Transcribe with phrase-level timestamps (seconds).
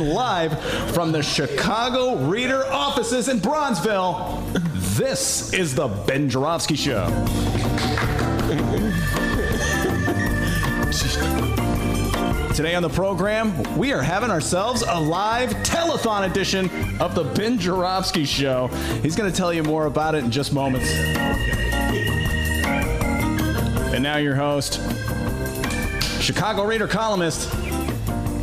[0.00, 0.58] Live
[0.94, 4.42] from the Chicago Reader offices in Bronzeville,
[4.96, 7.04] this is the Ben Joravsky Show.
[12.54, 16.70] Today on the program, we are having ourselves a live telethon edition
[17.00, 18.68] of the Ben Joravsky Show.
[19.02, 20.90] He's going to tell you more about it in just moments.
[23.92, 24.80] And now your host,
[26.20, 27.50] Chicago Reader columnist,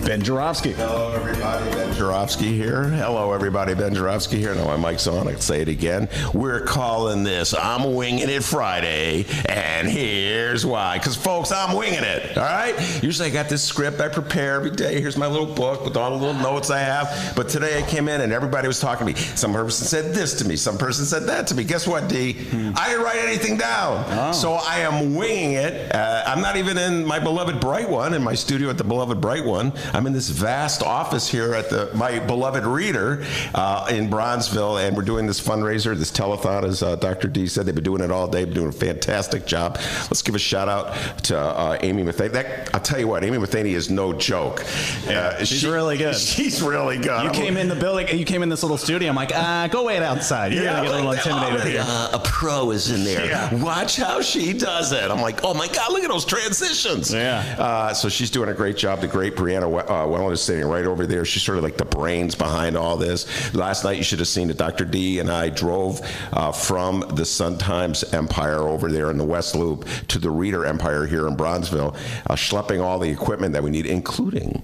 [0.08, 0.72] Ben Joravsky.
[0.72, 1.69] Hello, everybody.
[1.72, 2.86] Ben Joravsky here.
[2.86, 3.73] Hello, everybody.
[3.73, 4.55] Ben Joravsky here.
[4.55, 5.27] Now my mic's on.
[5.27, 6.08] I can say it again.
[6.33, 10.97] We're calling this I'm Winging It Friday, and here's why.
[10.97, 12.38] Because, folks, I'm winging it.
[12.38, 13.03] All right.
[13.03, 15.02] Usually I got this script I prepare every day.
[15.02, 17.33] Here's my little book with all the little notes I have.
[17.36, 19.19] But today I came in and everybody was talking to me.
[19.36, 20.55] Some person said this to me.
[20.55, 21.66] Some person said that to me.
[21.66, 22.38] Guess what, D?
[22.77, 24.33] I didn't write anything down.
[24.33, 25.94] So I am winging it.
[25.94, 29.19] Uh, I'm not even in my beloved Bright One in my studio at the beloved
[29.19, 29.73] Bright One.
[29.97, 34.95] I'm in this vast office here at the my beloved reader uh, in Bronzeville, and
[34.95, 37.27] we're doing this fundraiser, this telethon, as uh, Dr.
[37.27, 37.65] D said.
[37.65, 39.79] They've been doing it all day, been doing a fantastic job.
[40.03, 42.29] Let's give a shout out to uh, Amy Matheny.
[42.29, 44.63] That I'll tell you what, Amy Matheny is no joke.
[45.07, 46.15] Uh, she's really good.
[46.37, 47.23] She's really good.
[47.23, 49.09] You I'm came in the building, you came in this little studio.
[49.09, 50.53] I'm like, uh, go wait outside.
[50.53, 51.83] You're Yeah, gonna get a little intimidated here.
[51.83, 53.25] uh, a pro is in there.
[53.25, 53.63] Yeah.
[53.63, 55.09] Watch how she does it.
[55.09, 57.11] I'm like, oh my god, look at those transitions.
[57.11, 57.55] Yeah.
[57.57, 59.02] Uh, so she's doing a great job.
[59.02, 61.25] The great Brianna uh, Wellen is sitting right over there.
[61.25, 63.53] She's sort of like the brains behind all this.
[63.53, 64.58] Last night you should have seen it.
[64.58, 64.86] Dr.
[64.86, 66.02] D and I drove
[66.33, 70.65] uh, from the Sun Times Empire over there in the West Loop to the Reader
[70.65, 71.95] Empire here in Bronzeville,
[72.27, 74.64] uh, schlepping all the equipment that we need, including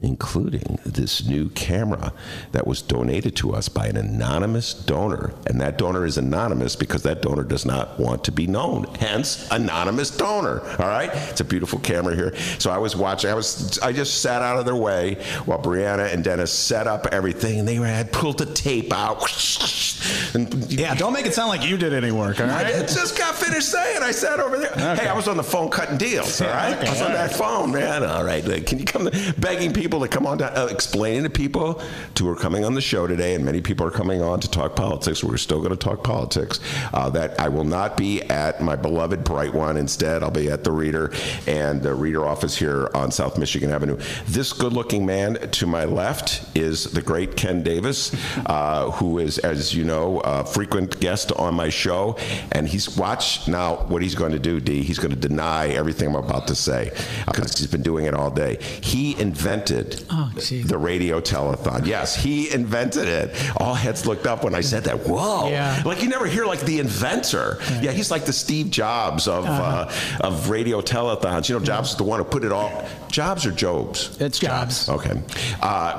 [0.00, 2.12] including this new camera
[2.52, 5.34] that was donated to us by an anonymous donor.
[5.46, 8.84] And that donor is anonymous because that donor does not want to be known.
[9.00, 10.60] Hence, anonymous donor.
[10.78, 11.10] All right?
[11.30, 12.36] It's a beautiful camera here.
[12.60, 15.14] So I was watching, I was I just sat out of their way
[15.46, 19.18] while Brianna and Dennis set up everything and they had pulled the tape out.
[20.34, 23.34] And Yeah, don't make it sound like you did any work, all I just got
[23.34, 24.02] finished saying.
[24.02, 24.72] I sat over there.
[24.94, 26.40] Hey, I was on the phone cutting deals.
[26.40, 28.04] All right, I was on that phone, man.
[28.04, 29.08] All right, can you come?
[29.38, 31.80] Begging people to come on, to, uh, explaining to people
[32.18, 34.76] who are coming on the show today, and many people are coming on to talk
[34.76, 35.24] politics.
[35.24, 36.60] We're still going to talk politics.
[36.92, 39.76] Uh, that I will not be at my beloved Bright One.
[39.76, 41.12] Instead, I'll be at the Reader
[41.46, 43.98] and the Reader office here on South Michigan Avenue.
[44.26, 48.14] This good-looking man to my left is the great Ken Davis,
[48.46, 52.16] uh, who is, as you know, a frequent guest on my show.
[52.52, 54.82] And he's watched now what he's going to do, D.
[54.82, 56.90] He's going to deny everything I'm about to say
[57.26, 58.58] because he's been doing it all day.
[58.82, 59.77] He invented
[60.10, 61.86] Oh, the radio telethon.
[61.86, 63.34] Yes, he invented it.
[63.56, 65.06] All heads looked up when I said that.
[65.06, 65.48] Whoa.
[65.48, 65.82] Yeah.
[65.84, 67.58] Like you never hear like the inventor.
[67.80, 69.90] Yeah, he's like the Steve Jobs of uh,
[70.20, 71.48] of radio telethons.
[71.48, 72.86] You know, Jobs is the one who put it all.
[73.10, 74.20] Jobs or Jobs?
[74.20, 74.88] It's Jobs.
[74.88, 75.20] Okay.
[75.62, 75.98] Uh,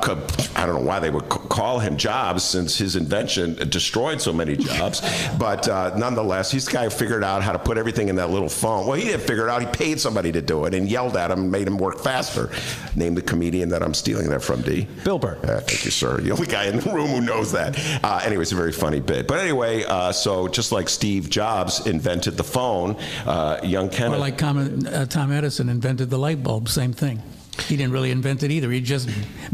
[0.56, 4.56] I don't know why they would call him Jobs since his invention destroyed so many
[4.56, 5.02] jobs.
[5.40, 8.30] but uh, nonetheless, he's the guy who figured out how to put everything in that
[8.30, 8.86] little phone.
[8.86, 9.62] Well, he didn't figure it out.
[9.62, 12.50] He paid somebody to do it and yelled at him and made him work faster.
[12.96, 14.88] Name the comedian that I'm stealing that from, D.
[15.04, 15.38] Bill Burr.
[15.44, 16.18] Uh, thank you, sir.
[16.18, 17.78] The only guy in the room who knows that.
[18.04, 19.28] Uh, anyway, it's a very funny bit.
[19.28, 24.18] But anyway, uh, so just like Steve Jobs invented the phone, uh, young Kenneth.
[24.18, 27.22] Or like uh, Tom Edison invented the light bulb, same thing.
[27.62, 28.70] He didn't really invent it either.
[28.72, 29.10] He just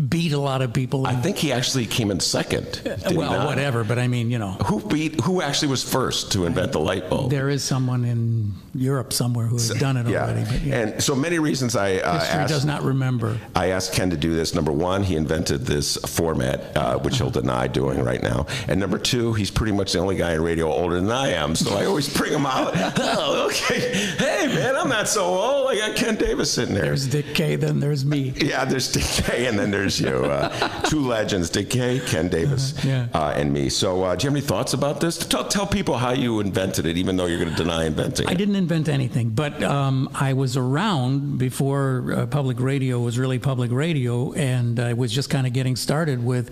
[0.09, 1.05] beat a lot of people.
[1.07, 2.81] I think he actually came in second.
[3.11, 3.83] well, whatever.
[3.83, 5.19] But I mean, you know, Who beat?
[5.21, 7.31] Who actually was first to invent the light bulb?
[7.31, 10.23] there is someone in Europe somewhere who has done it yeah.
[10.23, 10.43] already.
[10.43, 12.49] But yeah, And so many reasons I uh, history asked.
[12.53, 13.37] does not remember.
[13.55, 14.53] I asked Ken to do this.
[14.53, 18.45] Number one, he invented this format, uh, which he'll deny doing right now.
[18.67, 21.55] And number two, he's pretty much the only guy in radio older than I am.
[21.55, 22.73] So I always bring him out.
[23.17, 23.79] Oh, okay.
[24.17, 25.69] Hey, man, I'm not so old.
[25.69, 26.83] I got Ken Davis sitting there.
[26.85, 28.33] There's Dick Kay, then there's there's me.
[28.35, 30.09] Yeah, there's Dick Kay, and then there's you.
[30.25, 30.49] Uh,
[30.89, 33.07] two legends, Dick Kay, Ken Davis, Yeah.
[33.13, 33.69] uh, and me.
[33.69, 35.17] So, uh, do you have any thoughts about this?
[35.17, 38.31] Tell, tell people how you invented it, even though you're going to deny inventing it.
[38.31, 43.39] I didn't invent anything, but um, I was around before uh, public radio was really
[43.39, 46.49] public radio, and I was just kind of getting started with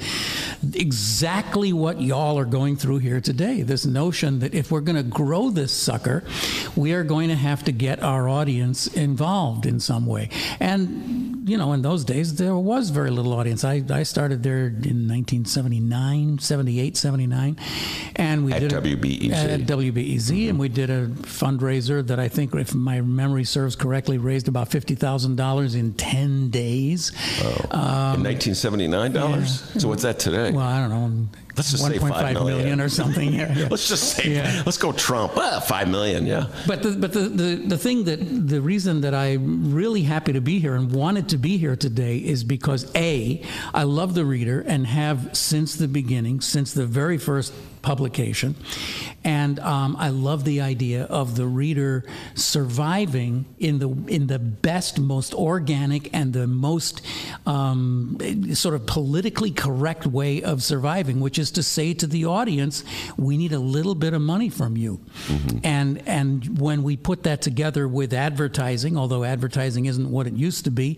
[0.74, 3.64] exactly what y'all are going through here today.
[3.64, 6.24] This notion that if we're going to grow this sucker,
[6.76, 10.30] we are going to have to get our audience involved in some way.
[10.62, 13.66] And, you know, in those days, there was very little audience.
[13.66, 17.58] I, I started there in 1979, 78, 79,
[18.16, 19.32] and we At did a- WBEZ.
[19.32, 20.58] At WBEZ, and mm-hmm.
[20.58, 24.96] we did a fundraiser that I think, if my memory serves correctly, raised about fifty
[24.96, 27.12] thousand dollars in ten days.
[27.42, 27.66] Oh.
[27.66, 29.62] In um, 1979 dollars.
[29.82, 30.52] So what's that today?
[30.52, 31.28] Well, I don't know.
[31.56, 32.58] Let's just say 1.5 five million.
[32.58, 33.34] million or something.
[33.34, 33.68] Yeah, yeah.
[33.72, 34.64] let's just say, Yeah.
[34.66, 35.34] let's go Trump.
[35.36, 36.48] Ah, five million, yeah.
[36.68, 40.42] But the, but the, the, the thing that the reason that I'm really happy to
[40.42, 43.42] be here and wanted to be here today is because A,
[43.74, 47.54] I love the reader and have since the beginning, since the very first
[47.84, 48.56] publication.
[49.24, 52.04] And um, I love the idea of the reader
[52.34, 57.02] surviving in the in the best, most organic, and the most
[57.46, 58.18] um,
[58.54, 62.84] sort of politically correct way of surviving, which is to say to the audience,
[63.16, 65.00] "We need a little bit of money from you."
[65.64, 70.64] And and when we put that together with advertising, although advertising isn't what it used
[70.66, 70.98] to be,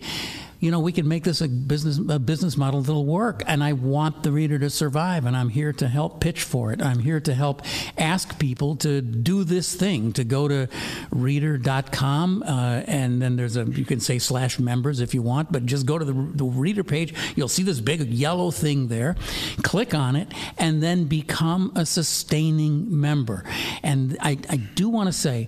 [0.66, 3.44] you know, we can make this a business a business model that'll work.
[3.46, 6.82] And I want the reader to survive, and I'm here to help pitch for it.
[6.82, 7.62] I'm here to help
[7.96, 10.66] ask people to do this thing, to go to
[11.12, 15.66] reader.com, uh, and then there's a you can say slash members if you want, but
[15.66, 17.14] just go to the, the reader page.
[17.36, 19.14] You'll see this big yellow thing there.
[19.62, 23.44] Click on it, and then become a sustaining member.
[23.84, 25.46] And I, I do want to say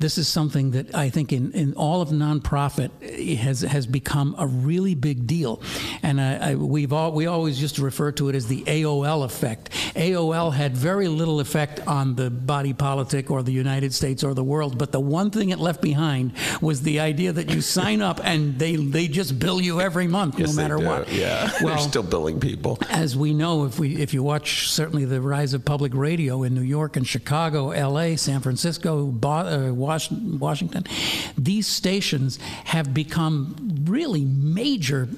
[0.00, 4.34] this is something that I think in, in all of nonprofit eh, has has become
[4.38, 5.62] a really big deal,
[6.02, 9.24] and I, I, we've all we always used to refer to it as the AOL
[9.24, 9.70] effect.
[9.94, 14.44] AOL had very little effect on the body politic or the United States or the
[14.44, 18.20] world, but the one thing it left behind was the idea that you sign up
[18.24, 21.12] and they they just bill you every month, Yes, no matter what.
[21.12, 22.78] Yeah, Well, they're still billing people.
[22.88, 26.54] as we know, if we if you watch certainly the rise of public radio in
[26.54, 30.84] New York and Chicago, L.A., San Francisco, Bo- uh, Washington,
[31.36, 35.08] these stations have become really major.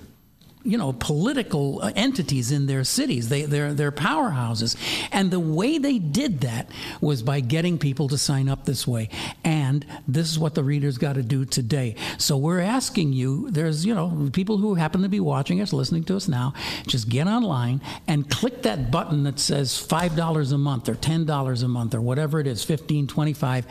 [0.65, 3.29] You know, political uh, entities in their cities.
[3.29, 4.77] They, they're, powerhouses.
[5.11, 6.71] And the way they did that
[7.01, 9.09] was by getting people to sign up this way.
[9.43, 11.97] And this is what the readers got to do today.
[12.17, 16.05] So we're asking you, there's, you know, people who happen to be watching us, listening
[16.05, 16.55] to us now,
[16.87, 21.69] just get online and click that button that says $5 a month or $10 a
[21.69, 23.67] month or whatever it is, 15, 25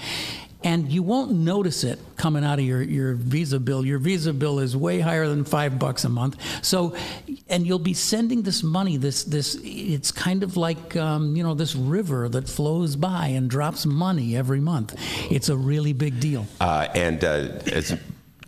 [0.64, 3.86] and you won't notice it coming out of your, your visa bill.
[3.86, 6.38] Your visa bill is way higher than five bucks a month.
[6.64, 6.96] So,
[7.50, 8.98] and you'll be sending this money.
[8.98, 13.50] This this it's kind of like um, you know this river that flows by and
[13.50, 14.96] drops money every month.
[15.32, 16.46] It's a really big deal.
[16.60, 17.98] Uh, and uh, as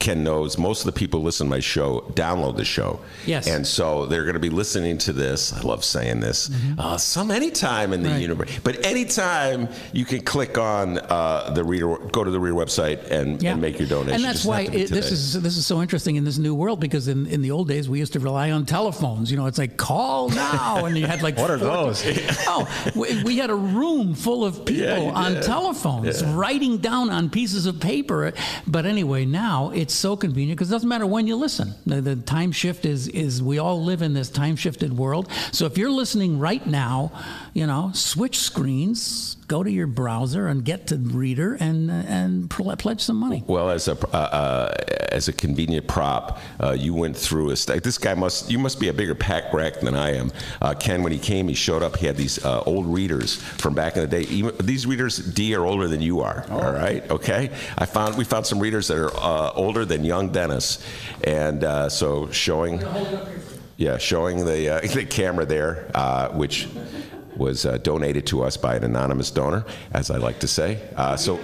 [0.03, 2.99] Ken knows, most of the people who listen to my show download the show.
[3.25, 3.47] Yes.
[3.47, 5.53] And so they're going to be listening to this.
[5.53, 6.51] I love saying this.
[6.77, 8.13] Uh, some anytime in the Mm-hmm.
[8.13, 8.21] Right.
[8.21, 13.09] universe, but anytime you can click on uh, the reader, go to the reader website
[13.09, 14.15] and, and make your donation.
[14.15, 16.25] And that's Doesn't why have to be it, this is this is so interesting in
[16.25, 19.31] this new world because in, in the old days we used to rely on telephones.
[19.31, 22.03] You know, it's like call now, and you had like What are those?
[22.55, 25.43] Oh, we, we had a room full of people Yeah, on did.
[25.43, 28.33] telephones writing down on pieces of paper.
[28.67, 31.73] But anyway, now it's so convenient because it doesn't matter when you listen.
[31.85, 35.29] The, the time shift is is we all live in this time shifted world.
[35.51, 37.11] So if you're listening right now,
[37.53, 42.49] you know, switch screens, go to your browser and get to Reader and uh, and
[42.49, 43.43] pl- pledge some money.
[43.45, 44.73] Well, as a uh, uh,
[45.11, 47.83] as a convenient prop, uh, you went through a stack.
[47.83, 50.31] This guy must you must be a bigger pack rack than I am.
[50.61, 51.97] Uh, Ken, when he came, he showed up.
[51.97, 54.21] He had these uh, old readers from back in the day.
[54.21, 56.45] Even, these readers, D, are older than you are.
[56.49, 57.51] All right, okay.
[57.77, 60.83] I found we found some readers that are uh, older than young Dennis,
[61.23, 62.81] and uh, so showing.
[63.75, 66.67] Yeah, showing the uh, the camera there, uh, which
[67.37, 70.79] was uh, donated to us by an anonymous donor, as I like to say.
[70.95, 71.39] Uh, so.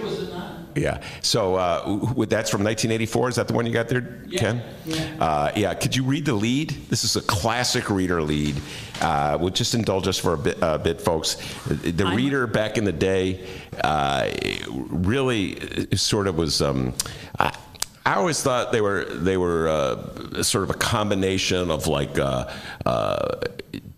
[0.76, 1.02] Yeah.
[1.20, 1.84] So uh,
[2.26, 3.30] that's from 1984.
[3.30, 4.62] Is that the one you got there, Ken?
[4.84, 5.16] Yeah.
[5.18, 5.74] Uh, yeah.
[5.74, 6.70] Could you read the lead?
[6.88, 8.54] This is a classic reader lead.
[9.00, 11.34] Uh, we'll just indulge us for a bit, uh, bit folks.
[11.66, 13.44] The I'm- reader back in the day
[13.82, 14.30] uh,
[14.68, 16.62] really sort of was.
[16.62, 16.94] Um,
[17.38, 17.56] I,
[18.06, 22.50] I always thought they were they were uh, sort of a combination of like uh,
[22.86, 23.36] uh,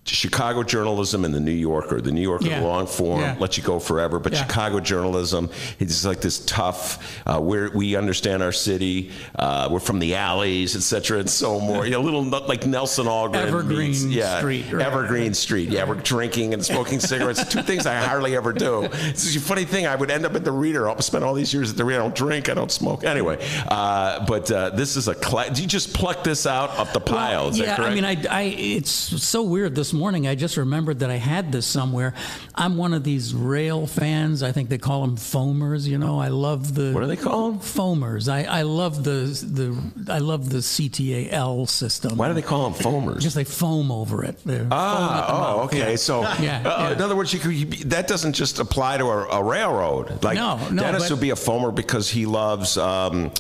[0.05, 2.01] Chicago journalism and the New Yorker.
[2.01, 2.61] The New Yorker, Yeah.
[2.61, 3.37] long form, Yeah.
[3.39, 4.41] lets you go forever, but Yeah.
[4.43, 6.99] Chicago journalism, it's like this tough.
[7.25, 9.11] Uh, we're, we understand our city.
[9.39, 11.85] Uh, we're from the alleys, etc., and so more.
[11.85, 13.37] You know, little like Nelson Algren.
[13.47, 14.85] Evergreen meets- yeah, Street, right.
[14.85, 15.69] Evergreen Street.
[15.71, 17.45] Yeah, we're drinking and smoking cigarettes.
[17.47, 18.89] Two things I hardly ever do.
[18.93, 19.87] It's a funny thing.
[19.87, 20.89] I would end up at the Reader.
[20.89, 22.01] I'll spend all these years at the Reader.
[22.01, 22.49] I don't drink.
[22.49, 23.05] I don't smoke.
[23.05, 25.15] Anyway, uh, but uh, this is a.
[25.15, 27.49] Cla- you just pluck this out of the pile?
[27.51, 27.77] Is yeah?
[27.81, 29.77] I mean, I, I, it's so weird.
[29.77, 32.15] This morning, I just remembered that I had this somewhere.
[32.55, 34.43] I'm one of these rail fans.
[34.43, 35.87] I think they call them foamers.
[35.87, 36.93] You know, I love the.
[36.93, 37.59] What do they call 'em?
[37.61, 38.31] Foamers.
[38.33, 42.17] I, I love the the I love the CTAL system.
[42.17, 43.17] Why do they call them foamers?
[43.17, 44.39] Because they foam over it.
[44.45, 45.91] They're foam at the Ah, oh, okay.
[45.91, 45.97] Yeah.
[45.97, 46.93] So, Yeah, uh, yeah.
[46.93, 50.23] in other words, you could, you, that doesn't just apply to a, a railroad.
[50.25, 53.31] Like No, no, Dennis would be a foamer because he loves um,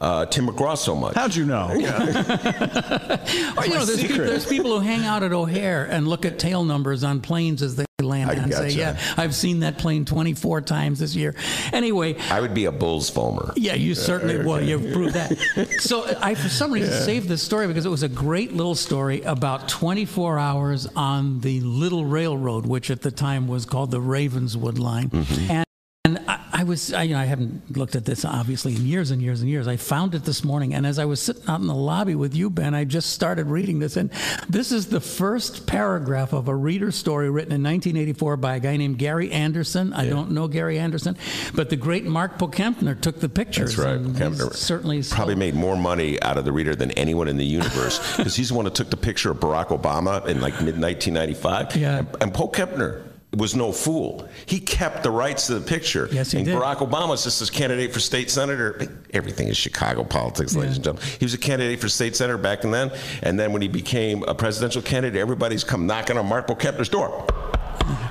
[0.00, 1.14] uh, Tim McGraw so much.
[1.14, 1.68] How'd you know?
[1.68, 6.38] Or, you know, there's, people, there's people who hang out at O'Hare and look at
[6.38, 8.78] tail numbers on planes as they land I and say, gotcha.
[8.78, 11.34] "Yeah, I've seen that plane 24 times this year."
[11.72, 13.52] Anyway, I would be a Bulls foamer.
[13.56, 15.36] Yeah, you certainly well, you've proved that.
[15.80, 19.22] So I, for some reason, saved this story because it was a great little story
[19.22, 24.78] about 24 hours on the Little Railroad, which at the time was called the Ravenswood
[24.78, 25.10] Line,
[25.48, 25.64] and.
[26.06, 29.10] And I, I was, I, you know, I haven't looked at this obviously in years
[29.10, 29.66] and years and years.
[29.66, 32.34] I found it this morning, and as I was sitting out in the lobby with
[32.34, 34.10] you, Ben, I just started reading this, and
[34.46, 38.76] this is the first paragraph of a reader story written in 1984 by a guy
[38.76, 39.94] named Gary Anderson.
[39.94, 41.16] I don't know Gary Anderson,
[41.54, 43.74] but the great Mark Pokempner took the pictures.
[43.76, 44.20] That's right.
[44.20, 47.98] and certainly probably made more money out of the reader than anyone in the universe
[48.18, 51.76] because he's the one that took the picture of Barack Obama in like mid 1995.
[51.76, 52.00] Yeah.
[52.00, 54.28] And, and Pokempner was no fool.
[54.46, 56.08] He kept the rights to the picture.
[56.10, 56.56] Yes, he and did.
[56.56, 58.88] Barack Obama was just his candidate for state senator.
[59.12, 61.08] Everything is Chicago politics, ladies and gentlemen.
[61.18, 62.90] He was a candidate for state senator back in then,
[63.22, 67.26] and then when he became a presidential candidate, everybody's come knocking on Mark Pokempner's door.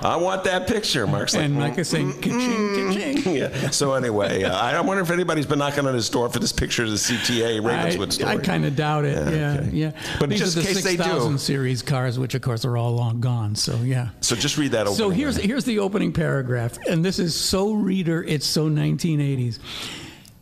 [0.01, 1.05] I want that picture.
[1.07, 3.35] Mark's like, And like I say, "Mm, ka-ching, ka-ching.
[3.35, 3.69] yeah.
[3.69, 6.83] So anyway, uh, I wonder if anybody's been knocking on his door for this picture
[6.83, 8.29] of the CTA Ravenswood story.
[8.29, 9.17] I, kind of doubt it.
[9.17, 9.69] Yeah, okay.
[9.71, 9.91] yeah.
[10.19, 11.03] But These just are in the case they do.
[11.03, 13.55] 6000 series cars, which of course are all long gone.
[13.55, 14.09] So yeah.
[14.21, 14.95] so just read that over.
[14.95, 19.59] So here's here's the opening paragraph, and this is so reader, it's so 1980s.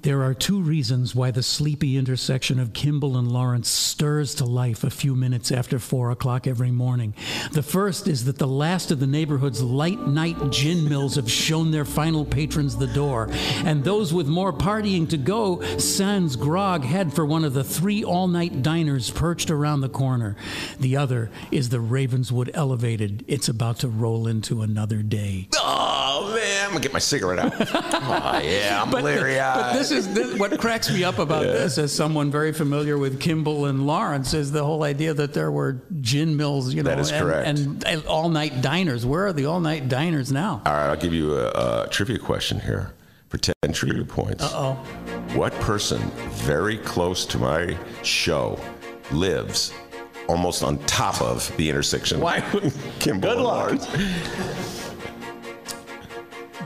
[0.08, 4.86] There are two reasons why the sleepy intersection of Kimball and Lawrence stirs to life
[4.86, 7.14] a few minutes after four o'clock every morning.
[7.52, 11.72] The first is that the last of the neighborhood's light night gin mills have shown
[11.72, 13.28] their final patrons the door,
[13.66, 18.06] and those with more partying to go sans grog head for one of the three
[18.06, 20.38] all night diners perched around the corner.
[20.80, 23.26] The other is the Ravenswood Elevated.
[23.28, 25.50] It's about to roll into another day.
[25.58, 27.54] oh man, I'm gonna get my cigarette out.
[27.60, 31.77] oh yeah, I'm But, bleary but this is this, what cracks me up about this,
[31.77, 35.82] as someone very familiar with Kimball and Lawrence, is the whole idea that there were
[36.01, 37.48] gin mills, you know, That is and, correct.
[37.48, 39.06] and, and all-night diners.
[39.06, 40.62] Where are the all-night diners now?
[40.66, 42.94] All right, I'll give you a, a trivia question here
[43.30, 44.44] for ten trivia points.
[44.44, 44.74] Uh oh.
[45.38, 46.00] What person
[46.30, 48.60] very close to my show
[49.12, 49.74] lives?
[50.27, 52.20] Almost on top of the intersection.
[52.20, 52.42] Why?
[53.00, 53.44] Kimball Good and
[53.82, 54.76] luck.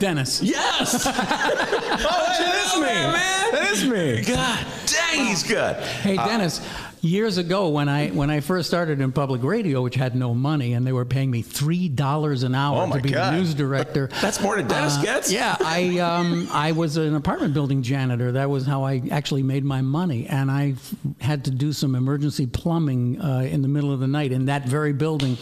[0.02, 0.42] Dennis.
[0.42, 1.06] Yes.
[1.08, 2.82] oh, that is me.
[2.82, 3.52] man.
[3.52, 4.22] That is me.
[4.36, 5.76] God dang, he's good.
[5.78, 6.60] Hey, Dennis.
[7.04, 10.74] Years ago, when I when I first started in public radio, which had no money,
[10.74, 13.34] and they were paying me three dollars an hour Oh, to be God.
[13.34, 14.08] the news director.
[14.22, 15.32] That's more than Dennis Uh, gets.
[15.32, 18.32] Yeah, I um, I was an apartment building janitor.
[18.34, 21.96] That was how I actually made my money, and I f- had to do some
[21.96, 25.40] emergency plumbing uh, in the middle of the night in that very building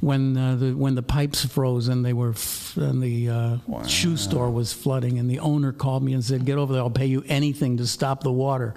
[0.00, 4.16] when uh, the when the pipes froze and they were f- and the uh, shoe
[4.16, 6.82] store was flooding, and the owner called me and said, "Get over there.
[6.82, 8.74] I'll pay you anything to stop the water."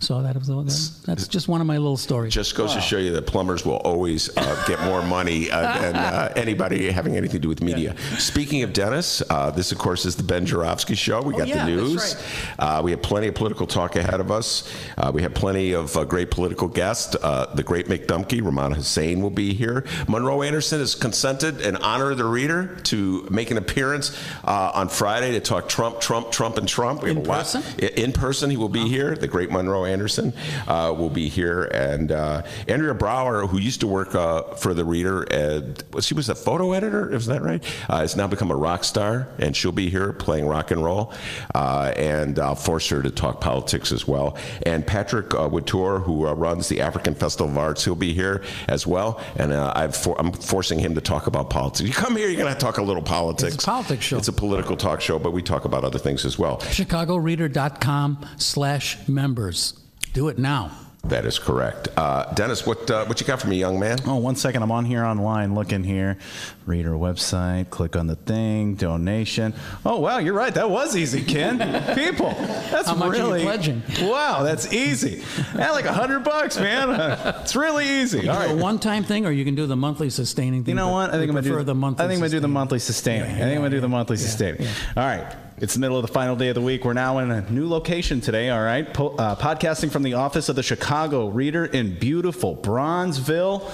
[0.00, 2.32] So that was that, that's just one of my little stories.
[2.34, 5.96] Just goes to show you that plumbers will always uh, get more money uh, than
[5.96, 7.94] uh, anybody having anything to do with media.
[8.18, 11.22] Speaking of Dennis, uh, this, of course, is the Ben Joravsky Show.
[11.22, 12.16] We got Oh, yeah, the that's news.
[12.58, 14.68] Uh, we have plenty of political talk ahead of us.
[14.98, 17.14] Uh, we have plenty of uh, great political guests.
[17.22, 19.84] Uh, the great McDumpke, Rummana Hussain, will be here.
[20.08, 24.88] Monroe Anderson has consented in honor of the reader to make an appearance uh, on
[24.88, 27.02] Friday to talk Trump, Trump, Trump, and Trump.
[27.02, 27.62] We In person?
[27.78, 29.14] In person, he will be here.
[29.14, 30.32] The great Monroe Anderson
[30.66, 34.84] uh, will be here, and uh, Andrea Brower, who used to work uh, for the
[34.84, 37.12] Reader, and she was a photo editor.
[37.12, 37.64] Is that right?
[37.88, 41.12] Uh, has now become a rock star, and she'll be here playing rock and roll.
[41.54, 44.36] Uh, and I'll force her to talk politics as well.
[44.64, 48.86] And Patrick uh, who uh, runs the African Festival of Arts, he'll be here as
[48.86, 49.20] well.
[49.36, 51.80] And uh, I've for, I'm forcing him to talk about politics.
[51.88, 53.56] You come here, you're going to talk a little politics.
[53.56, 54.18] It's a politics show.
[54.18, 56.58] It's a political talk show, but we talk about other things as well.
[56.58, 59.76] ChicagoReader.com slash members.
[60.12, 60.70] Do it now.
[61.08, 61.88] That is correct.
[61.96, 63.98] Uh, Dennis, what uh, what you got for me, young man?
[64.06, 64.62] Oh, one second.
[64.62, 66.16] I'm on here online looking here.
[66.64, 69.52] Read our website, click on the thing, donation.
[69.84, 70.54] Oh, wow, you're right.
[70.54, 71.58] That was easy, Ken.
[71.94, 72.30] People.
[72.70, 73.42] That's How much are you really.
[73.42, 73.82] pledging?
[74.00, 75.22] Wow, that's easy.
[75.54, 76.90] Yeah, like a hundred bucks, man.
[76.90, 78.26] Uh, it's really easy.
[78.26, 80.72] All Is a one-time thing, or you can do the monthly sustaining thing?
[80.72, 81.10] You know what?
[81.10, 82.04] I think I'm gonna do the monthly.
[82.04, 82.52] I think I'm gonna do the sustaining.
[82.54, 83.30] monthly sustaining.
[83.30, 84.62] Yeah, I think I'm gonna do the monthly yeah, sustaining.
[84.62, 84.72] yeah.
[84.96, 85.36] All right.
[85.58, 86.84] It's the middle of the final day of the week.
[86.84, 88.50] We're now in a new location today.
[88.50, 88.92] All right.
[88.92, 93.70] Po- uh, podcasting from the office of the Chicago Reader in beautiful Bronzeville.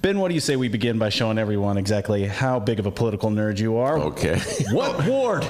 [0.00, 2.90] Ben, what do you say we begin by showing everyone exactly how big of a
[2.90, 3.98] political nerd you are?
[3.98, 4.40] Okay.
[4.70, 5.42] What ward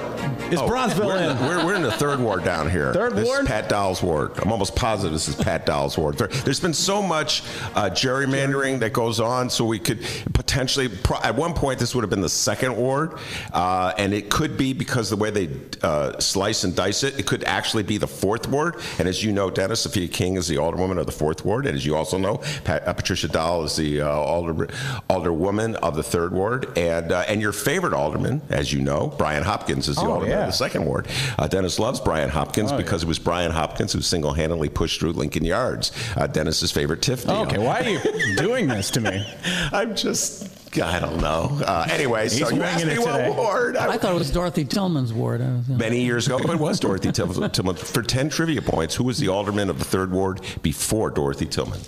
[0.51, 1.37] is Oh, Bronzeville we're in?
[1.37, 2.91] the, we're, we're in the third ward down here.
[2.93, 3.41] Third this ward?
[3.43, 4.31] Is Pat Dowell's ward.
[4.41, 6.17] I'm almost positive this is Pat Dowell's ward.
[6.17, 7.43] There, has been so much
[7.75, 9.99] uh, gerrymandering that goes on, so we could
[10.33, 13.19] potentially, pro- at one point, this would have been the second ward,
[13.53, 15.49] uh, and it could be because the way they
[15.83, 18.75] uh, slice and dice it, it could actually be the fourth ward.
[18.97, 21.75] And as you know, Dennis Sophia King is the alderwoman of the fourth ward, and
[21.75, 24.07] as you also know, Pat, uh, Patricia Dowell is the uh,
[24.39, 24.67] alder,
[25.09, 29.43] alderwoman of the third ward, and uh, and your favorite alderman, as you know, Brian
[29.43, 30.41] Hopkins is the Oh, alderman yeah.
[30.41, 31.07] of the second ward.
[31.37, 35.43] Uh, Dennis loves Brian Hopkins because it was Brian Hopkins who single-handedly pushed through Lincoln
[35.45, 37.35] Yards, uh, Dennis's favorite TIF deal.
[37.41, 39.25] Okay, why are you doing this to me?
[39.71, 41.59] I'm just, I don't know.
[41.65, 43.29] Uh, anyway, so He's you asked winging me it today.
[43.29, 43.75] what ward.
[43.77, 45.41] I thought it was Dorothy Tillman's ward.
[45.41, 47.49] Was, uh, Many years ago, it was Dorothy Tillman.
[47.51, 47.75] Tillman.
[47.75, 51.79] For 10 trivia points, who was the alderman of the third ward before Dorothy Tillman?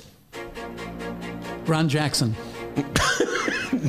[1.65, 2.35] Ron Jackson.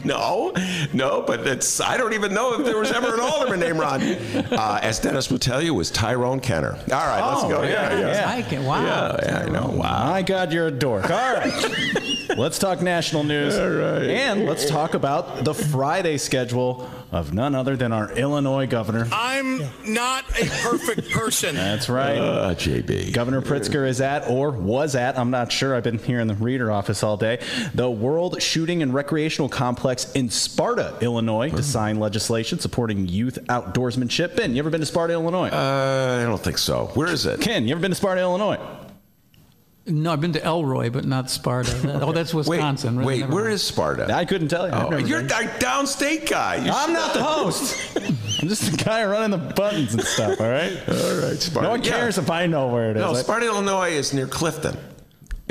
[0.05, 0.53] No,
[0.93, 4.03] no, but it's, I don't even know if there was ever an alderman named Ron.
[4.03, 6.73] Uh, as Dennis will tell you, was Tyrone Kenner.
[6.73, 7.63] All right, let's Oh, go.
[7.63, 8.25] yeah, yeah.
[8.29, 8.83] I can, wow.
[8.85, 9.69] Yeah, yeah, I know.
[9.69, 10.11] Wow.
[10.11, 11.05] My God, you're a dork.
[11.11, 12.29] All right.
[12.37, 13.57] let's talk national news.
[13.57, 14.03] All right.
[14.09, 19.07] And let's talk about the Friday schedule of none other than our Illinois governor.
[19.13, 21.55] I'm not a perfect person.
[21.55, 22.17] That's right.
[22.17, 23.13] Uh, JB.
[23.13, 26.35] Governor Pritzker is at, or was at, I'm not sure, I've been here in the
[26.35, 27.39] reader office all day,
[27.75, 34.35] the World Shooting and Recreational Complex in Sparta, Illinois, to sign legislation supporting youth outdoorsmanship.
[34.35, 35.49] Ben, you ever been to Sparta, Illinois?
[35.49, 36.91] Uh, I don't think so.
[36.95, 37.41] Where is it?
[37.41, 38.59] Ken, you ever been to Sparta, Illinois?
[39.85, 42.01] No, I've been to Elroy, but not Sparta.
[42.03, 42.99] Oh, that's Wait, Wisconsin.
[42.99, 43.07] right?
[43.07, 43.55] wait, Never where mind.
[43.55, 44.15] is Sparta?
[44.15, 44.73] I couldn't tell you.
[44.75, 45.31] Oh, you're been.
[45.33, 46.57] a downstate guy.
[46.65, 47.97] You I'm should- not the host.
[48.41, 50.73] I'm just the guy running the buttons and stuff, all right?
[50.89, 51.63] All right, Sparta.
[51.63, 51.91] No one Yeah.
[51.91, 53.03] cares if I know where it is.
[53.03, 54.77] No, I- Sparta, Illinois is near Clifton,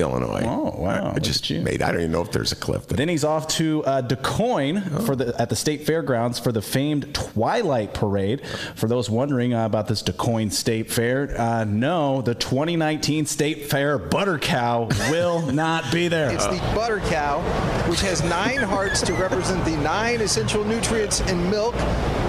[0.01, 0.41] Illinois.
[0.43, 1.11] Oh, wow.
[1.11, 1.81] I Look just made.
[1.81, 2.97] I don't even know if there's a Clifton.
[2.97, 6.61] Then he's off to uh, Du Quoin for the at the state fairgrounds for the
[6.61, 8.45] famed Twilight Parade.
[8.75, 13.69] For those wondering uh, about this Du Quoin State Fair, uh, no, the 2019 State
[13.69, 16.31] Fair Butter Cow will not be there.
[16.31, 17.41] It's the butter cow,
[17.89, 21.75] which has nine hearts to represent the nine essential nutrients in milk.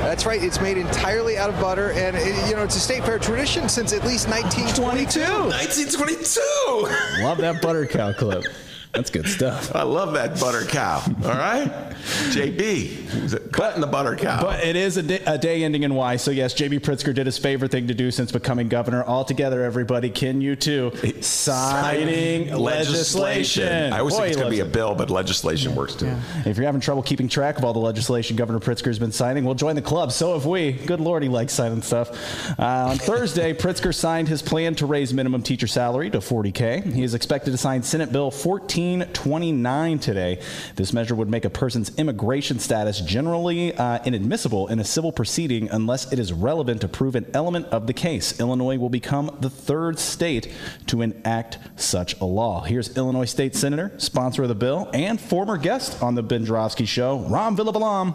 [0.03, 3.05] That's right, it's made entirely out of butter, and it, you know it's a state
[3.05, 5.21] fair tradition since at least 1922.
[5.21, 7.23] 1922.
[7.23, 8.72] Love that Butter Cow clip.
[8.93, 9.75] That's good stuff.
[9.75, 11.03] I love that butter cow.
[11.25, 11.71] All right,
[12.29, 14.43] JB, cutting the butter cow.
[14.43, 16.17] But it is a day, a day ending in Y.
[16.17, 16.81] So, yes, J.B.
[16.81, 19.03] Pritzker did his favorite thing to do since becoming governor.
[19.03, 23.95] All together, everybody, Ken, you too, signing legislation.
[23.95, 26.15] I always Boy, think it's going to be a bill, but legislation works too.
[26.45, 29.45] If you're having trouble keeping track of all the legislation Governor Pritzker has been signing,
[29.47, 30.13] well, join the club.
[30.13, 30.73] So have we.
[30.73, 32.11] Good Lord, he likes signing stuff.
[32.59, 36.93] Uh, on Thursday, Pritzker signed his plan to raise minimum teacher salary to 40K.
[36.93, 38.31] He is expected to sign Senate Bill
[38.83, 40.41] 1429 today.
[40.77, 45.71] This measure would make a person's immigration status generally uh, inadmissible in a civil proceeding
[45.71, 48.41] unless it is relevant to prove an element of the case.
[48.41, 50.53] Illinois will become the third state
[50.87, 52.63] to enact such a law.
[52.63, 56.87] Here's Illinois State Senator, sponsor of the bill, and former guest on the Ben Joravsky
[56.87, 58.15] Show, Ram Villivalam.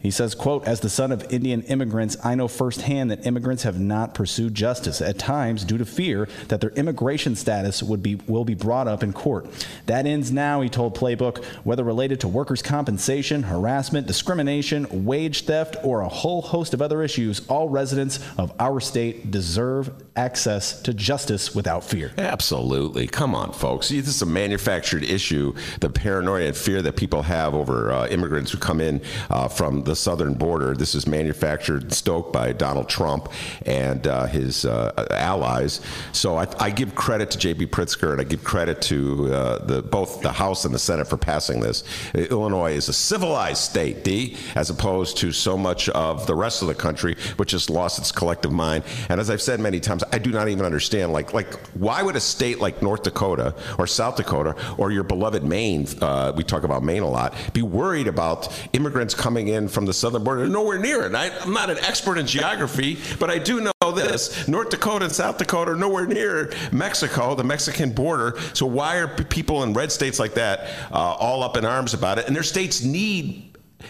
[0.00, 3.80] He says, quote, as the son of Indian immigrants, I know firsthand that immigrants have
[3.80, 8.44] not pursued justice, at times due to fear that their immigration status would be will
[8.44, 9.46] be brought up in court.
[9.86, 15.76] That ends now, he told Playbook, whether related to workers' compensation, harassment, discrimination, wage theft,
[15.82, 20.92] or a whole host of other issues, all residents of our state deserve access to
[20.92, 22.10] justice without fear.
[22.18, 23.06] Absolutely.
[23.06, 23.88] Come on, folks.
[23.88, 25.54] This is a manufactured issue.
[25.80, 29.00] The paranoia and fear that people have over uh, immigrants who come in
[29.30, 30.74] uh, from the southern border.
[30.74, 33.30] This is manufactured and stoked by Donald Trump
[33.64, 35.80] and uh, his uh, allies.
[36.12, 37.66] So I, I, give credit to J.B.
[37.66, 41.16] Pritzker and I give credit to uh, the, both the House and the Senate for
[41.16, 41.84] passing this.
[42.14, 46.68] Illinois is a civilized state, D, as opposed to so much of the rest of
[46.68, 48.82] the country, which has lost its collective mind.
[49.08, 51.12] And as I've said many times, I do not even understand.
[51.12, 55.44] Like, like why would a state like North Dakota or South Dakota or your beloved
[55.44, 59.86] Maine, uh, we talk about Maine a lot, be worried about immigrants coming in from
[59.86, 60.46] the southern border.
[60.46, 61.14] Nowhere near it.
[61.14, 65.14] I, I'm not an expert in geography, but I do know this: North Dakota and
[65.14, 68.38] South Dakota are nowhere near Mexico, the Mexican border.
[68.54, 72.18] So why are people in red states like that uh, all up in arms about
[72.18, 72.26] it?
[72.26, 73.47] And their states need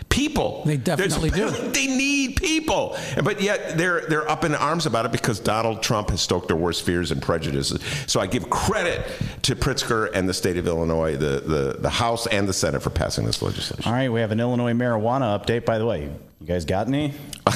[0.09, 0.63] people.
[0.65, 1.69] They definitely There's, do.
[1.79, 6.11] They need people, but yet they're they're up in arms about it because Donald Trump
[6.11, 7.81] has stoked their worst fears and prejudices.
[8.07, 9.07] So I give credit
[9.43, 12.91] to Pritzker and the state of Illinois, the the, the House and the Senate for
[12.91, 13.85] passing this legislation.
[13.87, 15.65] All right, we have an Illinois marijuana update.
[15.65, 17.13] By the way, you guys got any?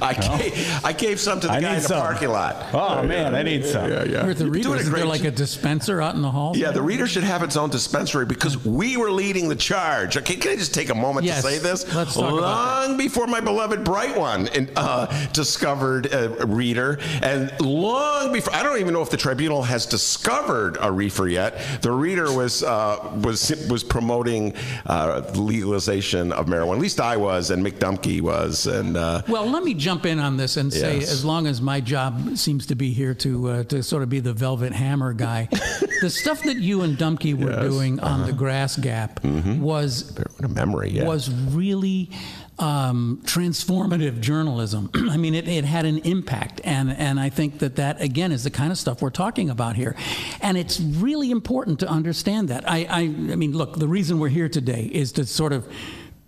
[0.00, 2.00] I, gave, I gave some to the I guy need in the some.
[2.00, 2.66] parking lot.
[2.74, 3.88] Oh man, I need some.
[3.90, 4.22] Yeah, yeah.
[4.22, 6.22] Here at the You're reader, doing a isn't there great like a dispenser out in
[6.22, 6.56] the hall?
[6.56, 10.16] Yeah, the reader should have its own dispensary because we were leading the charge.
[10.16, 11.94] Okay, can I just take a moment Yes, to say this?
[11.94, 12.38] let's talk Long
[12.94, 18.80] about before my beloved Bright One uh, discovered a reader, and long before I don't
[18.80, 21.82] even know if the tribunal has discovered a reefer yet.
[21.82, 24.54] The reader was uh, was was promoting
[24.86, 26.72] uh, legalization of marijuana.
[26.76, 30.56] At least I was, and Was, and uh, Well, let me jump in on this
[30.56, 31.10] and say, Yes.
[31.12, 34.20] as long as my job seems to be here to uh, to sort of be
[34.20, 35.48] the velvet hammer guy,
[36.00, 40.44] the stuff that you and Dumke were Yes, doing on the Grass Gap was what
[40.44, 40.90] a memory.
[40.90, 41.04] Yeah.
[41.04, 42.10] was really
[42.58, 44.90] um, transformative journalism.
[44.94, 48.44] I mean, it, it had an impact, and and I think that that again is
[48.44, 49.94] the kind of stuff we're talking about here,
[50.40, 52.68] and it's really important to understand that.
[52.68, 55.66] I I, I mean, look, the reason we're here today is to sort of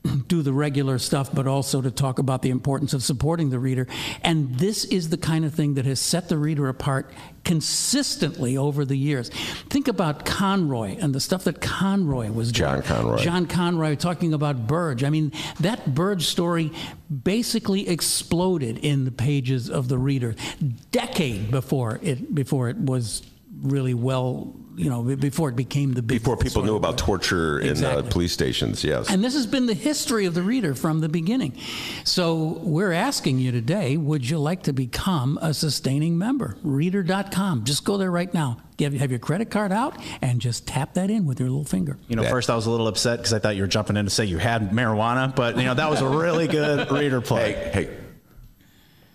[0.29, 3.87] do the regular stuff, but also to talk about the importance of supporting the reader.
[4.23, 7.11] And this is the kind of thing that has set the reader apart
[7.45, 9.31] consistently over the years.
[9.69, 12.69] Think about Conroy and the stuff that Conroy was doing.
[12.69, 13.19] John Conroy.
[13.19, 15.05] John Conroy talking about Burge.
[15.05, 16.73] I mean, that Burge story
[17.11, 20.35] basically exploded in the pages of the reader
[20.93, 23.23] decade before it before it was
[23.63, 27.85] really well, you know, before it became the big before people knew about torture in
[27.85, 28.83] uh, police stations.
[28.83, 29.11] Yes.
[29.11, 31.53] and this has been the history of the reader from the beginning.
[32.05, 36.57] So we're asking you today would you like to become a sustaining member?
[36.63, 37.65] Reader.com.
[37.65, 38.59] Just go there right now.
[38.77, 41.99] Give, have your credit card out and just tap that in with your little finger.
[42.09, 42.31] You know, Yeah.
[42.31, 44.25] first I was a little upset because I thought you were jumping in to say
[44.25, 47.53] you had marijuana, but you know that was a really good reader play.
[47.53, 47.97] Hey, hey,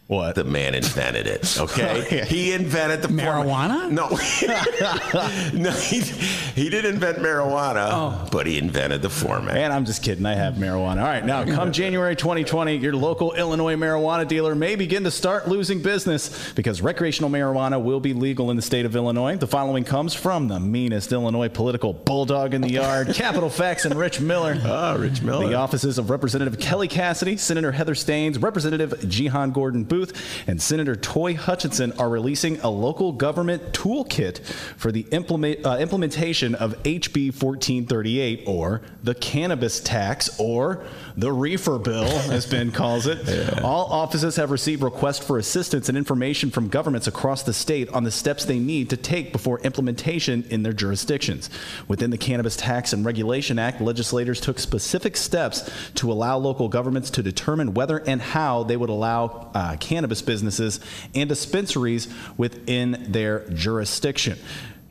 [0.08, 0.36] What?
[0.36, 1.60] the man invented it.
[1.60, 3.90] Okay, he invented the Marijuana?
[3.90, 4.10] No,
[5.60, 8.28] no, he, he didn't invent marijuana, Oh.
[8.32, 9.56] but he invented the format.
[9.56, 10.26] Man, I'm just kidding.
[10.28, 10.98] I have marijuana.
[11.00, 15.48] All right, now come January 2020, your local Illinois marijuana dealer may begin to start
[15.48, 19.38] losing business because recreational marijuana will be legal in the state of Illinois.
[19.38, 23.96] The following comes from the meanest Illinois political bulldog in the yard, Capitol Fax and
[23.96, 24.56] Rich Miller.
[24.66, 25.48] Ah, Rich Miller.
[25.48, 30.96] The offices of Representative Kelly Cassidy, Senator Heather Steans, Representative Jehan Gordon Booth, and Senator
[30.96, 34.40] Toi Hutchinson are releasing a local government toolkit
[34.76, 40.84] for the implement, uh, implementation of HB 1438, or the cannabis tax, or
[41.16, 43.62] the reefer bill, as Ben calls it.
[43.64, 48.04] All offices have received requests for assistance and information from governments across the state on
[48.04, 51.50] the steps they need to take before implementation in their jurisdictions.
[51.88, 57.10] Within the Cannabis Tax and Regulation Act, legislators took specific steps to allow local governments
[57.12, 60.80] to determine whether and how they would allow uh, cannabis businesses
[61.14, 64.38] and dispensaries within their jurisdiction.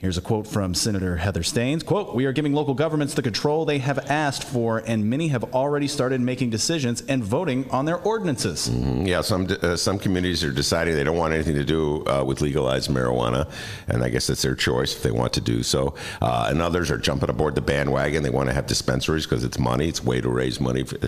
[0.05, 1.83] Here's a quote from Senator Heather Steans.
[1.83, 5.55] Quote, we are giving local governments the control they have asked for, and many have
[5.55, 8.69] already started making decisions and voting on their ordinances.
[8.69, 12.43] Yeah, some uh, some communities are deciding they don't want anything to do uh, with
[12.43, 13.51] legalized marijuana,
[13.89, 15.95] and I guess it's their choice if they want to do so.
[16.21, 18.23] Uh, and others are jumping aboard the bandwagon.
[18.23, 19.89] They want to have dispensaries because it's money.
[19.89, 20.85] It's way to raise money.
[20.85, 20.99] For,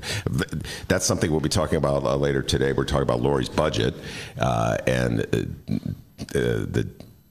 [0.88, 2.72] that's something we'll be talking about uh, later today.
[2.72, 3.94] We're talking about Lori's budget
[4.38, 5.35] uh, and uh,
[6.30, 6.88] the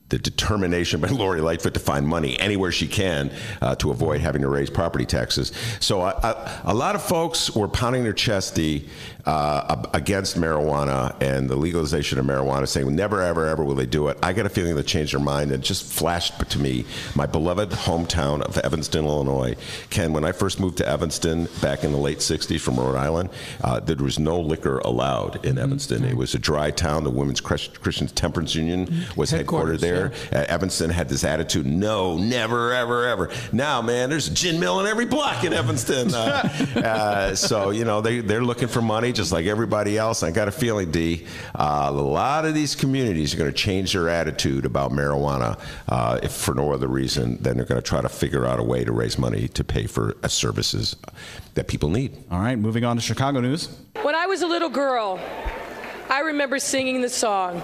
[0.09, 4.41] the determination by Lori Lightfoot to find money anywhere she can uh, to avoid having
[4.41, 5.51] to raise property taxes.
[5.79, 8.85] So I, I, a lot of folks were pounding their chest the,
[9.25, 14.07] uh, against marijuana and the legalization of marijuana, saying never, ever, ever will they do
[14.07, 14.17] it.
[14.21, 16.85] I got a feeling they changed their mind and just flashed to me
[17.15, 19.55] my beloved hometown of Evanston, Illinois.
[19.89, 23.29] Ken, when I first moved to Evanston back in the late 60s from Rhode Island,
[23.63, 26.03] uh, there was no liquor allowed in Evanston.
[26.03, 27.03] It was a dry town.
[27.03, 30.11] The Women's Christian Temperance Union was headquartered there.
[30.31, 33.31] Uh, Evanston had this attitude: no, never, ever, ever.
[33.51, 36.13] Now, man, there's a gin mill in every block in Evanston.
[36.13, 40.23] Uh, uh, so you know they they're looking for money just like everybody else.
[40.23, 41.25] I got a feeling, D,
[41.55, 46.19] uh, a lot of these communities are going to change their attitude about marijuana, uh,
[46.21, 48.83] if for no other reason than they're going to try to figure out a way
[48.83, 50.95] to raise money to pay for uh, services
[51.55, 52.15] that people need.
[52.29, 53.69] All right, moving on to Chicago news.
[54.01, 55.19] When I was a little girl,
[56.09, 57.61] I remember singing the song,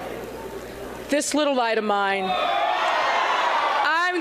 [1.09, 2.23] This Little Light of Mine.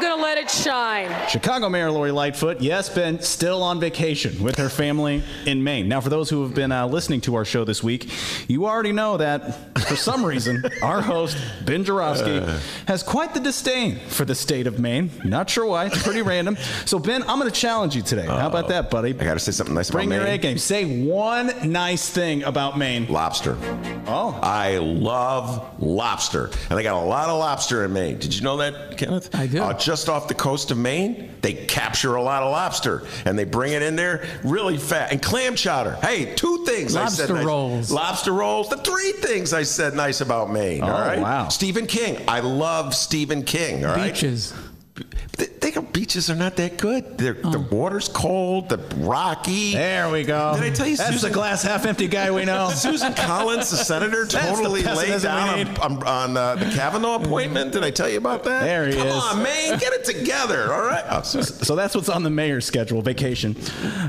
[0.00, 1.28] I'm I'm going to let it shine.
[1.28, 5.88] Chicago Mayor Lori Lightfoot, yes, been still on vacation with her family in Maine.
[5.88, 8.10] Now, for those who have been uh, listening to our show this week,
[8.48, 11.36] you already know that for some reason, our host,
[11.66, 12.58] Ben Joravsky, uh.
[12.86, 15.10] has quite the disdain for the state of Maine.
[15.22, 15.84] Not sure why.
[15.86, 16.56] It's pretty random.
[16.86, 18.24] So, Ben, I'm going to challenge you today.
[18.24, 19.10] How about that, buddy?
[19.10, 20.20] I got to say something nice Bring about Maine.
[20.20, 20.56] Bring your A game.
[20.56, 23.06] Say one nice thing about Maine.
[23.08, 23.58] Lobster.
[24.06, 24.38] Oh.
[24.42, 26.50] I love lobster.
[26.70, 28.18] And they got a lot of lobster in Maine.
[28.18, 29.34] Did you know that, Kenneth?
[29.34, 29.58] I do.
[29.90, 33.72] Just off the coast of Maine, they capture a lot of lobster and they bring
[33.72, 35.11] it in there really fat.
[35.11, 35.98] And clam chowder.
[36.00, 37.35] Hey, two things lobster I said.
[37.35, 37.44] Nice.
[37.44, 37.90] rolls.
[37.90, 38.68] Lobster rolls.
[38.68, 40.85] The three things I said nice about Maine.
[40.85, 41.18] Oh, all right.
[41.18, 41.48] Wow.
[41.48, 42.22] Stephen King.
[42.29, 43.85] I love Stephen King.
[43.85, 44.12] All right.
[44.12, 44.55] Beaches.
[45.36, 47.18] They, they beaches are not that good.
[47.18, 47.50] They're, oh.
[47.50, 49.72] The water's cold, the rocky.
[49.72, 50.54] There we go.
[50.54, 50.96] Did I tell you?
[50.96, 52.70] That's Susan, the glass half empty guy we know.
[52.74, 57.72] Susan Collins, the senator, totally the laid down on, on uh, the Kavanaugh appointment.
[57.72, 58.62] Did I tell you about that?
[58.62, 59.12] There he Come is.
[59.12, 60.72] Come on, man, get it together.
[60.72, 61.04] All right.
[61.08, 63.56] Oh, so that's what's on the mayor's schedule: vacation.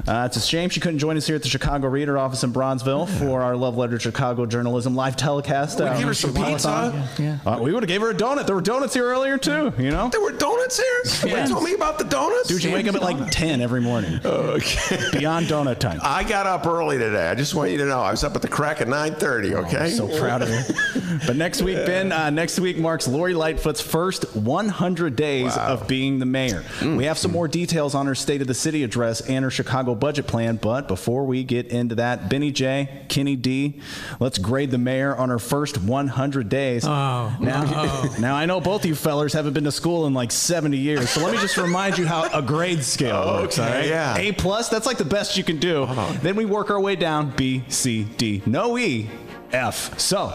[0.08, 2.54] Uh, it's a shame she couldn't join us here at the Chicago Reader office in
[2.54, 5.80] Bronzeville for our Love Letter Chicago journalism live telecast.
[5.80, 7.08] We uh, give her some pizza.
[7.20, 7.40] Yeah.
[7.46, 7.52] yeah.
[7.52, 8.46] Uh, we would have gave her a donut.
[8.46, 9.74] There were donuts here earlier too.
[9.78, 10.10] You know.
[10.10, 11.30] There were donuts here.
[11.38, 12.48] Yeah tell me about the donuts?
[12.48, 14.20] Dude, you wake up at like 10 every morning.
[14.24, 15.12] Okay.
[15.18, 16.00] Beyond donut time.
[16.02, 17.28] I got up early today.
[17.28, 18.02] I just want you to know.
[18.02, 19.78] I was up at the crack at 9.30, okay?
[19.78, 21.20] Oh, I'm so proud of you.
[21.28, 25.74] but next week, Ben, uh, next week marks Lori Lightfoot's first 100 days wow.
[25.74, 26.62] of being the mayor.
[26.80, 26.98] Mm.
[26.98, 29.96] We have some more details on her State of the City address and her Chicago
[29.96, 30.56] budget plan.
[30.56, 33.80] But before we get into that, Benny J, Kenny D,
[34.20, 36.86] let's grade the mayor on her first 100 days.
[36.86, 38.16] Oh, now, oh.
[38.20, 40.32] now I know both of you fellers haven't been to school in like
[40.72, 41.10] 70 years.
[41.10, 43.60] So let me just remind you how a grade scale okay, works.
[43.60, 43.88] All right?
[43.88, 44.18] Yeah.
[44.18, 45.88] A plus, that's like the best you can do.
[46.22, 48.42] Then we work our way down B, C, D.
[48.46, 49.10] No E,
[49.52, 50.00] F.
[50.00, 50.28] So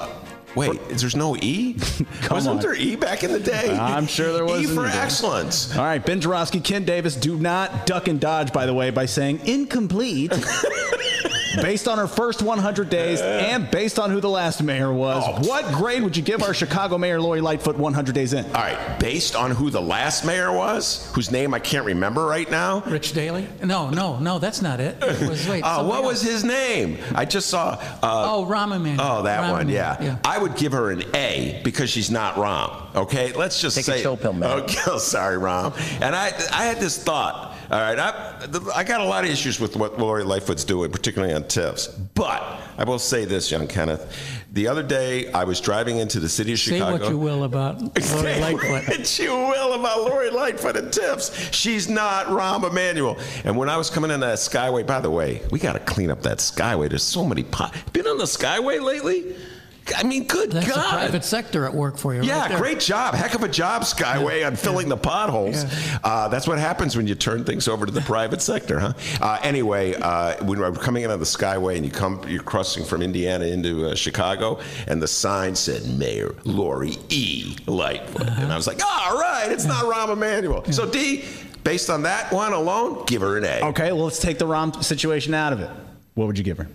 [0.57, 1.75] Wait, for, there's no E?
[2.31, 2.59] Wasn't on.
[2.61, 3.71] there E back in the day?
[3.71, 4.71] I'm sure there was.
[4.71, 5.77] E for excellence.
[5.77, 9.07] All right, Ben Joravsky, Ken Davis, do not duck and dodge, by the way, by
[9.07, 10.33] saying incomplete.
[11.63, 15.49] based on her first 100 days and based on who the last mayor was, oh.
[15.49, 18.45] what grade would you give our Chicago mayor Lori Lightfoot 100 days in?
[18.47, 22.51] All right, based on who the last mayor was, whose name I can't remember right
[22.51, 22.81] now.
[22.87, 23.49] Rich Daley?
[23.65, 24.97] No, no, no, that's not it.
[25.01, 26.07] it was, wait, uh, what else.
[26.07, 26.99] was his name?
[27.15, 27.79] I just saw.
[28.03, 29.01] Uh, oh, Rahm Emanuel.
[29.01, 29.69] Oh, that Rahm one.
[29.69, 30.03] Yeah.
[30.03, 30.19] yeah.
[30.25, 32.95] I would give her an A because she's not Rahm.
[32.95, 34.01] Okay, let's just Take say.
[34.01, 34.51] a chill pill, man.
[34.61, 35.75] Okay, oh, sorry, Rahm.
[36.01, 37.55] And I, I had this thought.
[37.69, 41.35] All right, I, I got a lot of issues with what Lori Lightfoot's doing, particularly
[41.35, 41.89] on TIFs.
[42.15, 42.41] But
[42.79, 44.07] I will say this, young Kenneth.
[44.53, 46.97] The other day, I was driving into the city of say Chicago.
[46.97, 47.81] Say what you will about
[48.13, 48.87] Lori Lightfoot.
[48.89, 51.53] what you will about Lori Lightfoot and TIFs.
[51.53, 53.19] She's not Rahm Emanuel.
[53.45, 56.11] And when I was coming in that Skyway, by the way, we got to clean
[56.11, 56.89] up that Skyway.
[56.89, 57.75] There's so many pot.
[57.93, 59.35] Been on the Skyway lately?
[59.95, 60.77] I mean, good That's God.
[60.77, 62.23] the private sector at work for you.
[62.23, 63.15] Yeah, right great job.
[63.15, 64.47] Heck of a job, Skyway, yeah.
[64.49, 64.95] on filling yeah.
[64.95, 65.65] the potholes.
[65.65, 65.99] Yeah.
[66.03, 68.93] Uh, that's what happens when you turn things over to the private sector, huh?
[69.21, 72.85] Uh, anyway, uh, when we're coming in on the Skyway and you come, you're crossing
[72.85, 77.57] from Indiana into uh, Chicago, and the sign said Mayor Lori E.
[77.67, 78.23] Lightfoot.
[78.29, 78.43] Uh-huh.
[78.43, 80.65] And I was like, all right, it's not Rahm Emanuel.
[80.73, 81.25] So, D,
[81.65, 83.67] based on that one alone, give her an A.
[83.69, 85.71] Okay, well, let's take the Rahm situation out of it.
[86.15, 86.69] What would you give her?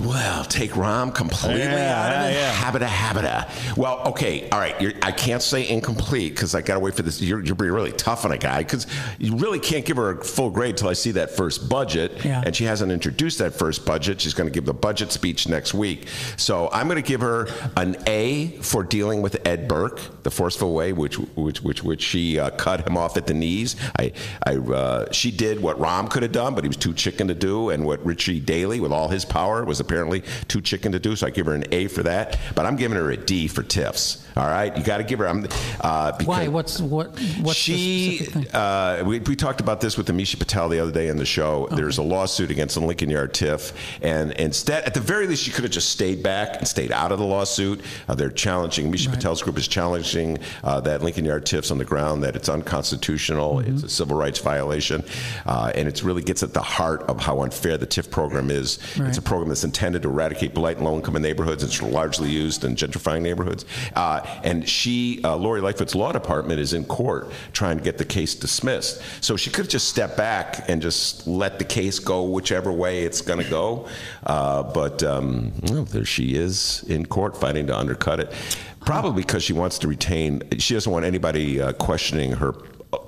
[0.00, 2.34] Well, take Rahm completely yeah, out of it.
[2.34, 2.54] Yeah.
[2.54, 3.76] Habita, habita.
[3.76, 4.96] Well, okay, all right.
[5.04, 7.20] I can't say incomplete because I got to wait for this.
[7.20, 8.86] You're, you're being really tough on a guy because
[9.18, 12.24] you really can't give her a full grade until I see that first budget.
[12.24, 12.42] Yeah.
[12.46, 14.20] And she hasn't introduced that first budget.
[14.20, 16.06] She's going to give the budget speech next week.
[16.36, 20.74] So I'm going to give her an A for dealing with Ed Burke, the forceful
[20.74, 23.74] way which which which which she uh, cut him off at the knees.
[23.98, 24.12] I
[24.44, 27.34] I uh, she did what Rahm could have done, but he was too chicken to
[27.34, 31.16] do, and what Richie Daley, with all his power, was apparently too chicken to do.
[31.16, 32.38] So I give her an A for that.
[32.54, 34.24] But I'm giving her a D for TIFs.
[34.36, 35.26] All right, you got to give her.
[35.26, 35.48] I'm,
[35.80, 36.46] uh, Why?
[36.46, 37.18] What's what?
[37.40, 38.28] What's she?
[38.52, 41.64] Uh, we, we talked about this with Amisha Patel the other day in the show.
[41.64, 41.74] Okay.
[41.74, 45.50] There's a lawsuit against the Lincoln Yard TIF, and instead, at the very least, she
[45.50, 47.80] could have just stayed back and stayed out of the lawsuit.
[48.06, 48.92] Uh, they're challenging.
[48.92, 49.16] Amisha right.
[49.16, 53.56] Patel's group is challenging uh, that Lincoln Yard TIFs on the ground that it's unconstitutional.
[53.56, 53.74] Mm-hmm.
[53.74, 55.02] It's a civil rights violation,
[55.46, 58.78] uh, and it really gets at the heart of how unfair the TIF program is.
[58.96, 59.08] Right.
[59.08, 61.62] It's a program that's intended to eradicate blight in low-income neighborhoods.
[61.62, 63.64] It's largely used in gentrifying neighborhoods.
[63.94, 68.04] Uh, and she, uh, Lori Lightfoot's law department, is in court trying to get the
[68.04, 69.00] case dismissed.
[69.20, 73.04] So she could have just stepped back and just let the case go whichever way
[73.04, 73.88] it's going to go.
[74.26, 78.32] Uh, but um, well, there she is in court fighting to undercut it.
[78.80, 82.54] Probably because she wants to retain, she doesn't want anybody uh, questioning her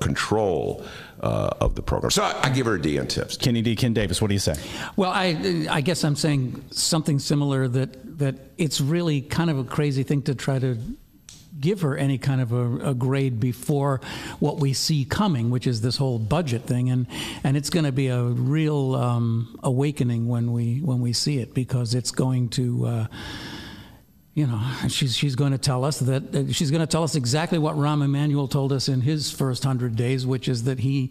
[0.01, 0.85] control
[1.21, 2.11] uh, of the program.
[2.11, 3.39] So I, I, give her a D on TIFs.
[3.39, 3.77] Kenny D.
[3.77, 4.55] Ken Davis, what do you say?
[4.97, 9.65] Well, I I guess I'm saying something similar that that it's really kind of a
[9.65, 10.79] crazy thing to try to
[11.59, 14.01] give her any kind of a, a, grade before
[14.39, 17.07] what we see coming, which is this whole budget thing, and
[17.45, 21.55] and it's going to be a real um, awakening when we when we see it
[21.55, 22.87] because it's going to.
[22.87, 23.07] Uh,
[24.35, 27.59] you know, she's, she's going to tell us that she's going to tell us exactly
[27.59, 31.11] what Rahm Emanuel told us in his first hundred days, which is that he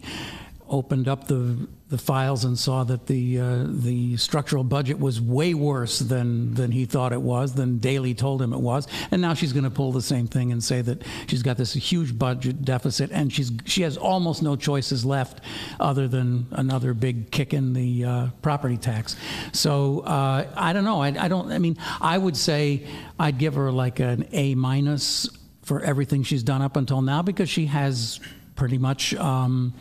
[0.68, 5.54] opened up the the files and saw that the uh, the structural budget was way
[5.54, 9.34] worse than than he thought it was, than Daley told him it was, and now
[9.34, 12.64] she's going to pull the same thing and say that she's got this huge budget
[12.64, 15.40] deficit and she's she has almost no choices left
[15.80, 19.16] other than another big kick in the uh, property tax.
[19.52, 21.02] So uh, I don't know.
[21.02, 21.50] I, I don't.
[21.50, 22.86] I mean, I would say
[23.18, 25.28] I'd give her like an A minus
[25.62, 28.20] for everything she's done up until now because she has
[28.54, 29.12] pretty much.
[29.14, 29.74] Um,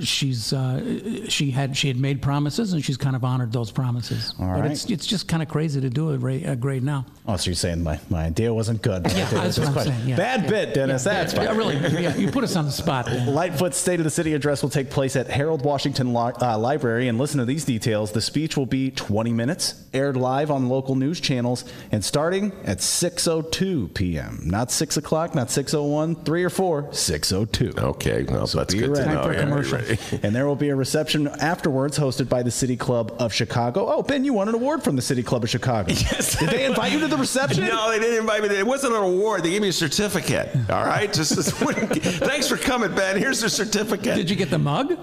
[0.00, 4.34] she's uh, she had she had made promises and she's kind of honored those promises.
[4.38, 4.70] All but right.
[4.70, 7.06] it's it's just kind of crazy to do a, a grade now.
[7.26, 9.06] Oh, so you're saying my, my idea wasn't good?
[9.12, 10.08] Yeah, that's what I'm saying.
[10.08, 11.04] Yeah, Bad yeah, bit, Dennis.
[11.04, 11.56] Yeah, that's fine.
[11.56, 11.76] really.
[11.76, 13.10] Yeah, you put us on the spot.
[13.10, 17.18] Lightfoot's State of the City address will take place at Harold Washington uh, Library, and
[17.18, 18.12] listen to these details.
[18.12, 22.78] The speech will be 20 minutes, aired live on local news channels, and starting at
[22.78, 24.40] 6:02 p.m.
[24.44, 27.78] Not six o'clock, not 6:01, three or four, 6:02.
[27.78, 29.04] Okay, well, so that's good ready.
[29.04, 30.18] to know Oh, for commercial.
[30.22, 33.86] and there will be a reception afterwards hosted by the City Club of Chicago.
[33.88, 35.92] Oh, Ben, you won an award from the City Club of Chicago.
[35.98, 36.38] Yes.
[36.38, 37.66] Did they invite you to the reception?
[37.66, 38.48] No, they didn't invite me.
[38.48, 39.42] It wasn't an award.
[39.42, 40.48] They gave me a certificate.
[40.70, 41.12] All right.
[41.12, 43.16] Just thanks for coming, Ben.
[43.18, 44.14] Here's the certificate.
[44.14, 44.96] Did you get the mug?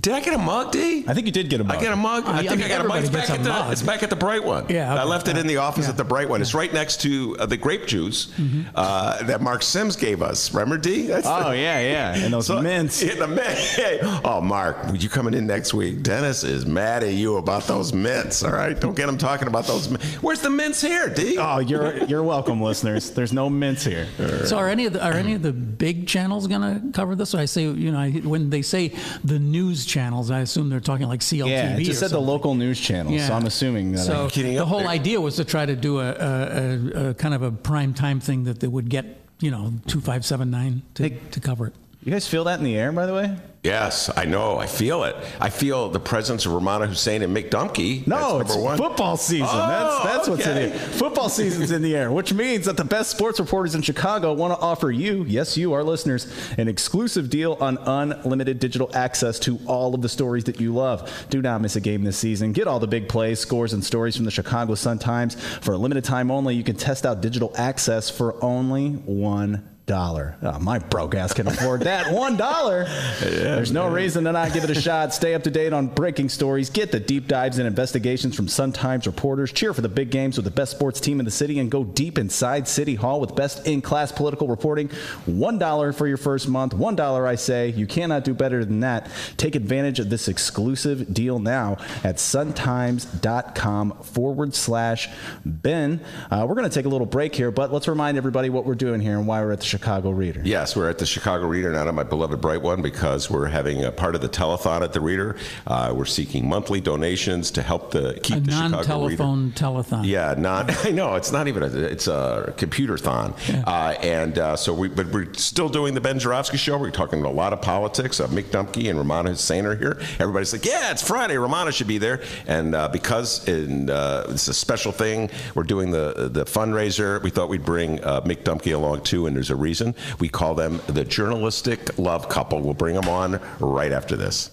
[0.00, 1.04] Did I get a mug, D?
[1.08, 1.76] I think you did get a mug.
[1.76, 2.24] I get a mug.
[2.26, 3.02] I, I think I got a mug.
[3.02, 4.66] It's back, at the, it's back at the Bright one.
[4.68, 4.92] Yeah.
[4.92, 5.02] Okay.
[5.02, 5.90] I left it in the office yeah.
[5.90, 6.40] at the Bright one.
[6.40, 8.62] It's right next to uh, the grape juice mm-hmm.
[8.76, 10.54] uh, that Mark Sims gave us.
[10.54, 11.08] Remember, D?
[11.08, 12.14] That's oh, the, yeah, yeah.
[12.28, 13.02] And those so, mints.
[13.02, 13.48] Yeah, the mint.
[13.78, 16.02] Hey, oh, Mark, would you coming in next week?
[16.02, 18.78] Dennis is mad at you about those mints, all right?
[18.78, 20.14] Don't get him talking about those mints.
[20.14, 21.38] Where's the mints here, D?
[21.38, 23.10] Oh, you're you're welcome, listeners.
[23.10, 24.06] There's no mints here.
[24.46, 27.34] So are any of the, are any of the big channels going to cover this?
[27.34, 31.20] I say, you know, when they say the news channels, I assume they're talking like
[31.20, 31.48] CLTV.
[31.48, 32.26] Yeah, it just said something.
[32.26, 33.12] the local news channel.
[33.12, 33.26] Yeah.
[33.26, 33.98] So I'm assuming that.
[33.98, 34.88] So the whole there.
[34.88, 38.44] idea was to try to do a, a, a, kind of a prime time thing
[38.44, 39.06] that they would get,
[39.40, 41.74] you know, two five seven nine to, hey, to cover it.
[42.04, 43.36] You guys feel that in the air, by the way?
[43.64, 44.56] Yes, I know.
[44.56, 45.16] I feel it.
[45.40, 48.06] I feel the presence of Rummana Hussain and Mick Dumke.
[48.06, 48.78] No, it's one.
[48.78, 49.48] football season.
[49.50, 50.30] Oh, that's that's okay.
[50.30, 50.78] what's in the air.
[50.92, 54.54] Football season's in the air, which means that the best sports reporters in Chicago want
[54.54, 59.58] to offer you, yes, you, our listeners, an exclusive deal on unlimited digital access to
[59.66, 61.10] all of the stories that you love.
[61.28, 62.52] Do not miss a game this season.
[62.52, 65.78] Get all the big plays, scores, and stories from the Chicago Sun Times for a
[65.78, 66.54] limited time only.
[66.54, 70.36] You can test out digital access for only one dollar.
[70.42, 72.12] Oh, my broke ass can afford that.
[72.18, 72.84] One dollar.
[73.20, 75.12] Yeah, There's no reason to not give it a shot.
[75.12, 76.70] Stay up to date on breaking stories.
[76.70, 79.50] Get the deep dives and investigations from Sun Times reporters.
[79.50, 81.82] Cheer for the big games with the best sports team in the city and go
[81.82, 84.90] deep inside City Hall with best in class political reporting.
[85.26, 86.74] One dollar for your first month.
[86.74, 87.70] One dollar, I say.
[87.70, 89.10] You cannot do better than that.
[89.38, 95.08] Take advantage of this exclusive deal now at suntimes.com forward slash
[95.44, 96.04] Ben.
[96.30, 98.74] Uh, we're going to take a little break here, but let's remind everybody what we're
[98.74, 99.77] doing here and why we're at the.
[99.78, 100.42] Chicago Reader.
[100.44, 103.84] Yes, we're at the Chicago Reader, not at my beloved Bright One, because we're having
[103.84, 105.36] a part of the telethon at the Reader.
[105.68, 109.22] Uh, we're seeking monthly donations to help the keep a the Chicago Reader.
[109.22, 110.04] non-telephone telethon.
[110.04, 110.84] Yeah, not.
[110.84, 111.66] I know it's not even a.
[111.66, 113.62] It's a computer thon, yeah.
[113.66, 114.88] uh, and uh, so we.
[114.88, 116.76] But we're still doing the Ben Joravsky show.
[116.76, 118.18] We're talking a lot of politics.
[118.18, 120.00] Uh, Mick Dumke and Rummana Hussain are here.
[120.18, 121.34] Everybody's like, yeah, it's Friday.
[121.34, 125.92] Rummana should be there, and uh, because in, uh, it's a special thing, we're doing
[125.92, 127.22] the the fundraiser.
[127.22, 129.94] We thought we'd bring Mick Dumke along too, and there's a reason.
[130.18, 132.60] We call them the journalistic love couple.
[132.60, 134.50] We'll bring them on right after this.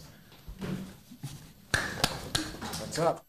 [2.80, 3.26] What's up?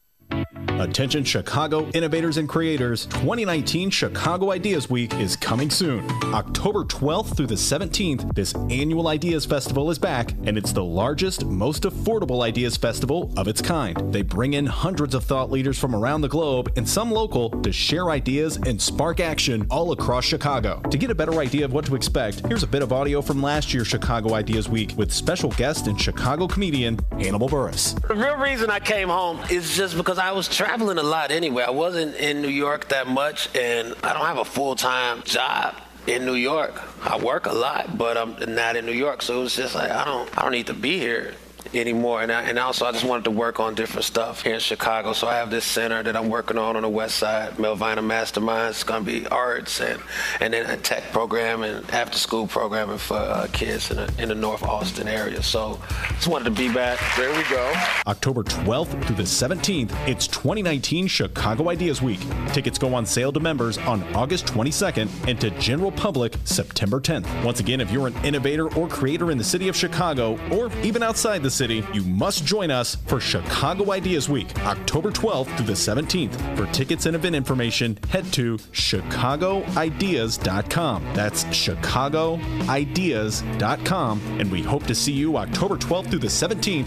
[0.78, 6.06] Attention Chicago innovators and creators, 2019 Chicago Ideas Week is coming soon.
[6.34, 11.46] October 12th through the 17th, this annual Ideas Festival is back, and it's the largest,
[11.46, 14.12] most affordable Ideas Festival of its kind.
[14.12, 17.72] They bring in hundreds of thought leaders from around the globe and some local to
[17.72, 20.82] share ideas and spark action all across Chicago.
[20.90, 23.40] To get a better idea of what to expect, here's a bit of audio from
[23.42, 27.98] last year's Chicago Ideas Week with special guest and Chicago comedian Hannibal Buress.
[28.06, 31.64] The real reason I came home is just because I was traveling a lot anyway.
[31.64, 35.74] I wasn't in New York that much, and I don't have a full time job
[36.06, 36.80] in New York.
[37.02, 39.90] I work a lot, but I'm not in New York, so it was just like
[39.90, 41.34] I don't I don't need to be here
[41.74, 42.22] anymore.
[42.22, 45.12] And, I, and also, I just wanted to work on different stuff here in Chicago.
[45.12, 48.70] So I have this center that I'm working on on the west side, Melvina Masterminds.
[48.70, 50.00] It's going to be arts and,
[50.40, 54.28] and then a tech program and after school programming for uh, kids in the, in
[54.28, 55.42] the North Austin area.
[55.42, 56.98] So just wanted to be back.
[57.16, 57.72] There we go.
[58.06, 62.20] October 12th through the 17th, it's 2019 Chicago Ideas Week.
[62.52, 67.44] Tickets go on sale to members on August 22nd and to general public September 10th.
[67.44, 71.02] Once again, if you're an innovator or creator in the city of Chicago or even
[71.02, 75.72] outside the city, you must join us for Chicago Ideas Week, October 12th through the
[75.72, 76.56] 17th.
[76.56, 81.04] For tickets and event information, head to chicagoideas.com.
[81.14, 86.86] That's chicagoideas.com, and we hope to see you October 12th through the 17th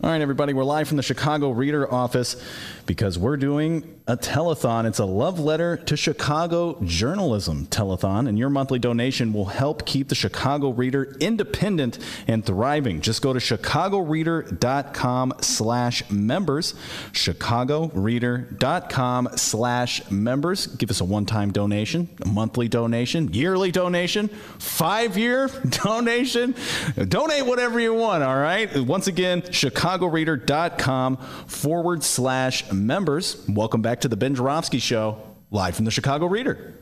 [0.00, 2.42] All right, everybody, we're live from the Chicago Reader office
[2.88, 4.86] because we're doing a telethon.
[4.86, 10.08] It's a love letter to Chicago journalism telethon, and your monthly donation will help keep
[10.08, 13.02] the Chicago Reader independent and thriving.
[13.02, 16.74] Just go to chicagoreader.com slash members,
[17.12, 20.66] chicagoreader.com slash members.
[20.66, 25.48] Give us a one-time donation, a monthly donation, yearly donation, five-year
[25.84, 26.54] donation.
[26.96, 28.74] Donate whatever you want, all right?
[28.78, 31.16] Once again, chicagoreader.com
[31.46, 32.77] forward slash members.
[32.86, 35.20] Members, welcome back to the Ben Joravsky Show,
[35.50, 36.74] live from the Chicago Reader.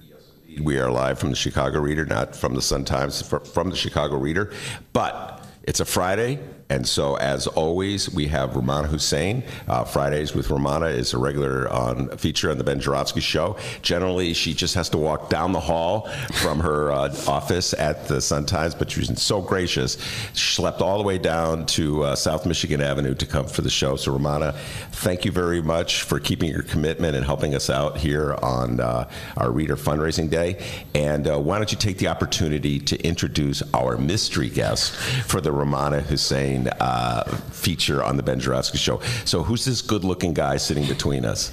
[0.60, 4.16] We are live from the Chicago Reader, not from the Sun Times, from the Chicago
[4.16, 4.52] Reader.
[4.92, 6.38] But it's a Friday,
[6.68, 9.44] and so as always, we have Rummana Hussain.
[9.68, 13.56] Uh, Fridays with Rummana is a regular on feature on the Ben Joravsky Show.
[13.82, 18.20] Generally, she just has to walk down the hall from her uh, office at the
[18.20, 19.96] Sun Times, but she's so gracious.
[20.34, 23.70] She slept all the way down to uh, South Michigan Avenue to come for the
[23.70, 23.94] show.
[23.94, 24.56] So, Rummana,
[24.90, 29.08] thank you very much for keeping your commitment and helping us out here on uh,
[29.36, 30.64] our Reader Fundraising Day.
[30.94, 34.92] And uh, why don't you take the opportunity to introduce our mystery guest
[35.26, 36.02] for the Rummana
[36.56, 39.00] Hussain uh, feature on the Ben Joravsky Show.
[39.24, 41.52] So, who's this good-looking guy sitting between us?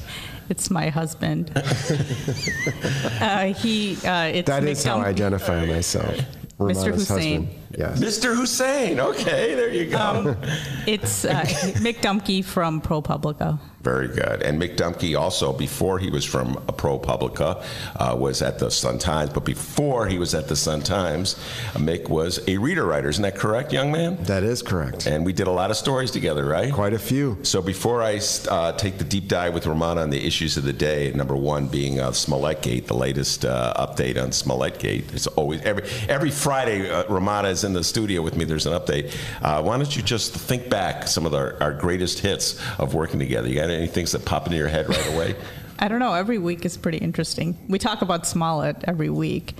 [0.50, 1.52] It's my husband.
[1.56, 3.94] uh, he.
[4.06, 6.16] Uh, it's That Mick is how I identify myself.
[6.16, 6.26] Mr.
[6.60, 7.46] Rummana's Hussain.
[7.46, 7.60] husband.
[7.78, 8.00] Yes.
[8.00, 8.36] Mr.
[8.36, 9.00] Hussain.
[9.00, 9.98] Okay, there you go.
[9.98, 10.38] Um,
[10.86, 11.42] It's uh,
[11.82, 13.60] Mick Dumke from ProPublica.
[13.84, 14.42] Very good.
[14.42, 17.64] And Mick Dumke also, before he was from ProPublica,
[17.98, 19.32] uh, was at the Sun Times.
[19.32, 21.36] But before he was at the Sun Times,
[21.74, 23.10] Mick was a reader writer.
[23.10, 24.24] Isn't that correct, young man?
[24.24, 25.06] That is correct.
[25.06, 26.72] And we did a lot of stories together, right?
[26.72, 27.38] Quite a few.
[27.44, 30.72] So before I uh, take the deep dive with Rummana on the issues of the
[30.72, 35.12] day, number one being uh, Smollett Gate, the latest uh, update on Smollett Gate.
[35.14, 36.90] It's always every every Friday.
[36.90, 38.46] Uh, Rummana is in the studio with me.
[38.46, 39.14] There's an update.
[39.42, 43.20] Uh, why don't you just think back some of our, our greatest hits of working
[43.20, 43.50] together?
[43.50, 45.36] You got any things that pop into your head right away?
[45.80, 46.14] I don't know.
[46.14, 47.58] Every week is pretty interesting.
[47.68, 49.56] We talk about Smollett every week.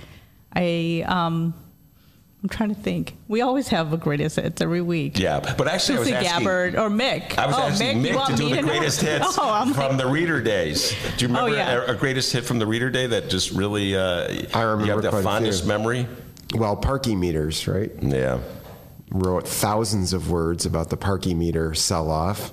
[0.54, 1.54] I um,
[2.42, 3.16] I'm trying to think.
[3.26, 5.18] We always have a greatest hits every week.
[5.18, 6.38] yeah, but actually, I was asking.
[6.44, 7.36] Gabbard or Mick.
[7.38, 8.68] I was oh, asking Mick, you Mick, want to do me the know?
[8.68, 10.94] greatest hits Oh, I'm from like- the Reader Days.
[11.16, 11.84] Do you Oh, remember yeah.
[11.86, 14.92] a, a greatest hit from the Reader Day that just really uh, I remember you
[14.92, 15.68] have the fondest few.
[15.68, 16.06] memory?
[16.54, 17.90] Well, parking meters, right?
[18.00, 18.40] Yeah.
[19.10, 22.52] Wrote thousands of words about the parking meter sell off.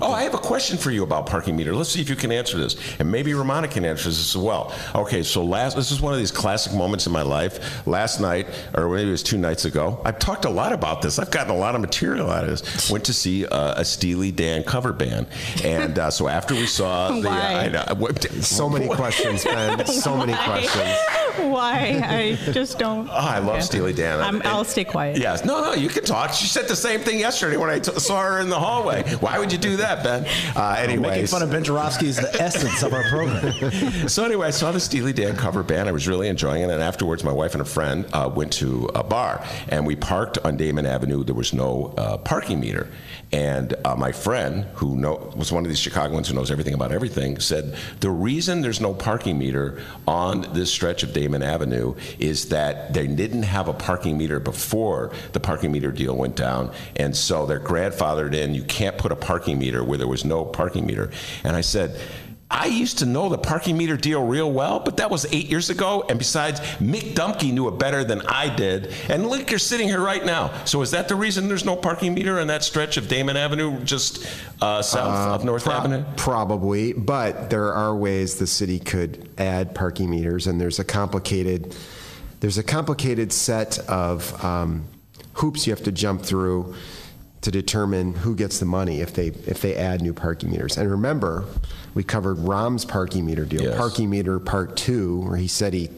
[0.00, 1.74] Oh, I have a question for you about parking meter.
[1.74, 4.72] Let's see if you can answer this, and maybe Rummana can answer this as well.
[4.94, 7.86] Okay, so last this is one of these classic moments in my life.
[7.86, 11.18] Last night, or maybe it was two nights ago, I've talked a lot about this.
[11.18, 12.90] I've gotten a lot of material out of this.
[12.90, 15.26] Went to see uh, a Steely Dan cover band,
[15.62, 17.54] and uh, so after we saw the, Why?
[17.54, 19.84] I know, what- So many questions, Ben.
[19.92, 20.96] So many questions.
[21.50, 22.00] Why?
[22.04, 23.08] I just don't.
[23.08, 24.20] Oh, I love Steely Dan.
[24.20, 25.18] I'm, And- I'll stay quiet.
[25.18, 25.44] Yes.
[25.44, 26.32] No, no, you can talk.
[26.32, 29.02] She said the same thing yesterday when I t- saw her in the hallway.
[29.20, 30.26] Why would you do that, Ben?
[30.54, 34.08] Uh, Making fun of Ben Joravsky is the essence of our program.
[34.08, 35.88] so anyway, I saw the Steely Dan cover band.
[35.88, 36.70] I was really enjoying it.
[36.70, 40.38] And afterwards, my wife and a friend uh, went to a bar, and we parked
[40.38, 41.24] on Damen Avenue.
[41.24, 42.88] There was no uh, parking meter,
[43.32, 46.92] and uh, my friend, who know, was one of these Chicagoans who knows everything about
[46.92, 52.50] everything, said the reason there's no parking meter on this stretch of Damen Avenue is
[52.50, 57.16] that they didn't have a parking meter before the parking meter deal went down, and
[57.16, 58.54] so they're grandfathered in.
[58.54, 61.10] You can't put a parking meter where there was no parking meter.
[61.44, 61.98] And I said.
[62.52, 65.70] I used to know the parking meter deal real well, but that was eight years
[65.70, 66.04] ago.
[66.08, 68.92] And besides, Mick Dumke knew it better than I did.
[69.08, 70.52] And look, you're sitting here right now.
[70.66, 73.82] So is that the reason there's no parking meter on that stretch of Damen Avenue,
[73.84, 74.26] just
[74.60, 76.04] uh, south of North Pro- Avenue?
[76.18, 81.74] Probably, but there are ways the city could add parking meters, and there's a complicated
[82.40, 84.84] there's a complicated set of um,
[85.34, 86.74] hoops you have to jump through
[87.40, 90.76] to determine who gets the money if they if they add new parking meters.
[90.76, 91.44] And remember,
[91.94, 93.76] we covered Rahm's parking meter deal, Yes.
[93.76, 95.90] parking meter part two, where he said he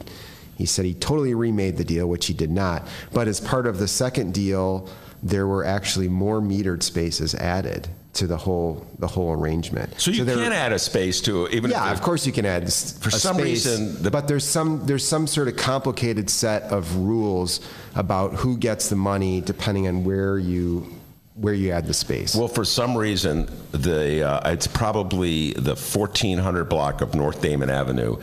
[0.57, 2.86] He said he totally remade the deal, which he did not.
[3.12, 4.88] But as part of the second deal,
[5.20, 9.95] there were actually more metered spaces added to the whole the whole arrangement.
[9.99, 12.72] So you there- can add a space to even yeah, of course you can add
[12.72, 16.95] For some space, reason, the- but there's some there's some sort of complicated set of
[16.99, 17.59] rules
[17.97, 20.86] about who gets the money depending on where you
[21.35, 22.37] where you add the space.
[22.37, 28.18] Well, for some reason, the uh, it's probably the 1400 block of North Damen Avenue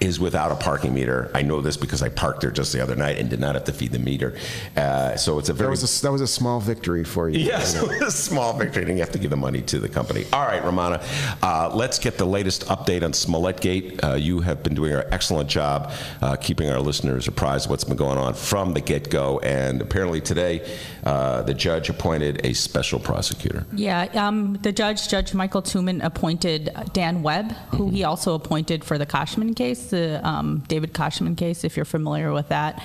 [0.00, 1.30] is without a parking meter.
[1.34, 3.64] I know this because I parked there just the other night and did not have
[3.64, 4.38] to feed the meter.
[4.74, 7.38] Uh, so it's a that very was a, that was a small victory for you.
[7.40, 10.24] Yes, a small victory, and you have to give the money to the company.
[10.32, 11.02] All right, Rummana,
[11.42, 14.02] uh, let's get the latest update on Smollett Gate.
[14.02, 15.92] Uh, you have been doing an excellent job
[16.22, 20.22] uh, keeping our listeners apprised of what's been going on from the get-go, and apparently
[20.22, 20.66] today
[21.04, 23.66] uh, the judge appointed a special prosecutor.
[23.72, 28.98] Yeah, um, the judge, Judge Michael Toomin, appointed Dan Webb, who he also appointed for
[28.98, 32.82] the Koschman case, the um, David Koschman case, if you're familiar with that.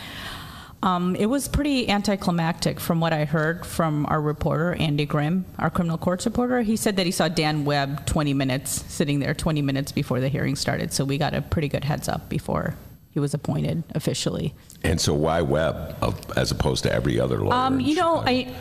[0.82, 5.70] Um, it was pretty anticlimactic from what I heard from our reporter, Andy Grimm, our
[5.70, 6.62] criminal courts reporter.
[6.62, 10.30] He said that he saw Dan Webb 20 minutes, sitting there 20 minutes before the
[10.30, 10.94] hearing started.
[10.94, 12.76] So we got a pretty good heads up before
[13.12, 14.54] he was appointed officially.
[14.84, 15.98] And so, why Webb
[16.38, 17.54] as opposed to every other lawyer?
[17.54, 18.30] Um, you know, Chicago?
[18.30, 18.56] I,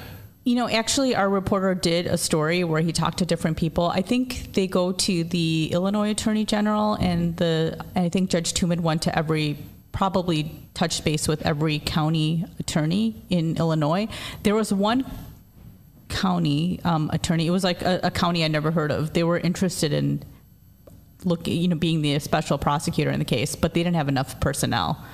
[0.49, 3.88] you know, actually, our reporter did a story where he talked to different people.
[3.88, 8.80] I think they go to the Illinois Attorney General, and the I think Judge Toomin
[8.80, 9.59] went to every
[9.92, 14.09] probably touched base with every county attorney in Illinois.
[14.42, 15.05] There was one
[16.09, 17.46] county um, attorney.
[17.46, 19.12] It was like a, a county I never heard of.
[19.12, 20.22] They were interested in
[21.26, 24.40] looking, you know, being the special prosecutor in the case, but they didn't have enough
[24.40, 25.05] personnel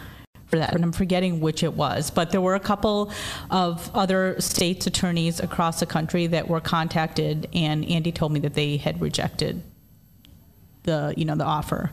[0.51, 0.75] that.
[0.75, 3.11] And I'm forgetting which it was, but there were a couple
[3.51, 8.55] of other states' attorneys across the country that were contacted, and Andy told me that
[8.55, 9.63] they had rejected
[10.85, 11.91] the, you know, the offer.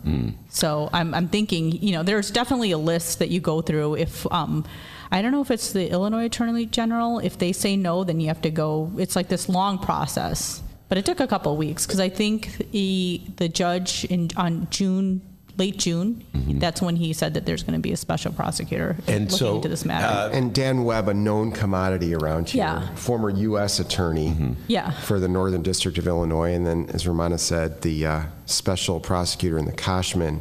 [0.49, 3.95] So I'm, I'm thinking, you know, there's definitely a list that you go through.
[3.95, 4.65] If um,
[5.11, 8.27] I don't know if it's the Illinois Attorney General, if they say no, then you
[8.27, 8.91] have to go.
[8.97, 10.61] It's like this long process.
[10.89, 14.67] But it took a couple of weeks because I think the the judge in on
[14.71, 15.21] June,
[15.57, 16.23] late June,
[16.59, 19.55] that's when he said that there's going to be a special prosecutor And looking so,
[19.57, 20.05] into this matter.
[20.07, 22.95] uh, and Dan Webb, a known commodity around here, Yeah.
[22.95, 23.79] former U.S.
[23.79, 24.91] attorney Yeah.
[24.91, 29.57] for the Northern District of Illinois, and then, as Rummana said, the uh, special prosecutor
[29.57, 30.39] in the Koschman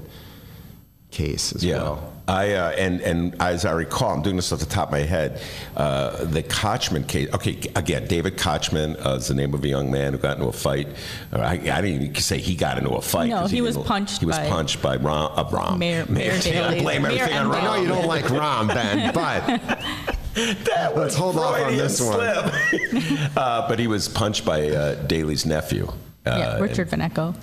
[1.10, 1.76] case as Yeah.
[1.82, 2.12] well.
[2.30, 5.00] I uh, and and as I recall, I'm doing this off the top of my
[5.00, 5.40] head.
[5.76, 7.28] Uh, the Koschman case.
[7.34, 10.48] Okay, again, David Koschman uh, is the name of a young man who got into
[10.48, 10.86] a fight.
[11.32, 13.30] I, I didn't even say he got into a fight.
[13.30, 15.32] No, 'cause he was punched He was by- punched by Rahm.
[15.36, 15.78] Uh, Rahm.
[15.78, 17.54] Mayor- Mayor Yeah, I blame Mayor everything on Rahm.
[17.62, 19.46] I know you don't like Rahm, Ben, but
[20.64, 22.20] That Let's hold off on Freudian this one.
[23.36, 25.86] uh, but he was punched by uh, Daley's nephew.
[26.24, 27.34] Uh, yeah, Richard Vanecko.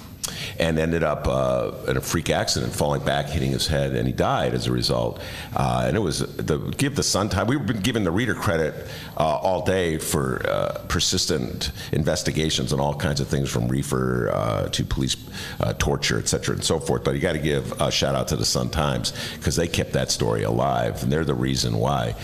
[0.60, 4.14] And ended up uh, in a freak accident, falling back, hitting his head, and he
[4.14, 5.22] died as a result.
[5.56, 7.48] Uh, and it was the give the Sun time.
[7.48, 8.74] We've been giving the reader credit
[9.16, 14.70] uh, all day for uh, persistent investigations and all kinds of things, from reefer uh,
[14.70, 15.16] to police
[15.60, 17.04] uh, torture, et cetera, and so forth.
[17.04, 19.94] But you got to give a shout out to the Sun Times because they kept
[19.94, 22.16] that story alive, and they're the reason why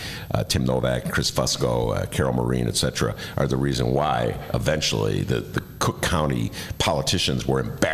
[0.48, 5.62] Tim Novak, Chris Fusco, Carol Marin, et cetera, are the reason why eventually the, the
[5.80, 7.93] Cook County politicians were embarrassed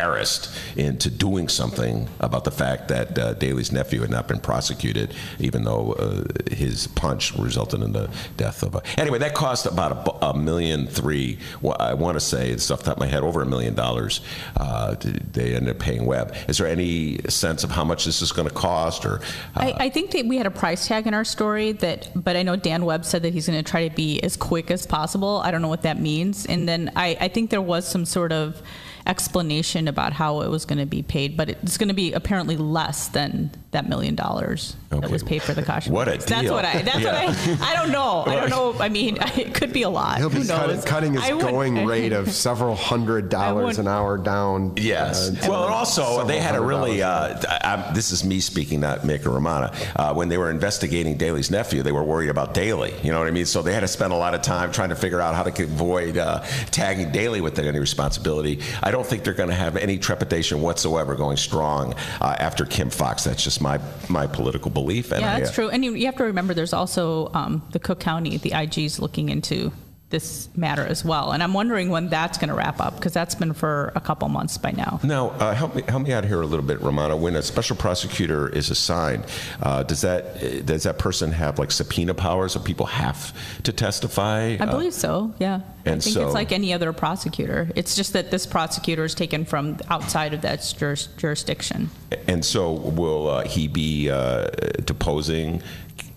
[0.76, 5.64] into doing something about the fact that uh, Daley's nephew had not been prosecuted, even
[5.64, 8.82] though uh, his punch resulted in the death of a.
[8.98, 11.38] Anyway, that cost about a, a million three.
[11.60, 13.74] Well, I want to say, it's off the top of my head, over a million
[13.74, 14.20] dollars.
[14.56, 14.96] Uh,
[15.32, 16.34] they ended up paying Webb.
[16.48, 19.20] Is there any sense of how much this is going to cost, or?
[19.56, 22.36] Uh, I, I think that we had a price tag in our story that, but
[22.36, 24.86] I know Dan Webb said that he's going to try to be as quick as
[24.86, 25.40] possible.
[25.44, 26.46] I don't know what that means.
[26.46, 28.62] And then I, I think there was some sort of
[29.06, 32.56] explanation about how it was going to be paid, but it's going to be apparently
[32.56, 35.90] less than that million dollars that was paid for the Koschman.
[35.90, 36.24] What a case.
[36.24, 36.82] That's what I.
[36.82, 37.26] That's Yeah.
[37.26, 37.70] what I.
[37.72, 38.24] I don't know.
[38.26, 38.74] I don't know.
[38.80, 40.18] I mean, it could be a lot.
[40.18, 40.84] he'll be cutting, knows?
[40.84, 44.72] cutting his wouldn't- going rate of several hundred dollars an hour down.
[44.76, 45.28] Yes.
[45.30, 47.00] uh, well, and also they had a really.
[47.02, 49.72] Uh, I, I, this is me speaking, not Mick or Rummana.
[49.94, 52.92] Uh, when they were investigating Daley's nephew, they were worried about Daley.
[53.04, 53.46] You know what I mean?
[53.46, 55.62] So they had to spend a lot of time trying to figure out how to
[55.62, 56.40] avoid uh,
[56.72, 58.60] tagging Daley with any responsibility.
[58.82, 62.90] I don't think they're going to have any trepidation whatsoever going strong uh, after Kim
[62.90, 63.22] Foxx.
[63.22, 65.12] That's just my my political belief.
[65.12, 65.68] And Yeah, I, that's uh, true.
[65.68, 69.28] And you, you have to remember, there's also um, the Cook County, the IG's looking
[69.28, 69.72] into
[70.10, 71.30] this matter as well.
[71.32, 74.28] And I'm wondering when that's going to wrap up because that's been for a couple
[74.28, 75.00] months by now.
[75.04, 77.18] Now, uh, help me help me out here a little bit, Rummana.
[77.18, 79.24] When a special prosecutor is assigned,
[79.62, 83.32] uh, does that does that person have like subpoena powers, So people have
[83.62, 84.56] to testify?
[84.60, 85.32] I believe so.
[85.38, 85.60] Yeah.
[85.84, 87.70] And I think so- it's like any other prosecutor.
[87.74, 91.90] It's just that this prosecutor is taken from outside of that juris- jurisdiction.
[92.26, 94.48] And so, will uh, he be uh,
[94.84, 95.62] deposing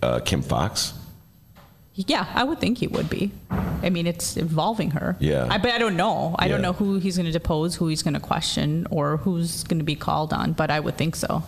[0.01, 0.93] uh, Kim Foxx?
[1.95, 3.31] Yeah, I would think he would be.
[3.51, 5.15] I mean, it's involving her.
[5.19, 5.47] Yeah.
[5.49, 6.35] I, but I don't know.
[6.39, 9.63] I don't know who he's going to depose, who he's going to question, or who's
[9.63, 10.53] going to be called on.
[10.53, 11.43] But I would think so.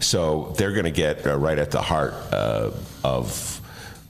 [0.00, 2.70] So they're going to get uh, right at the heart uh,
[3.02, 3.60] of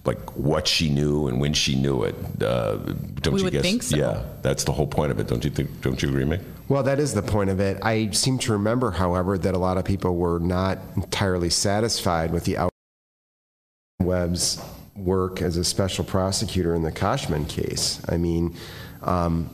[0.04, 2.16] like what she knew and when she knew it.
[2.42, 2.76] Uh,
[3.20, 3.62] don't We you would guess?
[3.62, 3.96] think so.
[3.96, 5.28] Yeah, that's the whole point of it.
[5.28, 5.80] Don't you think?
[5.82, 6.42] Don't you agree, Mick?
[6.68, 7.78] Well, that is the point of it.
[7.82, 12.44] I seem to remember, however, that a lot of people were not entirely satisfied with
[12.46, 12.70] the out-
[14.00, 14.60] Webb's
[14.94, 18.00] work as a special prosecutor in the Koschman case.
[18.08, 18.56] I mean,
[19.02, 19.50] um,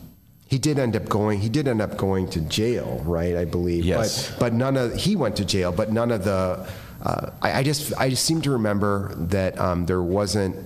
[0.46, 1.40] he did end up going.
[1.40, 3.36] He did end up going to jail, right?
[3.36, 3.84] I believe.
[3.84, 4.30] Yes.
[4.30, 6.66] But, but none of he went to jail, but none of the.
[7.02, 10.56] Uh, I, I just I just seem to remember that um, there wasn't.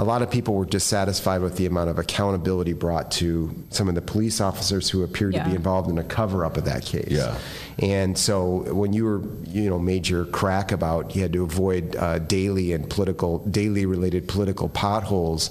[0.00, 3.94] A lot of people were dissatisfied with the amount of accountability brought to some of
[3.94, 7.10] the police officers who appeared to be involved in a cover up of that case.
[7.10, 7.36] Yeah.
[7.80, 11.96] And so when you were, you know, made your crack about you had to avoid
[11.96, 15.50] uh, daily and political, daily related political potholes,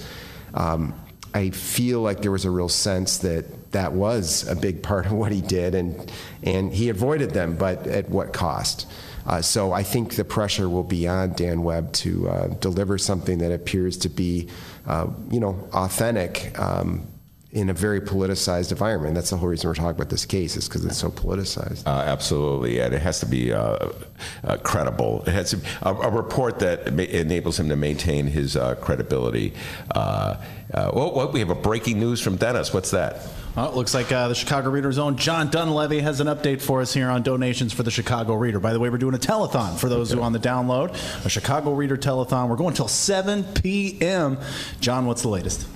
[0.55, 0.99] um,
[1.35, 5.11] I feel like there was a real sense that that was a big part of
[5.11, 8.87] what he did, and and he avoided them, but at what cost?
[9.29, 13.37] Uh, so I think the pressure will be on Dan Webb to uh, deliver something
[13.37, 14.47] that appears to be,
[14.87, 16.59] uh, you know, authentic.
[16.59, 17.07] Um,
[17.51, 19.15] in a very politicized environment.
[19.15, 21.87] That's the whole reason we're talking about this case is because it's so politicized.
[21.87, 23.89] Uh, absolutely, and it has to be uh,
[24.43, 25.23] uh, credible.
[25.25, 29.55] It has to, a, a report that enables him to maintain his credibility.
[29.95, 30.43] Well,
[30.93, 32.71] well, we have a breaking news from Dennis.
[32.71, 33.27] What's that?
[33.59, 36.79] Well, it looks like uh, the Chicago Reader's own John Dunleavy has an update for
[36.79, 38.61] us here on donations for the Chicago Reader.
[38.61, 40.93] By the way, we're doing a telethon for those who are on the download,
[41.25, 42.47] a Chicago Reader telethon.
[42.47, 44.37] We're going until 7 p.m.
[44.79, 45.67] John, what's the latest?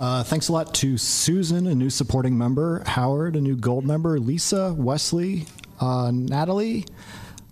[0.00, 4.18] Uh, thanks a lot to Susan, a new supporting member, Howard, a new gold member,
[4.18, 5.44] Lisa, Wesley,
[5.80, 6.86] uh, Natalie,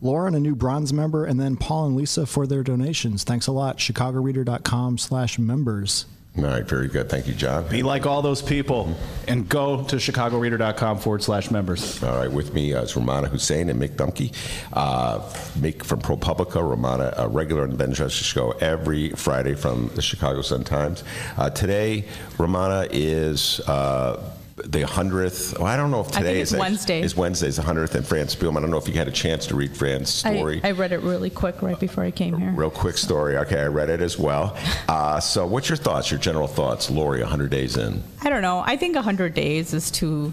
[0.00, 3.24] Lauren, a new bronze member, and then Paul and Lisa for their donations.
[3.24, 3.76] Thanks a lot.
[3.76, 6.06] ChicagoReader.com slash members.
[6.38, 7.08] All right, very good.
[7.08, 7.68] Thank you, John.
[7.68, 8.94] Be like all those people
[9.26, 12.02] and go to chicagoreader.com forward slash members.
[12.04, 14.32] All right, with me uh, is Rummana Hussain and Mick Dumke.
[14.72, 15.18] Uh,
[15.58, 20.02] Mick from ProPublica, Rummana, a regular in the Ben Justice Show every Friday from the
[20.02, 21.02] Chicago Sun-Times.
[21.36, 22.04] Uh, today,
[22.36, 24.22] Rummana is uh,
[24.64, 25.58] the 100th.
[25.58, 27.00] Well, I don't know if today is Wednesday.
[27.00, 28.58] Is Wednesday's the 100th and Fran Spielman.
[28.58, 30.60] I don't know if you had a chance to read Fran's story.
[30.62, 32.50] I, I read it really quick right before I came here.
[32.52, 33.36] Real quick story.
[33.38, 34.56] Okay, I read it as well.
[34.88, 38.02] Uh, so, what's your thoughts, your general thoughts, Lori, 100 days in?
[38.22, 38.62] I don't know.
[38.66, 40.32] I think 100 days is too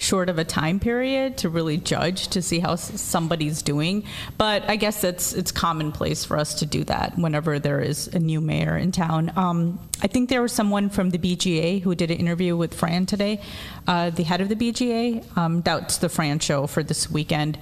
[0.00, 4.02] short of a time period to really judge to see how somebody's doing.
[4.38, 8.18] But I guess it's it's commonplace for us to do that whenever there is a
[8.18, 9.30] new mayor in town.
[9.36, 13.04] Um, I think there was someone from the BGA who did an interview with Fran
[13.04, 13.42] today,
[13.86, 15.36] uh, the head of the BGA.
[15.36, 17.58] Um, that's the Fran show for this weekend.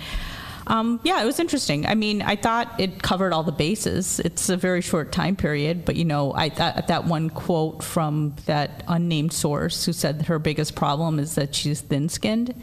[0.68, 1.86] Um, yeah, it was interesting.
[1.86, 4.20] I mean, I thought it covered all the bases.
[4.20, 8.36] It's a very short time period, but you know, I thought that one quote from
[8.46, 12.54] that unnamed source who said that her biggest problem is that she's thin-skinned.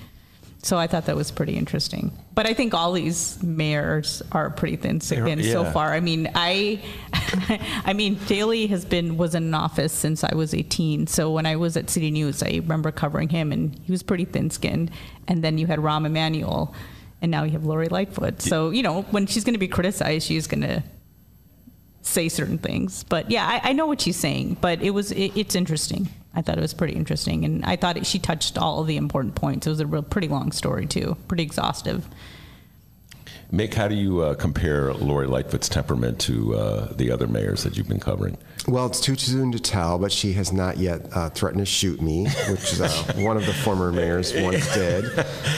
[0.62, 2.12] So I thought that was pretty interesting.
[2.34, 5.94] But I think all these mayors are pretty thin-skinned so far.
[5.94, 6.82] I mean, I,
[7.86, 11.06] I mean, Daley has been was in office since I was 18.
[11.06, 14.26] So when I was at City News, I remember covering him, and he was pretty
[14.26, 14.90] thin-skinned.
[15.28, 16.74] And then you had Rahm Emanuel,
[17.22, 18.42] and now you have Lori Lightfoot.
[18.42, 20.84] So you know, when she's going to be criticized, she's going to
[22.02, 23.04] say certain things.
[23.04, 24.58] But yeah, I, I know what she's saying.
[24.62, 26.10] But it was it, it's interesting.
[26.34, 28.98] I thought it was pretty interesting, and I thought it, she touched all of the
[28.98, 29.68] important points.
[29.68, 32.06] It was a real pretty long story too, pretty exhaustive.
[33.52, 37.78] Mick, how do you uh, compare Lori Lightfoot's temperament to uh, the other mayors that
[37.78, 38.38] you've been covering?
[38.68, 42.02] Well, it's too soon to tell, but she has not yet uh, threatened to shoot
[42.02, 42.88] me, which uh,
[43.18, 45.06] one of the former mayors once did.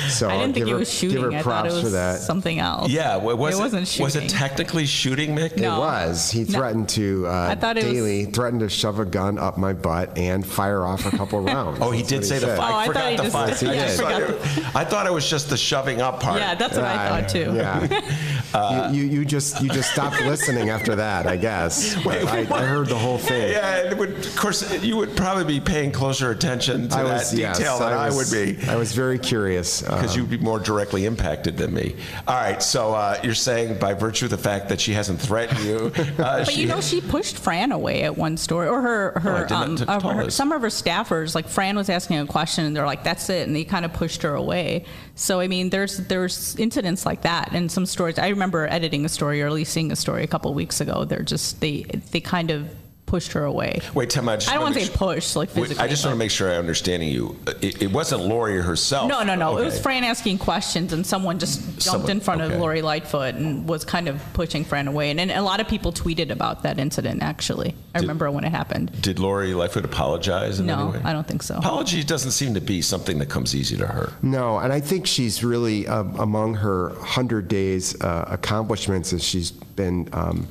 [0.10, 1.22] So I didn't think give it her, was shooting.
[1.22, 2.20] Give her I thought props it was for that.
[2.20, 2.89] something else.
[2.91, 4.03] Yeah, was it it, wasn't shooting.
[4.03, 5.55] Was it technically shooting, Mick?
[5.58, 5.78] No.
[5.78, 6.32] It was.
[6.32, 6.60] He No.
[6.60, 7.28] threatened to.
[7.28, 10.45] Uh, I thought it was- Daley threatened to shove a gun up my butt and
[10.45, 11.80] fire off a couple rounds.
[11.82, 12.58] Oh, he did what say the said.
[12.58, 12.74] fire.
[12.74, 13.47] Oh, I I forgot the just- fire.
[13.47, 13.88] Yes, he I, did.
[13.88, 14.22] just thought
[14.68, 16.39] it, I thought it was just the shoving up part.
[16.39, 17.53] Yeah, that's what I thought too.
[17.55, 18.91] Yeah.
[18.91, 21.95] you, you, you just you just stopped listening after that, I guess.
[22.03, 23.51] But I, I heard the whole thing.
[23.51, 27.03] Yeah, and it would, of course, you would probably be paying closer attention to I
[27.03, 28.67] that was, yes, detail than I, was- would be.
[28.67, 31.95] I was very curious Because um, you'd be more directly impacted than me.
[32.27, 35.59] All right, so uh, you're saying by virtue of the fact that she hasn't threatened
[35.63, 39.13] you, uh, But she, you know, she pushed Fran away at one story, or her,
[39.17, 42.17] Oh, her, did not um, uh, her some of her staffers, like Fran was asking
[42.19, 44.85] a question, and they're like, "That's it," and they kind of pushed her away.
[45.15, 48.19] So I mean, there's there's incidents like that, and some stories.
[48.19, 50.81] I remember editing a story or at least seeing a story a couple of weeks
[50.81, 51.05] ago.
[51.05, 52.69] They're just they they kind of
[53.08, 53.80] pushed her away.
[53.95, 55.84] Wait, Tim, I just I don't wanna want say su- push, like Wait, physically.
[55.84, 57.36] I just want to make sure I'm understanding you.
[57.62, 59.10] It, it wasn't Lori herself.
[59.10, 59.58] No, no, no.
[59.58, 62.53] It was Fran asking questions, and someone just jumped Someone- in front okay.
[62.53, 65.10] of Lori Lightfoot and was kind of pushing Fran away.
[65.10, 67.24] And, and a lot of people tweeted about that incident.
[67.24, 69.01] Actually, I Did- remember when it happened.
[69.01, 71.01] Did Lori Lightfoot apologize in any No, way?
[71.03, 71.55] I don't think so.
[71.55, 74.12] Apology doesn't seem to be something that comes easy to her.
[74.22, 79.51] No, and I think she's really uh, among her hundred days uh, accomplishments is she's
[79.51, 80.45] been, um,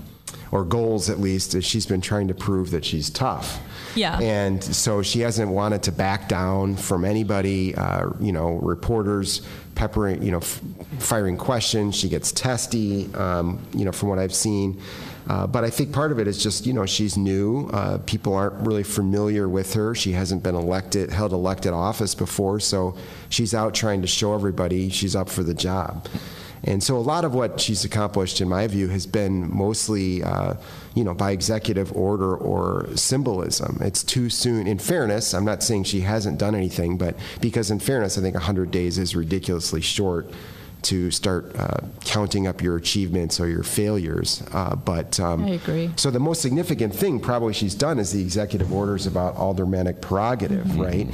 [0.53, 3.61] or goals at least, is she's been trying to prove that she's tough.
[3.95, 4.19] Yeah.
[4.21, 7.75] And so she hasn't wanted to back down from anybody.
[7.75, 9.41] Uh, you know, reporters
[9.75, 10.61] peppering, you know, f-
[10.99, 11.97] firing questions.
[11.97, 13.13] She gets testy.
[13.15, 14.81] Um, you know, from what I've seen.
[15.29, 17.69] Uh, but I think part of it is just, you know, she's new.
[17.73, 19.95] Uh, people aren't really familiar with her.
[19.95, 22.97] She hasn't been elected, held elected office before, so
[23.29, 26.07] she's out trying to show everybody she's up for the job.
[26.65, 30.55] And so a lot of what she's accomplished, in my view, has been mostly, uh,
[30.95, 33.79] you know, by executive order or symbolism.
[33.81, 34.67] It's too soon.
[34.67, 38.35] In fairness, I'm not saying she hasn't done anything, but because in fairness, I think
[38.35, 40.31] 100 days is ridiculously short
[40.83, 44.43] to start uh, counting up your achievements or your failures.
[44.53, 45.91] Uh, but um, I agree.
[45.97, 50.79] So the most significant thing probably she's done is the executive orders about aldermanic prerogative,
[50.79, 51.13] right?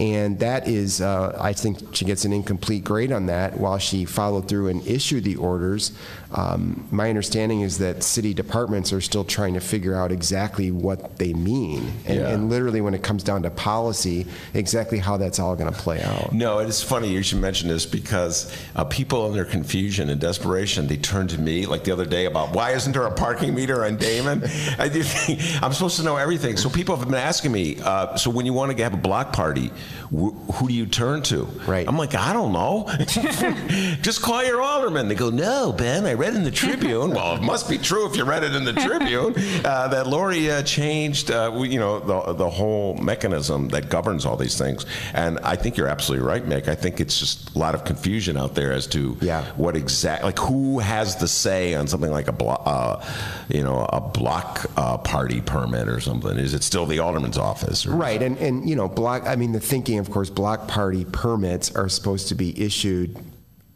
[0.00, 3.60] And that is, uh, I think she gets an incomplete grade on that.
[3.60, 5.92] While she followed through and issued the orders,
[6.32, 11.18] um, my understanding is that city departments are still trying to figure out exactly what
[11.18, 11.92] they mean.
[12.06, 12.28] And, Yeah.
[12.28, 16.00] and literally, when it comes down to policy, exactly how that's all going to play
[16.02, 16.32] out.
[16.32, 20.86] No, it's funny you should mention this because uh, people in their confusion and desperation,
[20.86, 23.84] they turn to me like the other day about why isn't there a parking meter
[23.84, 24.44] on Damen?
[24.78, 26.56] I do think I'm supposed to know everything.
[26.56, 29.34] So people have been asking me, uh, so when you want to have a block
[29.34, 29.70] party,
[30.10, 31.44] who do you turn to?
[31.66, 31.86] Right.
[31.86, 32.88] I'm like, I don't know.
[34.02, 35.08] Just call your alderman.
[35.08, 37.10] They go, no, Ben, I read in the Tribune.
[37.10, 39.34] well, it must be true if you read it in the Tribune
[39.64, 44.36] uh, that Lori uh, changed, uh, you know, the, the whole mechanism that governs all
[44.36, 44.86] these things.
[45.14, 46.68] And I think you're absolutely right, Mick.
[46.68, 49.12] I think it's just a lot of confusion out there as to
[49.56, 53.04] what exactly, like who has the say on something like a block, uh,
[53.48, 56.36] you know, a block uh, party permit or something.
[56.36, 57.86] Is it still the alderman's office?
[57.86, 59.26] Right, and, and you know, block.
[59.26, 63.16] I mean, the thinking, of course, block party permits are supposed to be issued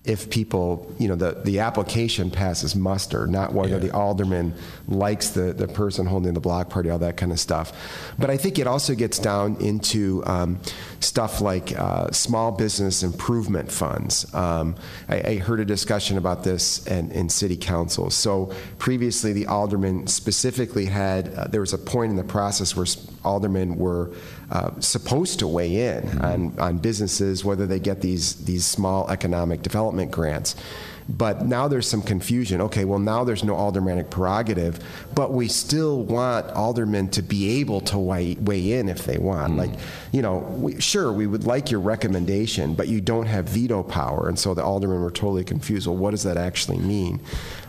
[0.04, 4.52] if people, you know, the, the application passes muster, not whether the alderman
[4.86, 7.72] likes the, the person holding the block party, all that kind of stuff.
[8.18, 10.60] But I think it also gets down into um,
[11.00, 14.32] stuff like uh, small business improvement funds.
[14.34, 14.76] Um,
[15.08, 18.10] I, I heard a discussion about this in, in city council.
[18.10, 22.86] So previously, the alderman specifically had, uh, there was a point in the process where
[23.24, 24.10] aldermen were
[24.54, 29.62] uh, supposed to weigh in on, on businesses, whether they get these, these small economic
[29.62, 30.54] development grants.
[31.08, 32.62] But now there's some confusion.
[32.62, 34.78] Okay, well, now there's no aldermanic prerogative,
[35.14, 39.56] but we still want aldermen to be able to weigh, weigh in if they want.
[39.56, 39.72] Like,
[40.12, 44.28] you know, we, sure, we would like your recommendation, but you don't have veto power.
[44.28, 45.86] And so the aldermen were totally confused.
[45.86, 47.20] Well, what does that actually mean?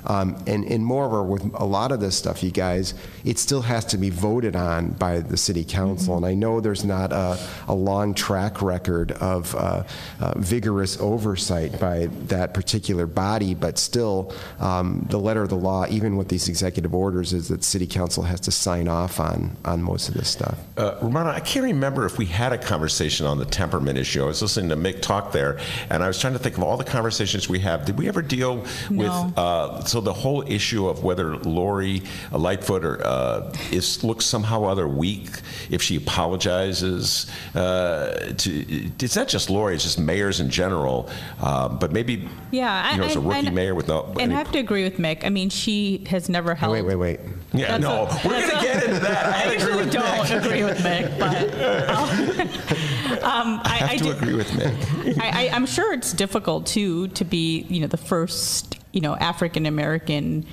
[0.07, 2.93] Um, and, and moreover, with a lot of this stuff, you guys,
[3.23, 6.15] it still has to be voted on by the city council.
[6.17, 7.37] And I know there's not a,
[7.67, 9.83] a long track record of uh,
[10.19, 15.85] uh, vigorous oversight by that particular body, but still, um, the letter of the law,
[15.89, 19.81] even with these executive orders, is that city council has to sign off on, on
[19.81, 20.57] most of this stuff.
[20.77, 24.23] Uh, Rummana, I can't remember if we had a conversation on the temperament issue.
[24.23, 26.77] I was listening to Mick talk there, and I was trying to think of all
[26.77, 27.85] the conversations we have.
[27.85, 28.57] Did we ever deal
[28.89, 29.33] with No.
[29.37, 34.65] uh, so the whole issue of whether Lori uh, Lightfoot or, uh, is looks somehow
[34.65, 35.29] other weak
[35.69, 37.27] if she apologizes?
[37.55, 38.51] Uh, to,
[38.99, 41.09] it's not just Lori; it's just mayors in general.
[41.39, 44.03] Uh, but maybe Yeah, you know, I- as a I- rookie and- mayor with no.
[44.03, 45.23] And any- I have to agree with Mick.
[45.23, 46.73] I mean, she has never held.
[46.73, 47.19] Wait, wait, wait.
[47.53, 49.25] yeah, That's no, a- we're going to get into that.
[49.27, 50.45] I, had to agree with don't Mick.
[50.45, 54.75] agree with Mick, but um, I I, have I to do- agree with Mick.
[55.21, 59.15] I, I, I'm sure it's difficult too to be, you know, the first, you know,
[59.17, 60.45] African American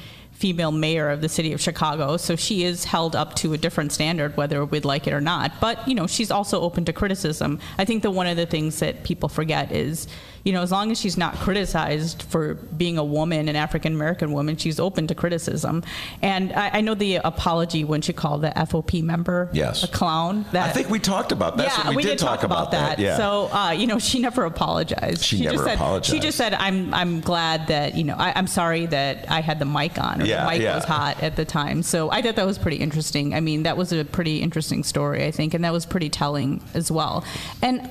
[0.43, 2.17] female mayor of the city of Chicago.
[2.17, 5.53] So she is held up to a different standard, whether we'd like it or not.
[5.61, 7.61] But you know, she's also open to criticism.
[7.79, 10.09] I think that one of the things that people forget is,
[10.45, 14.33] you know, as long as she's not criticized for being a woman, an African American
[14.33, 15.85] woman, she's open to criticism.
[16.21, 19.85] And I, I know the apology when she called the FOP member Yes.
[19.85, 20.45] a clown.
[20.51, 21.67] That, I think we talked about that.
[21.69, 22.99] yeah, so we, did, talk, about, that.
[22.99, 23.17] Yeah.
[23.17, 25.23] So, uh, you know, she never apologized.
[25.23, 28.49] She just never said, She just said, "I'm I'm glad that you know I, I'm
[28.49, 30.75] sorry that I had the mic on or Yeah, mic yeah.
[30.77, 33.35] was hot at the time." So I thought that was pretty interesting.
[33.35, 36.63] I mean, that was a pretty interesting story, I think, and that was pretty telling
[36.75, 37.25] as well.
[37.63, 37.89] And.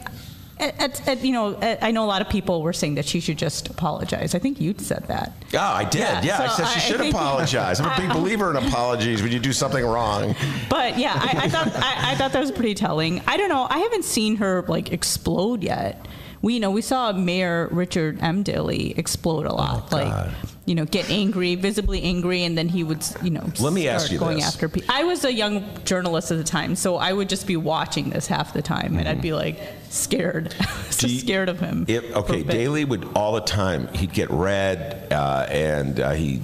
[0.59, 3.19] At, at, at, you know, I know a lot of people were saying that she
[3.19, 4.35] should just apologize.
[4.35, 5.33] I think you said that.
[5.55, 6.01] Oh, I did.
[6.01, 7.79] Yeah, Yeah, I said she I- I should think- apologize.
[7.79, 10.35] I'm a big believer in apologies when you do something wrong.
[10.69, 13.23] But yeah, I, I thought I, I thought that was pretty telling.
[13.25, 13.65] I don't know.
[13.71, 16.07] I haven't seen her like explode yet.
[16.43, 18.43] We you know we saw Mayor Richard M.
[18.43, 20.31] Daley explode a lot, Oh, like
[20.71, 24.05] you know get angry, visibly angry, and then he would you know Let me ask
[24.05, 24.47] start you going this.
[24.47, 24.95] after people.
[24.95, 28.25] I was a young journalist at the time, so I would just be watching this
[28.25, 29.59] half the time, and I'd be like
[29.89, 30.55] scared,
[30.89, 31.85] so you- scared of him.
[31.89, 32.41] A okay.
[32.43, 33.89] Daley would all the time.
[33.93, 36.41] He'd get red, uh, and uh, he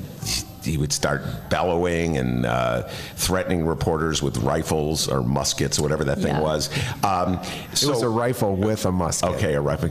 [0.68, 2.84] he would start bellowing and uh,
[3.16, 6.42] threatening reporters with rifles or muskets or whatever that thing Yeah.
[6.42, 6.70] was.
[7.04, 7.40] Um,
[7.72, 9.30] It was a rifle with a musket.
[9.36, 9.90] Okay, a rifle.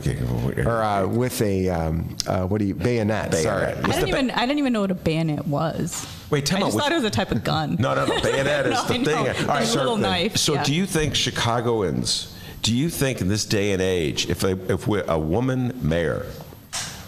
[0.67, 3.33] Or uh, with a um, uh, what do you bayonet?
[3.33, 3.67] Sorry.
[3.73, 6.05] I didn't even I didn't even know what a bayonet was.
[6.29, 7.77] Wait, tell I me, just was- thought it was a type of gun.
[7.79, 8.19] No, no, no.
[8.21, 9.33] Bayonet is No, the I know.
[9.33, 9.67] thing.
[9.71, 10.63] The little knife, So, yeah.
[10.63, 12.33] do you think Chicagoans?
[12.63, 16.25] Do you think in this day and age, if a, if we, a woman mayor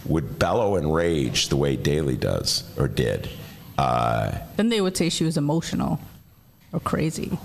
[0.05, 3.29] would bellow and rage the way Daley does or did?
[3.79, 5.99] Uh, Then they would say she was emotional
[6.73, 7.37] or crazy.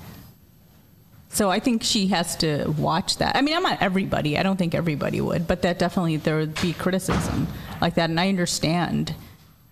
[1.31, 3.37] So I think she has to watch that.
[3.37, 4.39] I mean, I'm not everybody.
[4.39, 7.49] I don't think everybody would, but that definitely there would be criticism
[7.81, 9.15] like that, and I understand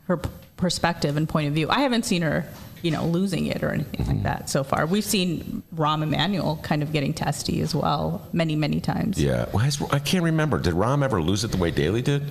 [0.08, 1.68] her p- perspective and point of view.
[1.70, 2.44] I haven't seen her,
[2.82, 4.86] you know, losing it or anything like that so far.
[4.86, 9.22] We've seen Rahm Emanuel kind of getting testy as well, many, many times.
[9.22, 10.58] yeah, Why is- I can't remember.
[10.58, 12.22] Did Rahm ever lose it the way Daley did?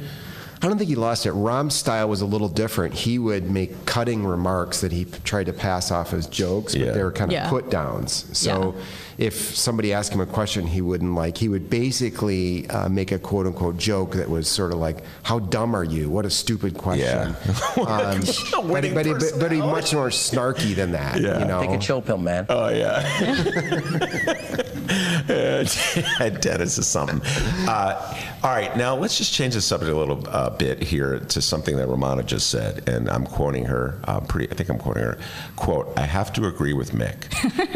[0.64, 1.32] I don't think he lost it.
[1.32, 2.94] Rahm's style was a little different.
[2.94, 6.94] He would make cutting remarks that he p- tried to pass off as jokes, but
[6.94, 7.50] they were kind of Yeah.
[7.50, 8.26] put downs.
[8.34, 8.76] So
[9.18, 13.18] if somebody asked him a question he wouldn't like, he would basically uh, make a
[13.18, 16.12] quote unquote joke that was sort of like, How dumb are you?
[16.12, 17.36] What a stupid question.
[17.82, 18.20] Um,
[18.52, 21.20] but, winning but, he- but, but he's much more snarky than that.
[21.20, 21.40] Yeah.
[21.40, 21.62] You know?
[21.62, 22.46] Take a chill pill, man.
[22.50, 23.02] Oh yeah.
[26.42, 27.22] Dennis is something.
[27.68, 31.42] Uh, all right, now let's just change the subject a little uh, bit here to
[31.42, 34.00] something that Rummana just said, and I'm quoting her.
[34.06, 35.18] Uh, pretty, I think I'm quoting her.
[35.56, 37.28] Quote: I have to agree with Mick.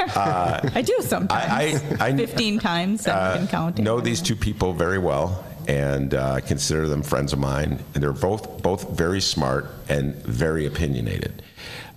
[0.16, 1.82] Uh, I do sometimes.
[2.00, 3.84] I- I- I- 15 times I've been counting.
[3.84, 7.80] know these two people very well and uh, consider them friends of mine.
[7.94, 11.42] And they're both both very smart and very opinionated.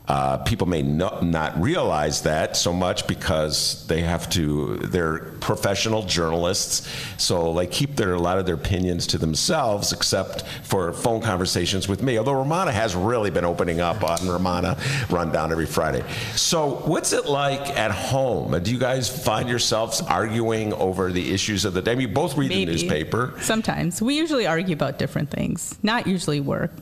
[0.08, 4.76] Uh, people may not, not realize that so much because they have to.
[4.76, 6.88] They're professional journalists,
[7.18, 11.88] so they keep their a lot of their opinions to themselves, except for phone conversations
[11.88, 12.16] with me.
[12.16, 14.78] Although Rummana has really been opening up on Rummana
[15.10, 16.02] Rundown every Friday.
[16.34, 18.58] So, what's it like at home?
[18.62, 21.92] Do you guys find yourselves arguing over the issues of the day?
[21.92, 22.64] I mean, you both read Maybe.
[22.64, 23.34] the newspaper.
[23.42, 24.00] Sometimes.
[24.00, 26.72] We usually argue about different things, not usually work.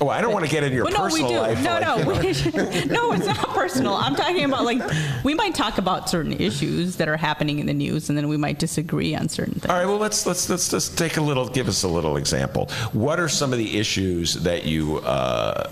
[0.00, 1.40] Oh, I don't want to get into your Well, no, personal we do.
[1.40, 1.62] life.
[1.62, 2.14] No, no, we-
[2.86, 3.94] no, it's not personal.
[3.94, 4.80] I'm talking about like
[5.24, 8.36] we might talk about certain issues that are happening in the news, and then we
[8.36, 9.66] might disagree on certain things.
[9.66, 11.48] All right, well let's let's let's just take a little.
[11.48, 12.66] Give us a little example.
[12.92, 15.68] What are some of the issues that you uh,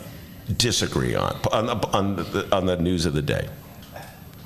[0.57, 3.49] disagree on on the, on the on the news of the day?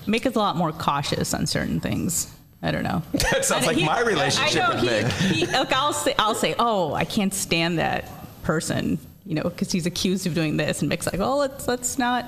[0.06, 2.34] Make us a lot more cautious on certain things.
[2.62, 3.02] I don't know.
[3.12, 6.14] That sounds And like he- my relationship I know, with he- he- like I'll say,
[6.18, 8.04] I'll say, oh, I can't stand that
[8.42, 8.98] person,
[9.30, 12.26] you know, because he's accused of doing this, and Mick's like, oh, let's let's not.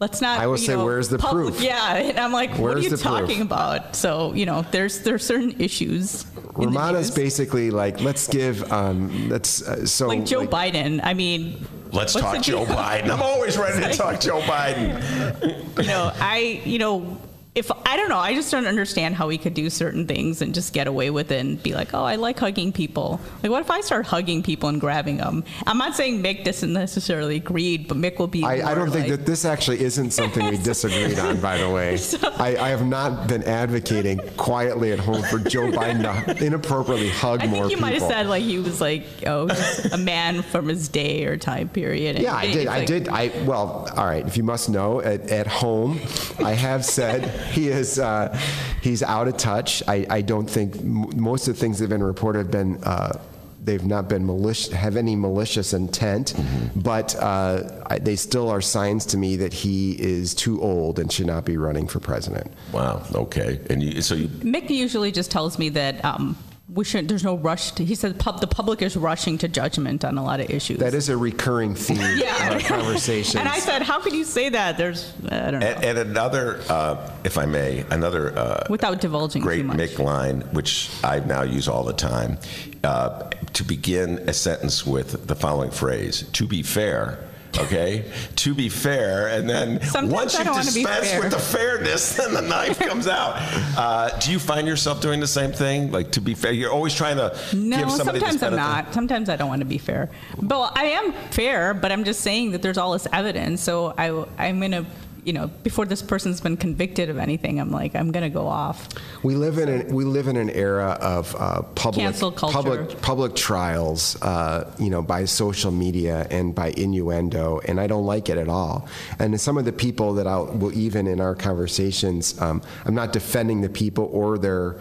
[0.00, 0.40] Let's not.
[0.40, 1.62] I will you say, know, where's the pub- proof?
[1.62, 3.20] Yeah, and I'm like, what are you the proof?
[3.28, 3.94] talking about?
[3.94, 6.24] So you know, there's there's certain issues.
[6.24, 10.08] in the Rummana's basically like, let's give, um, let's, uh, so.
[10.08, 10.98] like Joe Biden.
[11.04, 12.64] I mean, Let's talk Joe?
[12.64, 13.10] Biden.
[13.10, 15.78] I'm always ready to talk Joe Biden.
[15.78, 17.16] you know, I, you know,
[17.54, 20.54] if I don't know, I just don't understand how we could do certain things and
[20.54, 23.20] just get away with it and be like, oh, I like hugging people.
[23.42, 25.44] Like, what if I start hugging people and grabbing them?
[25.66, 28.42] I'm not saying Mick doesn't necessarily agree, but Mick will be.
[28.42, 31.98] I, I don't think that this actually isn't something we disagreed on, by the way.
[32.38, 37.42] I, I have not been advocating quietly at home for Joe Biden to inappropriately hug
[37.42, 37.80] I more think you people.
[37.82, 39.48] might have said like he was like, oh,
[39.92, 42.16] a man from his day or time period.
[42.16, 42.66] And Yeah, I did.
[42.66, 43.08] I like- did.
[43.10, 44.26] I well, all right.
[44.26, 46.00] If you must know, at, at home,
[46.42, 48.38] I have said he is uh,
[48.80, 49.82] he's out of touch.
[49.88, 52.82] I, I don't think m- most of the things that have been reported have been.
[52.84, 53.18] Uh,
[53.64, 56.80] They've not been malicious, have any malicious intent, Mm-hmm.
[56.80, 61.12] but uh, I, they still are signs to me that he is too old and
[61.12, 62.52] should not be running for president.
[62.72, 63.06] Wow.
[63.14, 63.60] Okay.
[63.70, 66.36] And you, so you, Mick usually just tells me that um,
[66.74, 67.08] we shouldn't.
[67.08, 67.72] There's no rush.
[67.72, 70.78] To, he said pub, the public is rushing to judgment on a lot of issues.
[70.78, 72.46] That is a recurring theme Yeah.
[72.48, 73.36] in our conversations.
[73.36, 74.78] and I said, how could you say that?
[74.78, 75.66] There's I don't know.
[75.66, 79.76] And, and another, uh, if I may, another uh, Without divulging great too much.
[79.78, 82.38] Mick line, which I now use all the time,
[82.84, 87.18] uh, to begin a sentence with the following phrase: "To be fair."
[87.58, 91.38] Okay, to be fair, and then Sometimes once you don't wanna be dispense with the
[91.38, 93.34] fairness, then the knife comes out.
[93.76, 95.92] Uh, do you find yourself doing the same thing?
[95.92, 98.94] Like to be fair, you're always trying to No, give somebody this sometimes I'm not.
[98.94, 100.08] Sometimes I don't want to be fair.
[100.40, 103.60] But I am fair, but I'm just saying that there's all this evidence.
[103.62, 104.86] So I, I'm going to,
[105.24, 108.48] you know, before this person's been convicted of anything, I'm like, I'm going to go
[108.48, 108.88] off.
[109.22, 112.52] We live in an, we live in an era of uh, public Cancel culture.
[112.52, 118.06] public public trials, uh, you know, by social media and by innuendo, and I don't
[118.06, 118.88] like it at all.
[119.20, 123.12] And some of the people that I'll will even in our conversations, um, I'm not
[123.12, 124.76] defending the people or their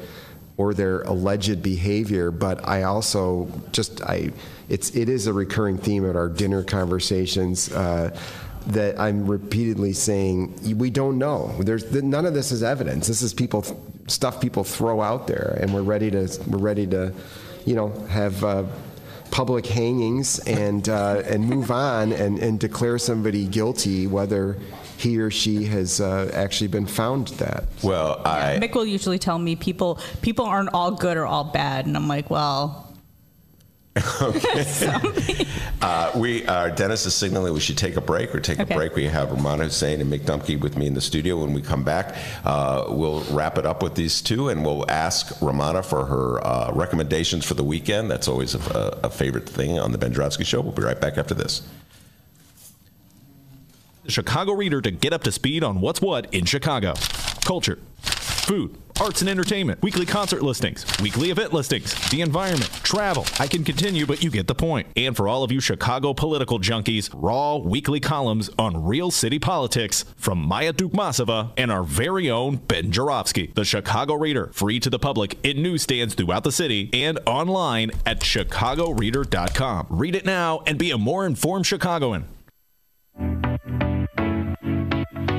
[0.58, 4.32] or their alleged behavior, but I also just I
[4.70, 7.72] it's it is a recurring theme at our dinner conversations.
[7.72, 8.18] Uh,
[8.68, 11.56] that I'm repeatedly saying we don't know.
[11.60, 13.08] There's none of this is evidence.
[13.08, 13.66] This is people
[14.08, 17.14] stuff people throw out there, and we're ready to we're ready to,
[17.66, 18.44] you know, have.
[18.44, 18.66] Uh,
[19.32, 24.58] Public hangings and uh, and move on and, and declare somebody guilty, whether
[24.98, 27.64] he or she has uh, actually been found that.
[27.82, 31.86] Well, I Mick will usually tell me people people aren't all good or all bad,
[31.86, 32.91] and I'm like, well,
[35.84, 38.72] Uh, we, uh, Dennis is signaling we should take a break or take Okay.
[38.72, 38.96] a break.
[38.96, 41.38] We have Rummana Hussain and Mick Dumke with me in the studio.
[41.42, 42.16] When we come back,
[42.46, 46.72] uh, we'll wrap it up with these two and we'll ask Rummana for her uh,
[46.74, 48.12] recommendations for the weekend.
[48.12, 50.62] That's always a, a favorite thing on the Ben Joravsky Show.
[50.62, 51.64] We'll be right back after this.
[54.04, 56.94] The Chicago Reader to get up to speed on what's what in Chicago.
[57.44, 57.80] Culture,
[58.52, 63.26] food, arts and entertainment, weekly concert listings, weekly event listings, the environment, travel.
[63.40, 64.88] I can continue, but you get the point.
[64.98, 70.04] And for all of you Chicago political junkies, raw weekly columns on real city politics
[70.18, 73.54] from Maya Dukmasova and our very own Ben Joravsky.
[73.56, 78.20] The Chicago Reader, free to the public in newsstands throughout the city and online at
[78.20, 79.88] chicagoreader.com.
[79.90, 82.26] Read it now and be a more informed Chicagoan.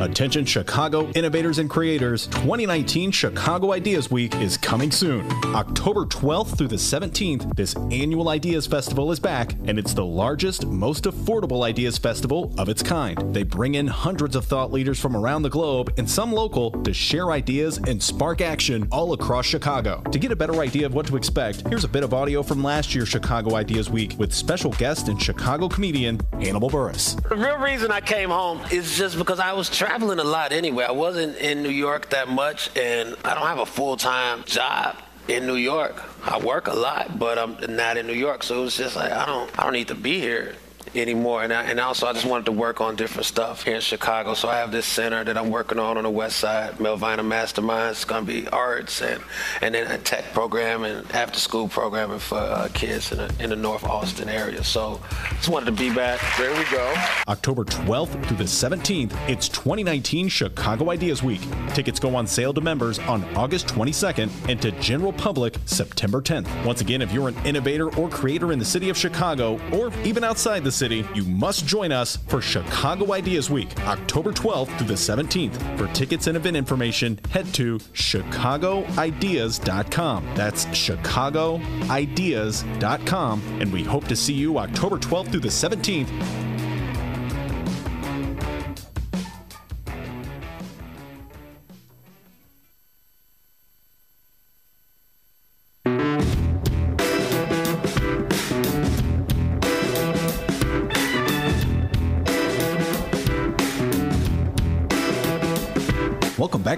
[0.02, 5.24] Attention Chicago innovators and creators, 2019 Chicago Ideas Week is coming soon.
[5.54, 10.66] October 12th through the 17th, this annual Ideas Festival is back, and it's the largest,
[10.66, 13.32] most affordable Ideas Festival of its kind.
[13.32, 16.92] They bring in hundreds of thought leaders from around the globe and some local to
[16.92, 20.02] share ideas and spark action all across Chicago.
[20.10, 22.60] To get a better idea of what to expect, here's a bit of audio from
[22.60, 27.22] last year's Chicago Ideas Week with special guest and Chicago comedian Hannibal Buress.
[27.28, 30.86] The real reason I came home is just because I was traveling a lot anyway.
[30.86, 34.96] I wasn't in New York that much, and I don't have a full time job
[35.28, 36.02] in New York.
[36.24, 39.12] I work a lot, but I'm not in New York, so it was just like
[39.12, 40.54] I don't I don't need to be here
[40.94, 41.42] anymore.
[41.42, 44.34] And, I, and also, I just wanted to work on different stuff here in Chicago.
[44.34, 47.92] So I have this center that I'm working on on the west side, Melvina Mastermind.
[47.92, 49.22] It's going to be arts and,
[49.60, 53.50] and then a tech program and after school programming for uh, kids in the, in
[53.50, 54.62] the North Austin area.
[54.64, 56.20] So just wanted to be back.
[56.38, 56.94] There we go.
[57.28, 61.40] October 12th through the 17th, it's 2019 Chicago Ideas Week.
[61.74, 66.64] Tickets go on sale to members on August 22nd and to general public September 10th.
[66.64, 70.24] Once again, if you're an innovator or creator in the city of Chicago or even
[70.24, 74.94] outside the city, you must join us for Chicago Ideas Week, October 12th through the
[74.94, 75.78] 17th.
[75.78, 80.24] For tickets and event information, head to chicagoideas.com.
[80.34, 86.51] That's chicagoideas.com, and we hope to see you October 12th through the 17th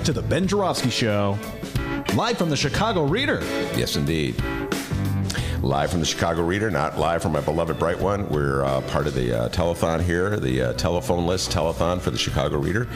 [0.05, 1.39] to the Ben Joravsky Show,
[2.15, 3.41] live from the Chicago Reader.
[3.75, 4.35] Yes, indeed.
[5.65, 8.29] Live from the Chicago Reader, not live from my beloved Bright One.
[8.29, 12.19] We're uh, part of the uh, telethon here, the uh, telephone list telethon for the
[12.19, 12.87] Chicago Reader.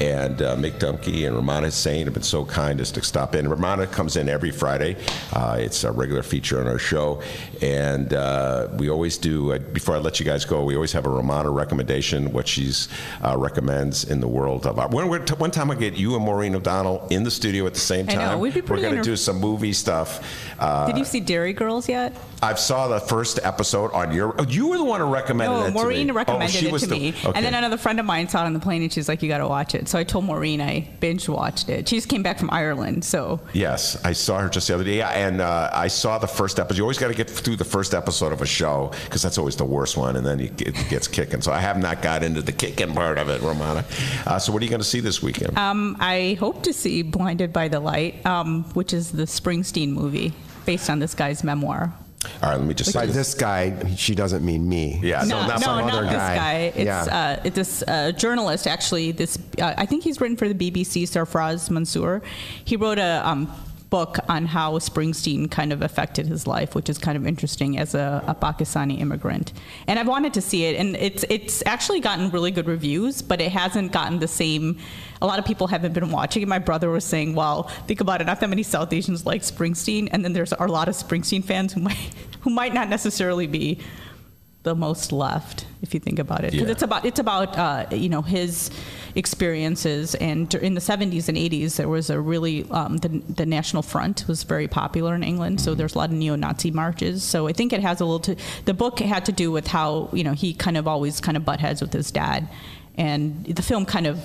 [0.00, 3.46] And uh, Mick Dumke and Rummana Hussain have been so kind as to stop in.
[3.46, 4.96] Rummana comes in every Friday.
[5.32, 7.20] Uh, it's a regular feature on our show.
[7.60, 11.06] And uh, we always do, uh, before I let you guys go, we always have
[11.06, 12.86] a Rummana recommendation, what she's
[13.24, 14.92] uh, recommends in the world of art.
[14.92, 18.08] One, one time I get you and Maureen O'Donnell in the studio at the same
[18.08, 18.38] I know, time.
[18.38, 20.54] we'd be We're pretty going to inter- do some movie stuff.
[20.60, 22.11] Uh, did you see Derry Girls yet?
[22.12, 22.22] Yet?
[22.44, 24.34] I saw the first episode on your.
[24.36, 25.72] Oh, you were the one who recommended No, it.
[25.74, 26.16] Maureen to me.
[26.16, 27.30] recommended oh, she it was to the- me, okay.
[27.36, 29.28] and then another friend of mine saw it on the plane, and she's like, "You
[29.28, 31.88] got to watch it." So I told Maureen I binge watched it.
[31.88, 34.98] She just came back from Ireland, so Yes, I saw her just the other day,
[34.98, 36.78] yeah, and uh, I saw the first episode.
[36.78, 39.54] You always got to get through the first episode of a show because that's always
[39.54, 41.42] the worst one, and then you, it gets kicking.
[41.42, 43.84] So I have not got into the kicking part of it, Rummana.
[44.26, 45.56] Uh, so what are you going to see this weekend?
[45.56, 50.32] um, I hope to see "Blinded by the Light," um, which is the Springsteen movie
[50.64, 51.92] based on this guy's memoir.
[52.40, 55.00] All right, let me just By this guy, she doesn't mean me.
[55.02, 56.36] Yeah, no, no, some not other this guy.
[56.36, 56.54] guy.
[56.76, 57.02] It's Yeah.
[57.02, 59.10] uh, it's this uh, journalist actually.
[59.10, 61.02] This uh, I think he's written for the BBC.
[61.02, 62.22] Sarfraz Manzoor.
[62.64, 63.50] He wrote a um,
[63.92, 67.94] book on how Springsteen kind of affected his life, which is kind of interesting as
[67.94, 69.52] a, a Pakistani immigrant.
[69.86, 73.38] And I've wanted to see it, and it's it's actually gotten really good reviews, but
[73.42, 74.78] it hasn't gotten the same.
[75.20, 76.48] A lot of people haven't been watching it.
[76.48, 78.24] My brother was saying, "Well, think about it.
[78.24, 81.74] Not that many South Asians like Springsteen, and then there's a lot of Springsteen fans
[81.74, 83.78] who might who might not necessarily be."
[84.64, 86.72] The most left, if you think about it, because Yeah.
[86.72, 88.70] it's about it's about uh, you know his
[89.14, 90.14] experiences.
[90.16, 94.24] And in the 70s and 80s, there was a really um, the the National Front
[94.28, 97.22] was very popular in England, so there's a lot of neo-Nazi marches.
[97.22, 100.08] So I think it has a little to the book had to do with how
[100.12, 102.48] you know he kind of always kind of butt heads with his dad,
[102.96, 104.18] and the film kind of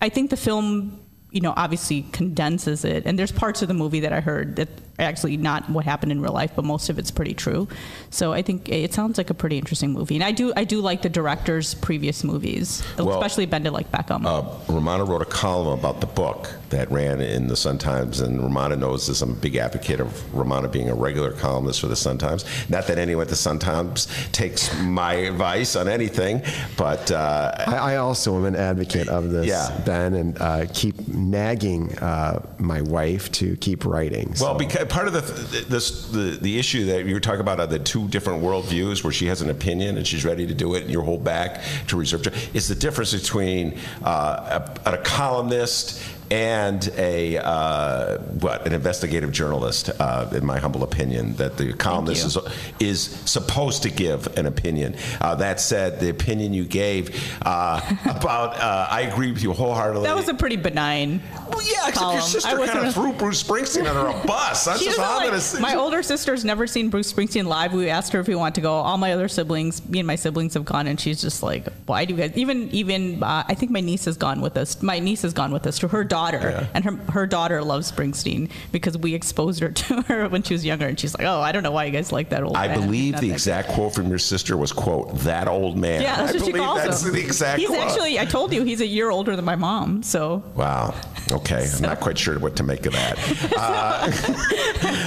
[0.00, 1.00] I think the film,
[1.30, 3.06] you know, obviously condenses it.
[3.06, 4.68] And there's parts of the movie that I heard that
[4.98, 7.68] actually not what happened in real life, but most of it's pretty true.
[8.10, 10.14] So I think it sounds like a pretty interesting movie.
[10.16, 13.90] And I do, I do like the director's previous movies, Well- especially Bend It Like
[13.92, 14.24] Beckham.
[14.26, 14.42] Uh,
[14.72, 18.76] Rummana wrote a column about the book that ran in the Sun Times, and Rummana
[18.78, 19.22] knows this.
[19.22, 22.44] I'm a big advocate of Rummana being a regular columnist for the Sun Times.
[22.68, 26.42] Not that anyone at the Sun Times takes my advice on anything,
[26.76, 29.80] but uh, I, I also am an advocate of this, Yeah.
[29.84, 34.34] Ben, and uh, keep nagging uh, my wife to keep writing.
[34.40, 35.20] Well, because part of the
[35.68, 39.12] this the the issue that you were talking about are the two different worldviews where
[39.12, 41.96] she has an opinion and she's ready to do it, and you hold back to
[41.96, 42.26] reserve.
[42.54, 49.90] Is the difference between uh, a, a columnist and a uh, what an investigative journalist,
[49.98, 52.38] uh, in my humble opinion, that the columnist is
[52.80, 53.00] is
[53.30, 54.96] supposed to give an opinion.
[55.20, 60.04] Uh, that said, the opinion you gave uh, about uh, I agree with you wholeheartedly.
[60.04, 61.22] that was a pretty benign.
[61.48, 62.14] Well, yeah, except column.
[62.16, 64.64] your sister kind of threw Bruce Springsteen under a bus.
[64.64, 67.72] That's just doesn't all I'm gonna my older sister's never seen Bruce Springsteen live.
[67.72, 68.72] We asked her if we want to go.
[68.72, 72.04] All my other siblings, me and my siblings have gone, and she's just like, "Why
[72.04, 74.82] do you guys?" Even even uh, I think my niece has gone with us.
[74.82, 76.66] My niece has gone with us to her daughter, Yeah.
[76.74, 80.64] and her her daughter loves Springsteen because we exposed her to her when she was
[80.64, 82.62] younger, and she's like, "Oh, I don't know why you guys like that old." Man.
[82.62, 82.80] I man.
[82.80, 86.34] believe the exact quote from your sister was, "quote That old man." Yeah, that's I
[86.36, 87.12] what she believe calls that's him.
[87.12, 87.80] the exact He's quote.
[87.80, 90.02] actually, I told you, he's a year older than my mom.
[90.02, 90.94] So Wow.
[91.32, 93.16] Okay, I'm not quite sure what to make of that.
[93.56, 94.10] Uh,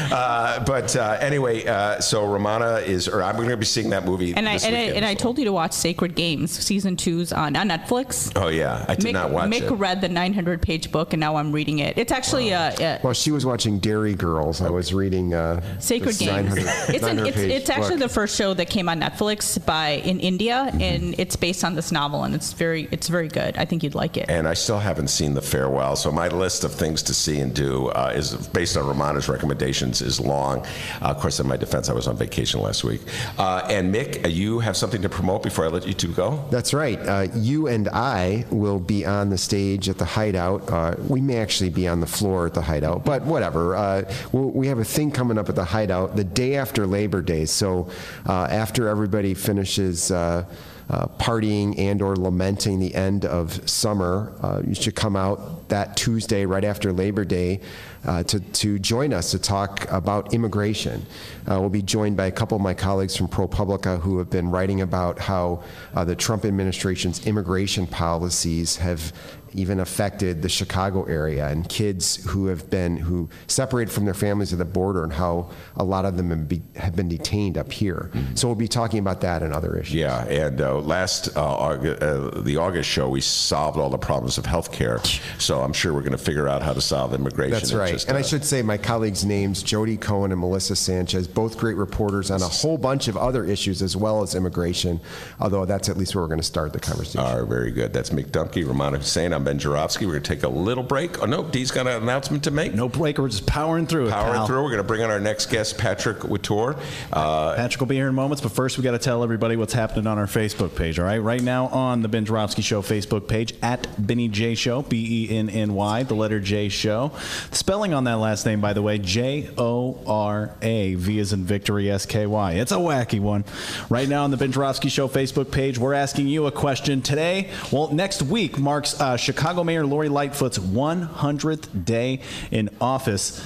[0.12, 4.06] uh, but uh, anyway, uh, so Rummana is, or I'm going to be seeing that
[4.06, 4.34] movie.
[4.36, 7.32] and I and I, weekend, and I told you to watch Sacred Games season two's
[7.32, 8.32] on on Netflix.
[8.36, 9.72] Oh yeah, I did Mick, not watch Mick it.
[9.76, 11.98] read the 900 page book, and now I'm reading it.
[11.98, 16.18] It's actually uh, uh, While she was watching Derry Girls, I was reading uh, Sacred
[16.18, 16.56] Games.
[16.56, 20.20] 900 It's, an, it's, it's actually the first show that came on Netflix by in
[20.20, 23.58] India, and it's based on this novel, and it's very it's very good.
[23.58, 24.30] I think you'd like it.
[24.30, 27.54] And I still haven't seen The Farewell, so my list of things to see and
[27.54, 30.66] do uh, is based on Rummana's recommendations is long.
[31.02, 33.02] Uh, of course, in my defense, I was on vacation last week.
[33.38, 36.44] Uh, and Mick, uh, you have something to promote before I let you two go?
[36.50, 37.00] That's right.
[37.00, 40.72] Uh, you and I will be on the stage at the Hideout.
[41.08, 43.76] We may actually be on the floor at the Hideout, but whatever.
[43.76, 47.22] Uh, we'll, we have a thing coming up at the Hideout the day after Labor
[47.22, 47.46] Day.
[47.46, 47.90] So
[48.28, 50.12] uh, after everybody finishes.
[50.12, 50.46] Uh,
[50.90, 55.96] uh, partying and or lamenting the end of summer, uh, you should come out that
[55.96, 57.60] Tuesday right after Labor Day
[58.06, 61.06] uh, to, to join us to talk about immigration.
[61.48, 64.50] Uh, we'll be joined by a couple of my colleagues from ProPublica who have been
[64.50, 65.62] writing about how
[66.06, 69.14] the Trump administration's immigration policies have
[69.54, 74.54] even affected the Chicago area and kids who have been who separated from their families
[74.54, 77.72] at the border and how a lot of them have, be, have been detained up
[77.72, 78.12] here.
[78.36, 79.96] So we'll be talking about that and other issues.
[79.96, 84.38] Yeah, and uh, last uh, August, uh, the August show, we solved all the problems
[84.38, 85.00] of health care.
[85.38, 87.52] So I'm sure we're going to figure out how to solve immigration.
[87.52, 87.94] That's right.
[87.94, 91.58] just, and I uh, should say my colleagues' names, Jody Cohen and Melissa Sanchez, both
[91.58, 95.00] great reporters on a whole bunch of other issues as well as immigration,
[95.40, 97.20] although that's at least where we're going to start the conversation.
[97.20, 97.94] are very good.
[97.94, 99.34] That's Mick Dumke, Rummana Hussain.
[99.34, 100.06] I'm I'm Ben Joravsky.
[100.06, 101.24] We're going to take a little break.
[101.24, 102.74] Oh, no, Dee's got an announcement to make.
[102.74, 103.18] No break.
[103.18, 104.12] We're just powering through it.
[104.12, 104.48] Powering pal.
[104.48, 104.64] through.
[104.64, 106.78] We're going to bring on our next guest, Patrick Woodtor.
[107.14, 109.72] Uh, Patrick will be here in moments, but first we got to tell everybody what's
[109.72, 111.00] happening on our Facebook page.
[111.00, 114.82] All right, right now on the Ben Joravsky Show Facebook page at Benny J Show,
[114.82, 117.14] B E N N Y, the letter J Show.
[117.52, 121.32] The spelling on that last name, by the way, J O R A V is
[121.32, 122.56] in victory S K Y.
[122.56, 123.46] It's a wacky one.
[123.90, 127.50] Right now on the Ben Joravsky Show Facebook page, we're asking you a question today.
[127.72, 133.40] Well, next week marks uh, Chicago Mayor Lori Lightfoot's 100th day in office.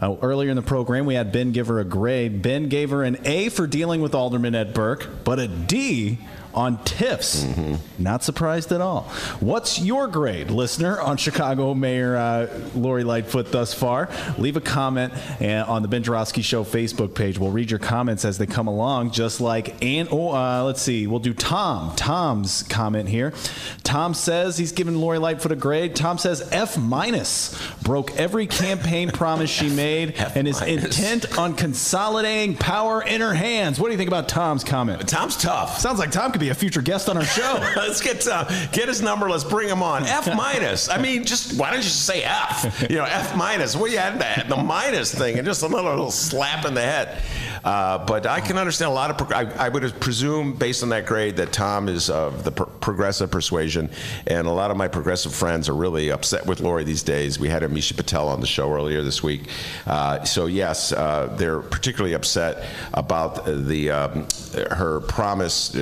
[0.00, 2.40] Uh, earlier in the program, we had Ben give her a grade.
[2.40, 6.16] Ben gave her an A for dealing with Alderman Ed Burke, but a D
[6.56, 7.78] on TIFs.
[7.98, 9.02] Not surprised at all.
[9.40, 14.08] What's your grade, listener, on Chicago Mayor uh, Lori Lightfoot thus far?
[14.38, 17.38] Leave a comment uh, on the Ben Joravsky Show Facebook page.
[17.38, 21.06] We'll read your comments as they come along, just like, and oh, uh, let's see,
[21.06, 21.94] we'll do Tom.
[21.94, 23.34] Tom's comment here.
[23.82, 25.94] Tom says he's giving Lori Lightfoot a grade.
[25.94, 27.56] Tom says F minus.
[27.82, 33.78] Broke every campaign promise she made and is intent on consolidating power in her hands.
[33.78, 35.06] What do you think about Tom's comment?
[35.06, 35.78] Tom's tough.
[35.78, 37.58] Sounds like Tom could be a future guest on our show.
[37.76, 38.46] let's get Tom.
[38.72, 39.28] Get his number.
[39.28, 40.04] Let's bring him on.
[40.04, 40.88] F minus.
[40.88, 42.86] I mean, just why don't you just say F?
[42.88, 43.76] You know, F minus.
[43.76, 47.22] What you had that the minus thing and just a little, slap in the head.
[47.64, 49.18] Uh, but I can understand a lot of.
[49.18, 52.66] Pro- I, I would presume, based on that grade, that Tom is of the pro-
[52.66, 53.90] progressive persuasion,
[54.28, 57.40] and a lot of my progressive friends are really upset with Lori these days.
[57.40, 59.48] We had Amisha Patel on the show earlier this week,
[59.86, 62.64] uh, so yes, uh, they're particularly upset
[62.94, 64.28] about the um,
[64.70, 65.74] her promise.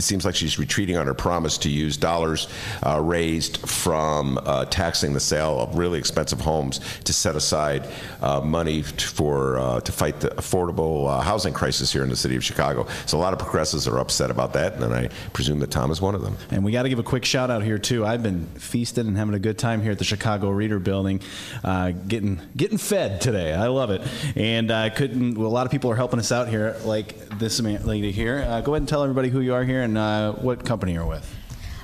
[0.00, 2.48] It seems like she's retreating on her promise to use dollars
[2.82, 7.86] uh, raised from uh, taxing the sale of really expensive homes to set aside
[8.22, 12.34] uh, money for uh, to fight the affordable uh, housing crisis here in the city
[12.34, 12.86] of Chicago.
[13.04, 16.00] So a lot of progressives are upset about that, and I presume that Tom is
[16.00, 16.34] one of them.
[16.50, 18.06] And we got to give a quick shout out here too.
[18.06, 21.20] I've been feasting and having a good time here at the Chicago Reader Building,
[21.62, 23.52] uh, getting getting fed today.
[23.52, 24.00] I love it,
[24.34, 25.36] and I couldn't.
[25.36, 28.38] Well, a lot of people are helping us out here, like this lady here.
[28.64, 31.36] Go ahead and tell everybody who you are here and uh, what company you're with.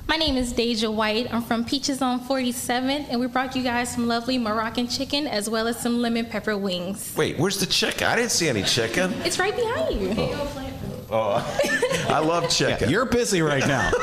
[0.07, 1.33] My name is Deja White.
[1.33, 5.49] I'm from Peaches on 47th, and we brought you guys some lovely Moroccan chicken as
[5.49, 7.13] well as some lemon pepper wings.
[7.17, 8.07] Wait, where's the chicken?
[8.07, 9.13] I didn't see any chicken.
[9.25, 10.13] It's right behind you.
[10.17, 10.67] Oh,
[12.09, 12.89] I love chicken.
[12.89, 13.91] you're busy right now.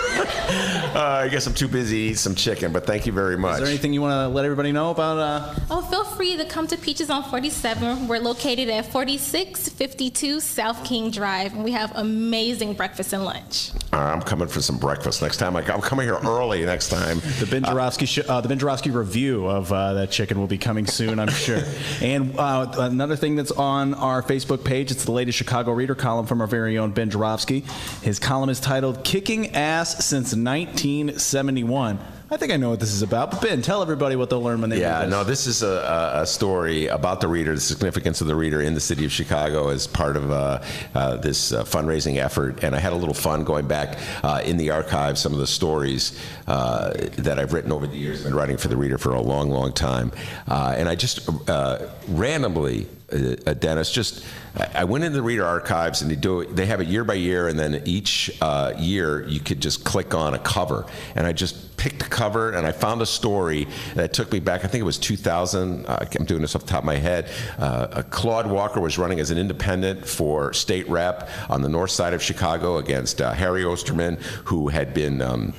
[0.94, 3.54] uh, I guess I'm too busy to eat some chicken, but thank you very much.
[3.54, 5.18] Is there anything you want to let everybody know about?
[5.18, 8.06] Uh, Oh, feel free to come to Peaches on 47.
[8.06, 13.70] We're located at 4652 South King Drive, and we have amazing breakfast and lunch.
[13.92, 15.56] All right, I'm coming for some breakfast next time.
[15.56, 17.20] I, I'm coming here early next time.
[17.40, 20.58] The Ben Joravsky, sh- uh, the Ben Joravsky review of uh, that chicken will be
[20.58, 21.62] coming soon, I'm sure.
[22.02, 26.26] and uh, another thing that's on our Facebook page, it's the latest Chicago Reader column
[26.26, 27.64] from our very own Ben Joravsky.
[28.02, 31.98] His column is titled "Kicking Ass Since 1971."
[32.30, 34.60] I think I know what this is about, but Ben, tell everybody what they'll learn
[34.60, 35.10] when they Yeah, read this.
[35.10, 38.74] no, this is a, a- story about the reader, the significance of the reader in
[38.74, 40.60] the city of Chicago as part of uh,
[40.94, 42.64] uh, this uh, fundraising effort.
[42.64, 45.46] And I had a little fun going back uh, in the archives, some of the
[45.46, 46.18] stories
[46.48, 48.20] uh, that I've written over the years.
[48.20, 50.10] I've been writing for the reader for a long, long time.
[50.48, 54.24] Uh, and I just uh, randomly, uh, uh, Dennis, just
[54.56, 57.14] I I went into the reader archives and they do they have it year by
[57.14, 60.86] year, and then each uh, year you could just click on a cover.
[61.14, 64.64] And I just picked a cover and I found a story that took me back.
[64.64, 65.84] I think it was 2000.
[65.86, 67.30] Uh, I'm doing this off the top of my head.
[67.58, 72.14] Uh, Claude Walker was running as an independent for state rep on the north side
[72.14, 75.20] of Chicago against uh, Harry Osterman, who had been.
[75.20, 75.52] Um,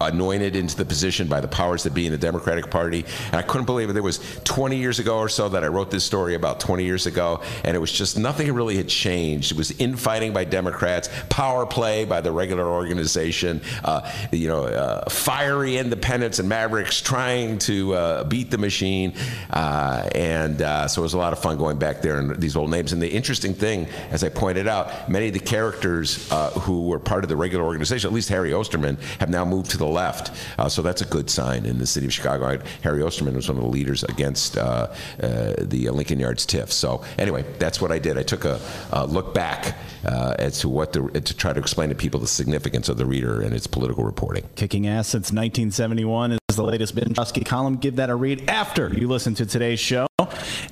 [0.00, 3.04] anointed into the position by the powers that be in the Democratic Party.
[3.26, 3.96] And I couldn't believe it.
[3.96, 7.06] It was 20 years ago or so that I wrote this story about 20 years
[7.06, 9.52] ago, and it was just nothing really had changed.
[9.52, 15.08] It was infighting by Democrats, power play by the regular organization, uh, you know, uh,
[15.08, 19.14] fiery independents and mavericks trying to uh, beat the machine.
[19.50, 22.56] Uh, and uh, so it was a lot of fun going back there and these
[22.56, 22.92] old names.
[22.92, 26.98] And the interesting thing, as I pointed out, many of the characters uh, who were
[26.98, 30.30] part of the regular organization, at least Harry Osterman, have now moved to the left.
[30.58, 32.58] Uh, so that's a good sign in the city of Chicago.
[32.82, 34.92] Harry Osterman was one of the leaders against uh,
[35.22, 36.70] uh, the Lincoln Yards TIF.
[36.70, 38.18] So anyway, that's what I did.
[38.18, 38.60] I took a
[38.92, 42.26] uh, look back uh, as to what the, to try to explain to people the
[42.26, 44.48] significance of the reader and its political reporting.
[44.56, 47.14] Kicking ass since 1971 is the latest Ben
[47.44, 47.76] column.
[47.76, 50.06] Give that a read after you listen to today's show.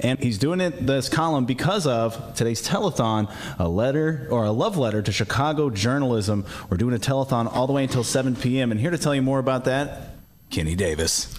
[0.00, 4.76] And he's doing it this column because of today's telethon, a letter or a love
[4.76, 6.46] letter to Chicago journalism.
[6.70, 8.70] We're doing a telethon all the way until 7 p.m.
[8.70, 10.14] And here to tell you more about that,
[10.50, 11.36] Kenny Davis.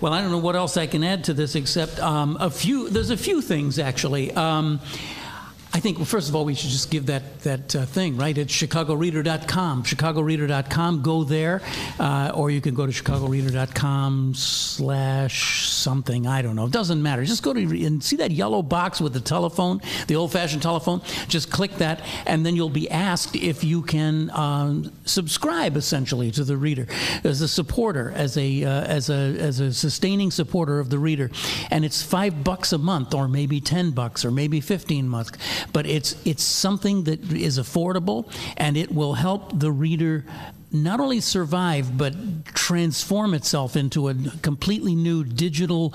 [0.00, 2.90] Well, I don't know what else I can add to this except um, a few.
[2.90, 4.32] There's a few things actually.
[4.32, 4.80] Um,
[5.74, 8.38] I think, well, first of all, we should just give that, that uh, thing, right?
[8.38, 9.82] It's chicagoreader.com.
[9.82, 11.02] Chicagoreader.com.
[11.02, 11.62] Go there,
[11.98, 16.28] uh, or you can go to chicagoreader.com slash something.
[16.28, 16.66] I don't know.
[16.66, 17.24] It doesn't matter.
[17.24, 21.02] Just go to and see that yellow box with the telephone, the old fashioned telephone.
[21.26, 26.44] Just click that, and then you'll be asked if you can um, subscribe essentially to
[26.44, 26.86] the reader
[27.24, 31.32] as a supporter, as a, uh, as, a, as a sustaining supporter of the reader.
[31.72, 35.32] And it's five bucks a month, or maybe 10 bucks, or maybe 15 bucks
[35.72, 40.24] but it's it's something that is affordable and it will help the reader
[40.74, 42.14] not only survive but
[42.46, 45.94] transform itself into a completely new digital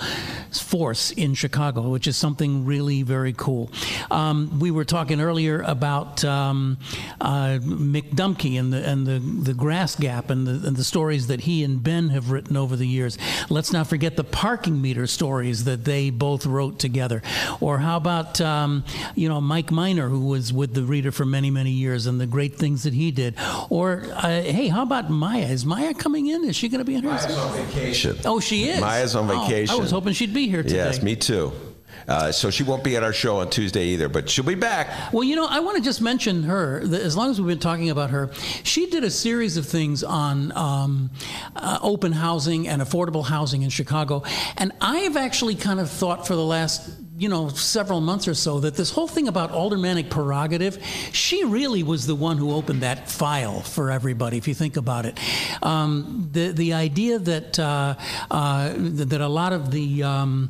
[0.51, 3.69] force in Chicago, which is something really very cool.
[4.09, 6.77] Um, we were talking earlier about um,
[7.21, 11.63] uh, and the and the, the grass gap and the, and the stories that he
[11.63, 13.17] and Ben have written over the years.
[13.49, 17.21] Let's not forget the parking meter stories that they both wrote together.
[17.59, 18.85] Or how about um,
[19.15, 22.27] you know Mike Miner, who was with the reader for many many years and the
[22.27, 23.35] great things that he did.
[23.69, 25.45] Or uh, hey, how about Maya?
[25.45, 26.45] Is Maya coming in?
[26.45, 27.09] Is she going to be in her?
[27.09, 28.17] Maya's on vacation.
[28.25, 28.79] Oh, she is.
[28.79, 29.75] Maya's on vacation.
[29.75, 29.79] Oh.
[29.79, 30.77] I was hoping she'd be here today.
[30.77, 31.51] Yes, me too.
[32.07, 35.13] Uh, so she won't be at our show on Tuesday either, but she'll be back.
[35.13, 36.79] Well, you know, I want to just mention her.
[36.79, 38.31] As long as we've been talking about her,
[38.63, 41.11] she did a series of things on um,
[41.55, 44.23] uh, open housing and affordable housing in Chicago.
[44.57, 46.89] And I've actually kind of thought for the last
[47.19, 50.81] you know, several months or so, that this whole thing about aldermanic prerogative,
[51.11, 54.37] she really was the one who opened that file for everybody.
[54.37, 55.19] If you think about it,
[55.61, 57.95] um, the the idea that uh,
[58.31, 60.49] uh, that a lot of the um,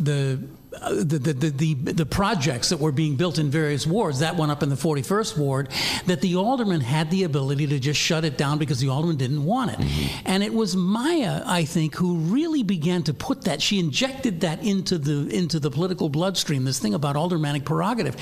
[0.00, 0.40] the
[0.80, 4.62] the, the, the, the, projects that were being built in various wards, that one up
[4.62, 5.68] in the 41st ward,
[6.06, 9.44] that the alderman had the ability to just shut it down because the alderman didn't
[9.44, 9.78] want it.
[9.78, 10.26] Mm-hmm.
[10.26, 14.62] And it was Maya, I think, who really began to put that, she injected that
[14.64, 18.16] into the, into the political bloodstream, this thing about aldermanic prerogative.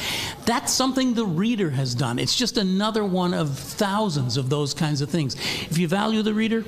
[0.45, 2.19] That's something the reader has done.
[2.19, 5.35] It's just another one of thousands of those kinds of things.
[5.71, 6.65] If you value the reader,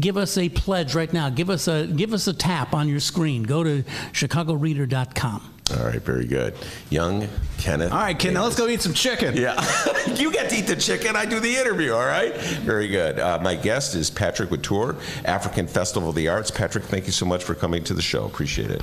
[0.00, 1.30] give us a pledge right now.
[1.30, 3.42] Give us a, give us a tap on your screen.
[3.42, 3.82] Go to
[4.12, 5.52] chicagoreader.com.
[5.76, 6.54] All right, very good.
[6.90, 7.92] Young Kenneth.
[7.92, 9.36] All right, kid, now let's go eat some chicken.
[9.36, 9.64] Yeah.
[10.14, 11.16] you get to eat the chicken.
[11.16, 12.36] I do the interview, all right?
[12.36, 13.18] Very good.
[13.18, 16.50] Uh, my guest is Patrick Woodtor, African Festival of the Arts.
[16.50, 18.24] Patrick, thank you so much for coming to the show.
[18.24, 18.82] Appreciate it.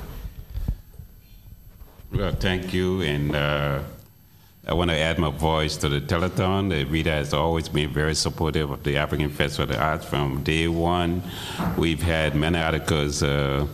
[2.12, 3.02] Well, thank you.
[3.02, 3.82] And uh,
[4.66, 6.68] I want to add my voice to the telethon.
[6.68, 10.42] The Rita has always been very supportive of the African Festival of the Arts from
[10.42, 11.22] day one.
[11.78, 13.22] We've had many articles.
[13.22, 13.66] Uh,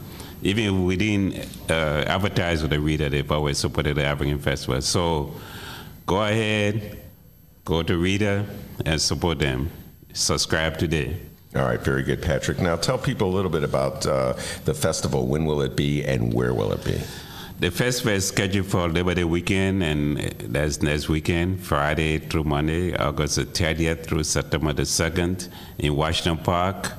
[0.43, 4.81] even we didn't uh, advertise with the Rita, they've always supported the African Festival.
[4.81, 5.33] So
[6.07, 7.03] go ahead,
[7.65, 8.47] go to Rita
[8.85, 9.71] and support them.
[10.13, 11.17] Subscribe today.
[11.57, 12.61] All right, very good, Patrick.
[12.61, 14.35] Now tell people a little bit about uh,
[14.65, 15.27] the festival.
[15.27, 17.01] When will it be and where will it be?
[17.59, 22.95] The festival is scheduled for Labor Day weekend, and that's next weekend, Friday through Monday,
[22.95, 26.93] August the 30th through September the 2nd in Washington Park.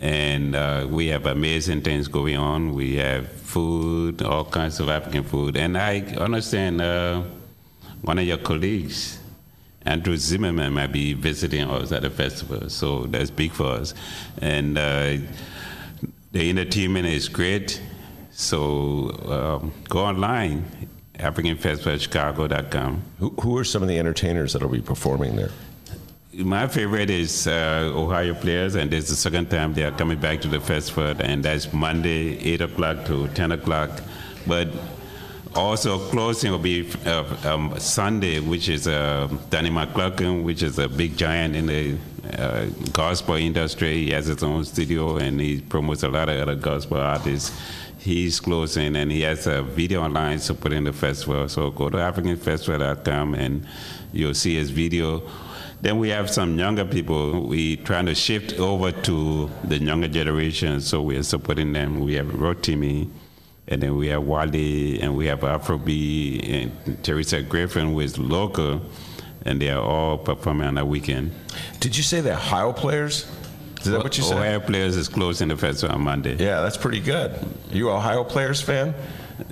[0.00, 2.72] And uh, we have amazing things going on.
[2.72, 5.58] We have food, all kinds of African food.
[5.58, 7.22] And I understand uh,
[8.00, 9.20] one of your colleagues,
[9.84, 12.70] Andrew Zimmerman, might be visiting us at the festival.
[12.70, 13.92] So that's big for us.
[14.40, 15.18] And uh,
[16.32, 17.82] the entertainment is great.
[18.40, 20.64] So um, go online,
[21.18, 23.02] AfricanFestivalChicago.com.
[23.18, 25.50] Who, who are some of the entertainers that will be performing there?
[26.32, 30.18] My favorite is uh, Ohio Players, and this is the second time they are coming
[30.18, 33.90] back to the festival, and that's Monday, 8 o'clock to 10 o'clock.
[34.46, 34.68] But
[35.54, 40.88] also closing will be uh, um, Sunday, which is uh, Donnie McClurkin, which is a
[40.88, 41.98] big giant in the
[42.38, 44.06] uh, gospel industry.
[44.06, 47.52] He has his own studio, and he promotes a lot of other gospel artists.
[48.00, 51.46] He's closing, and he has a video online supporting the festival.
[51.50, 53.66] So go to AfricanFestival.com, and
[54.10, 55.22] you'll see his video.
[55.82, 57.46] Then we have some younger people.
[57.46, 62.00] We trying to shift over to the younger generation, so we are supporting them.
[62.00, 63.10] We have Rotimi,
[63.68, 68.80] and then we have Wally, and we have Afrobeat, and Teresa Griffin, who is local,
[69.44, 71.32] and they are all performing on the weekend.
[71.80, 73.26] Did you say they're Ohio players?
[73.80, 74.36] Is that what you said?
[74.36, 76.36] Ohio Players is closing the festival on Monday.
[76.36, 77.34] Yeah, that's pretty good.
[77.70, 78.94] You Ohio Players fan?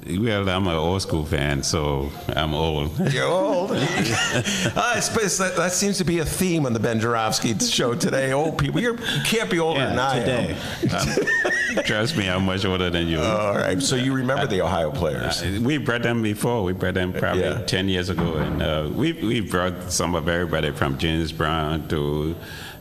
[0.06, 2.98] Well, I'm an old school fan, so I'm old.
[3.12, 3.70] You're old.
[3.72, 8.32] I suppose that, that seems to be a theme on the Ben Joravsky show today.
[8.32, 8.80] Old people.
[8.80, 10.56] You're, you can't be older Yeah, than I am.
[10.94, 13.18] Um, trust me, I'm much older than you.
[13.20, 13.80] All right.
[13.80, 15.42] So you remember the Ohio players?
[15.42, 16.64] Uh, we brought them before.
[16.64, 17.62] We brought them probably Yeah.
[17.62, 18.34] 10 years ago.
[18.36, 22.36] And uh, we, we brought some of everybody from James Brown to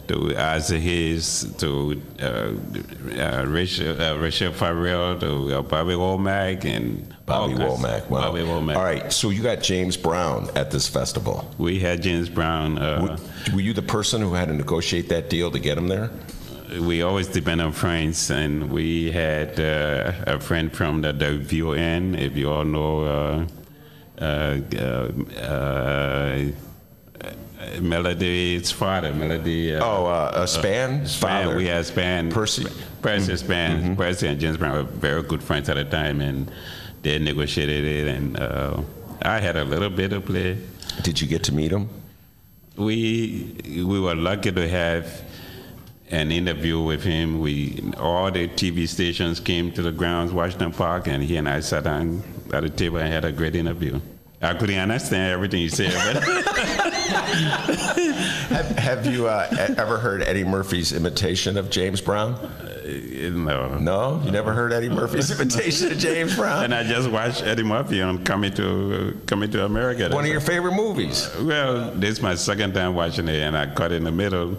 [0.07, 7.13] to Isaac Hayes, to uh, uh, Rachel, uh, Rachelle Ferrell, to uh, Bobby Womack, and
[7.25, 8.09] Bobby Womack.
[8.09, 8.21] Wow.
[8.21, 8.75] Bobby Womack.
[8.75, 11.49] All right, so you got James Brown at this festival.
[11.57, 12.77] We had James Brown.
[12.77, 13.17] Uh,
[13.53, 16.09] were you the person who had to negotiate that deal to get him there?
[16.81, 22.35] we always depend on friends, and we had uh, a friend from the WVON, if
[22.35, 23.47] you all know uh,
[24.19, 26.45] uh, uh, uh,
[27.81, 29.75] Melody's father, Melody.
[29.75, 31.01] Uh, Oh, uh, uh, Spann?
[31.01, 31.19] Spann.
[31.19, 31.55] Father.
[31.55, 32.31] We had Spann.
[32.31, 32.65] Percy.
[33.01, 33.79] Percy Spann.
[33.81, 33.95] Mm-hmm.
[33.95, 36.51] Percy and James Brown were very good friends at the time, and
[37.01, 38.81] they negotiated it, and uh,
[39.21, 40.57] I had a little bit of play.
[41.03, 41.89] Did you get to meet him?
[42.75, 45.23] We we were lucky to have
[46.11, 47.39] an interview with him.
[47.39, 51.61] We all the TV stations came to the grounds, Washington Park, and he and I
[51.61, 52.21] sat down
[52.53, 53.99] at the table and had a great interview.
[54.41, 56.23] I couldn't understand everything you said, but
[58.49, 59.47] have, have you uh,
[59.77, 62.37] ever heard Eddie Murphy's imitation of James Brown?
[62.85, 63.77] no.
[63.79, 64.21] No?
[64.23, 66.65] You never heard Eddie Murphy's imitation of James Brown?
[66.65, 70.09] and I just watched Eddie Murphy on Coming to Coming to America.
[70.13, 71.29] One of your favorite movies?
[71.41, 74.57] Well, this is my second time watching it, and I caught in the middle.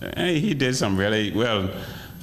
[0.00, 1.70] And he did some really well.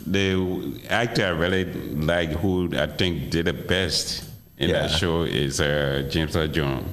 [0.07, 4.24] The actor I really like, who I think did the best
[4.57, 4.83] in Yeah.
[4.87, 6.87] that show, is uh, James Earl Jones.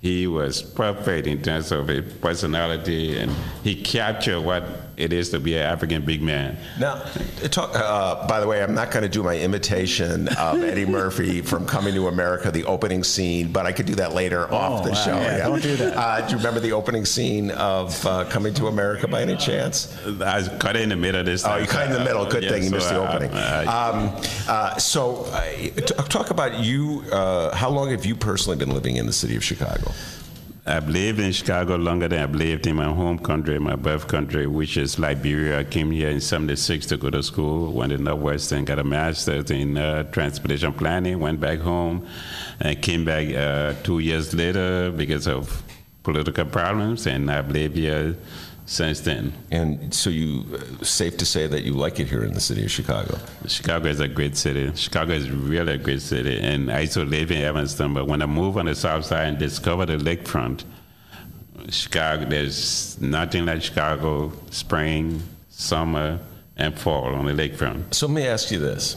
[0.00, 3.32] He was perfect in terms of his personality, and
[3.64, 4.62] he captured what
[4.96, 6.56] it is to be an African big man.
[6.80, 7.02] Now,
[7.50, 11.42] talk, uh, by the way, I'm not going to do my imitation of Eddie Murphy
[11.42, 14.90] from Coming to America, the opening scene, but I could do that later off the
[14.90, 15.20] wow, show.
[15.20, 15.96] yeah, don't do that.
[15.96, 19.94] Uh, do you remember the opening scene of uh, Coming to America by any chance?
[20.20, 22.24] I cut in the middle this Oh, you cut in the middle.
[22.26, 23.30] Good Yeah, thing you so missed the opening.
[23.32, 24.16] Um,
[24.48, 27.04] uh, so, uh, t- talk about you.
[27.12, 29.92] Uh, how long have you personally been living in the city of Chicago?
[30.68, 34.48] I've lived in Chicago longer than I've lived in my home country, my birth country,
[34.48, 35.60] which is Liberia.
[35.60, 39.48] I came here in 76 to go to school, went to Northwestern, got a master's
[39.52, 42.04] in uh, transportation planning, went back home,
[42.58, 45.62] and came back uh, two years later because of
[46.02, 48.16] political problems, and I've lived here
[48.66, 49.32] since then.
[49.50, 52.64] And so, you uh, safe to say that you like it here in the city
[52.64, 53.18] of Chicago?
[53.46, 54.70] Chicago is a great city.
[54.74, 56.38] Chicago is really a great city.
[56.38, 59.28] And I used to live in Evanston, but when I moved on the south side
[59.28, 60.64] and discovered the lakefront,
[61.70, 66.18] Chicago, there's nothing like Chicago spring, summer,
[66.56, 67.94] and fall on the lakefront.
[67.94, 68.96] So let me ask you this.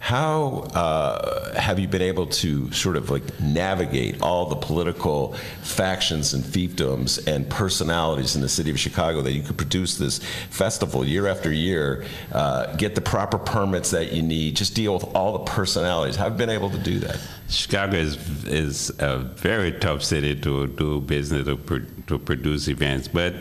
[0.00, 6.32] How uh, have you been able to sort of like navigate all the political factions
[6.32, 10.18] and fiefdoms and personalities in the city of Chicago that you could produce this
[10.48, 15.04] festival year after year, uh, get the proper permits that you need, just deal with
[15.14, 16.16] all the personalities?
[16.16, 17.20] How have you been able to do that?
[17.50, 18.16] Chicago is
[18.46, 23.34] is a very tough city to do business to, to produce events, but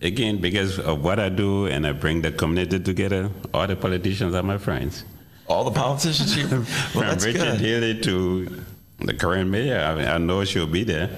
[0.00, 4.32] again, because of what I do and I bring the community together, all the politicians
[4.32, 5.04] are my friends.
[5.48, 7.58] All the politicians, you, well, from Richard good.
[7.58, 8.62] Daley to
[8.98, 9.78] the current mayor.
[9.80, 11.10] I, mean, I know she'll be there.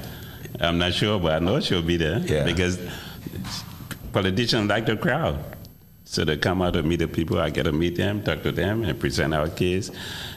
[0.61, 2.44] I'm not sure, but I know she'll be there Yeah.
[2.44, 2.78] because
[4.12, 5.43] politicians like the crowd.
[6.05, 7.39] So they come out to meet the people.
[7.39, 9.93] I get to meet them, talk to them, and present our case.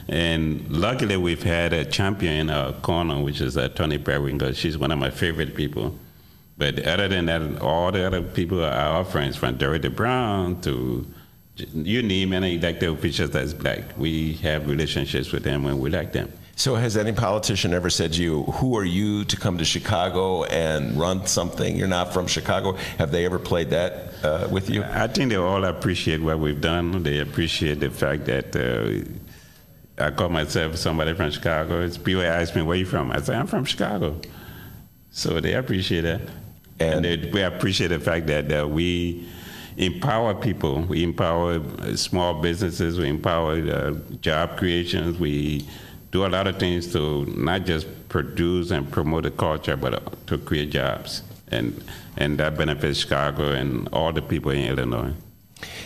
[0.08, 4.54] And luckily, we've had a champion in our corner, which is uh, Toni Preckwinkle.
[4.54, 5.98] She's one of my favorite people.
[6.56, 11.04] But other than that, all the other people are our friends, from Dorothy Brown to
[11.56, 13.96] you name any elected officials that's black.
[13.96, 16.32] We have relationships with them and we like them.
[16.56, 20.44] So, has any politician ever said to you, Who are you to come to Chicago
[20.44, 21.76] and run something?
[21.76, 22.72] You're not from Chicago.
[22.98, 24.84] Have they ever played that uh, with you?
[24.84, 27.02] I think they all appreciate what we've done.
[27.02, 31.82] They appreciate the fact that uh, I call myself somebody from Chicago.
[31.82, 33.10] It's people ask me, Where you from?
[33.10, 34.20] I say, I'm from Chicago.
[35.10, 36.20] So they appreciate that.
[36.78, 39.28] And, they, we appreciate the fact that uh, we
[39.76, 40.82] empower people.
[40.82, 42.98] We empower uh, small businesses.
[42.98, 45.18] We empower uh, job creations.
[45.18, 45.66] We
[46.10, 50.00] do a lot of things to not just produce and promote the culture, but uh,
[50.26, 51.22] to create jobs.
[51.48, 51.82] And,
[52.16, 55.12] and that benefits Chicago and all the people in Illinois.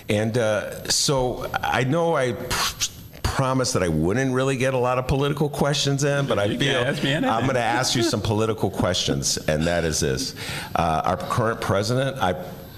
[0.09, 2.91] And uh, so I know I pr-
[3.23, 6.77] promised that I wouldn't really get a lot of political questions in, but I feel
[6.79, 7.31] ask me anything.
[7.31, 10.35] I'm going to ask you some political questions, and that is this:
[10.75, 12.35] uh, Our current president, I.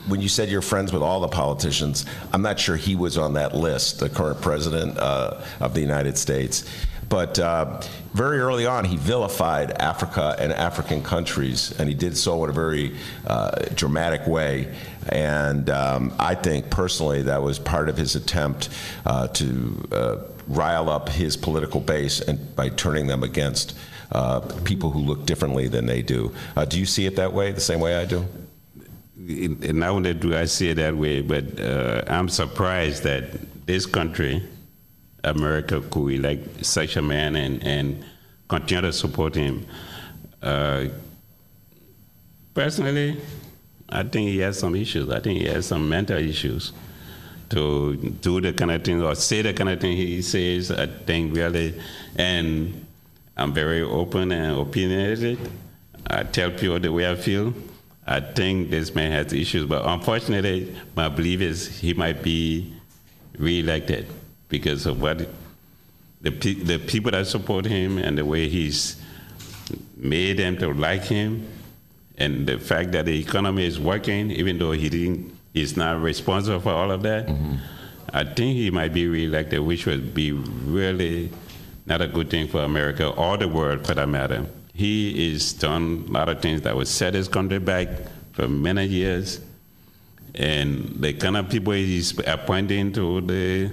[0.08, 3.34] When you said you're friends with all the politicians, I'm not sure he was on
[3.34, 6.64] that list, the current president uh, of the United States.
[7.10, 7.82] But uh,
[8.14, 12.52] very early on, he vilified Africa and African countries, and he did so in a
[12.52, 12.96] very
[13.26, 14.72] uh, dramatic way.
[15.08, 18.68] And um, I think personally that was part of his attempt
[19.04, 20.16] uh, to uh,
[20.46, 23.76] rile up his political base and by turning them against
[24.12, 26.32] uh, people who look differently than they do.
[26.68, 28.24] Do you see it that way, the same way I do?
[29.28, 33.86] And not only do I see it that way, but uh, I'm surprised that this
[33.86, 34.42] country,
[35.24, 38.04] America, could elect such a man and, and
[38.48, 39.66] continue to support him.
[40.42, 40.86] Uh,
[42.54, 43.20] personally,
[43.88, 45.10] I think he has some issues.
[45.10, 46.72] I think he has some mental issues
[47.50, 50.70] to do the kind of thing or say the kind of thing he says.
[50.70, 51.78] I think really,
[52.16, 52.86] and
[53.36, 55.38] I'm very open and opinionated.
[56.06, 57.52] I tell people the way I feel.
[58.10, 62.74] I think this man has issues, but unfortunately, my belief is he might be
[63.38, 64.08] reelected
[64.48, 65.18] because of what
[66.20, 69.00] the the people that support him and the way he's
[69.96, 71.46] made them to like him,
[72.18, 76.58] and the fact that the economy is working, even though he didn't, he's not responsible
[76.58, 77.28] for all of that.
[77.28, 77.54] Mm-hmm.
[78.12, 81.30] I think he might be reelected, which would be really
[81.86, 84.46] not a good thing for America or the world, for that matter.
[84.80, 87.88] He is done a lot of things that would set his country back
[88.32, 89.38] for many years,
[90.34, 93.70] and the kind of people he's appointing to the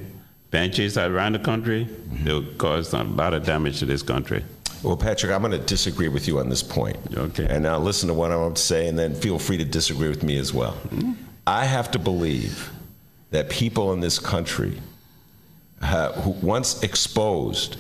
[0.51, 2.25] benches around the country, mm-hmm.
[2.25, 4.43] they'll cause a lot of damage to this country.
[4.83, 6.97] Well, Patrick, I'm going to disagree with you on this point.
[7.15, 7.47] Okay.
[7.49, 10.23] And now listen to what I'm to say, and then feel free to disagree with
[10.23, 10.73] me as well.
[10.89, 11.13] Mm-hmm.
[11.47, 12.69] I have to believe
[13.31, 14.81] that people in this country,
[15.81, 17.77] have, who once exposed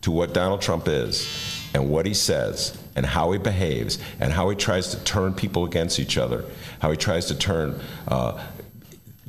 [0.00, 4.50] to what Donald Trump is and what he says and how he behaves and how
[4.50, 6.44] he tries to turn people against each other,
[6.80, 8.42] how he tries to turn uh,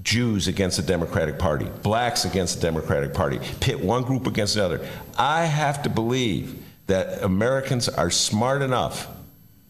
[0.03, 4.85] Jews against the Democratic Party, blacks against the Democratic Party, pit one group against another.
[5.17, 9.07] I have to believe that Americans are smart enough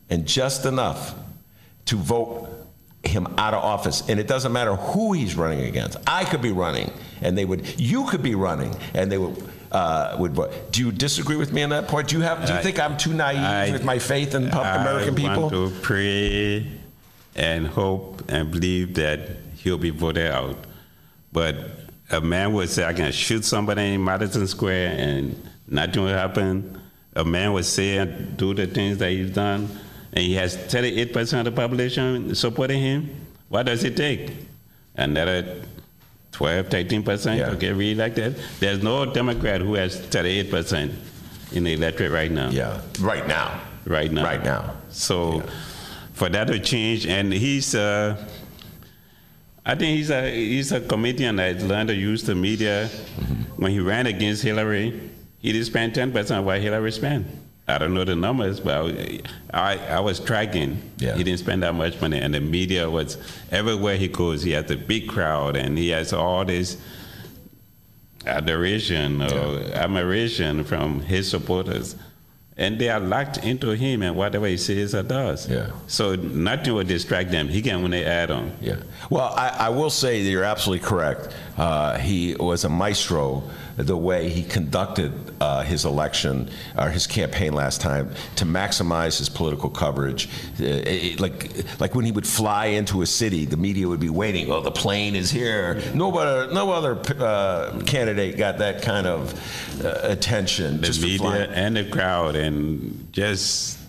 [0.10, 1.14] and just enough
[1.86, 2.50] to vote
[3.04, 4.08] him out of office.
[4.08, 5.98] And it doesn't matter who he's running against.
[6.08, 6.92] I could be running,
[7.22, 7.80] and they would.
[7.80, 9.50] You could be running, and they would.
[9.72, 10.52] Uh, would vote.
[10.72, 12.10] Do you disagree with me on that point?
[12.10, 12.46] Do you have?
[12.46, 15.32] Do you I, think I'm too naive I, with my faith in public American people?
[15.32, 16.68] I want to pray
[17.36, 20.58] and hope and believe that he'll be voted out.
[21.32, 21.56] But
[22.10, 26.78] a man would say, "I can shoot somebody in Madison Square and nothing will happen."
[27.14, 29.70] A man would say and do the things that he's done
[30.14, 33.10] and he has 38% of the population supporting him,
[33.50, 34.32] what does it take?
[34.96, 35.64] Another
[36.32, 37.50] 12, 13% yeah.
[37.50, 38.38] to get reelected?
[38.60, 40.94] There's no Democrat who has 38%
[41.52, 42.50] in the electorate right now.
[42.50, 43.62] Yeah, right now.
[43.86, 44.24] Right now.
[44.24, 44.76] Right now.
[44.90, 45.50] So yeah.
[46.14, 48.16] for that to change, and he's, uh,
[49.66, 52.88] I think he's a he's a comedian that learned to use the media.
[52.88, 53.62] Mm-hmm.
[53.62, 57.28] When he ran against Hillary, he didn't spend 10% of what Hillary spent.
[57.68, 58.94] I don't know the numbers, but
[59.54, 60.82] I, I was tracking.
[60.98, 61.16] Yeah.
[61.16, 63.18] He didn't spend that much money, and the media was
[63.52, 64.44] everywhere he goes.
[64.44, 66.78] He has a big crowd, and he has all this
[68.26, 69.70] adoration or yeah.
[69.74, 71.96] admiration from his supporters,
[72.58, 75.50] and they are locked into him and whatever he says or does.
[75.50, 75.72] Yeah.
[75.88, 77.48] So nothing will distract them.
[77.48, 78.52] He can when they add on.
[78.60, 78.78] Yeah.
[79.10, 81.34] Well, I, I will say that you're absolutely correct.
[81.58, 83.44] Uh, he was a maestro
[83.84, 89.30] the way he conducted uh, his election or his campaign last time to maximize his
[89.30, 90.28] political coverage.
[90.60, 94.10] Uh, it, like, like when he would fly into a city, the media would be
[94.10, 94.52] waiting.
[94.52, 95.82] Oh, the plane is here.
[95.94, 99.34] No other, no other uh, candidate got that kind of
[99.84, 100.82] uh, attention.
[100.82, 103.80] The media and the crowd, and just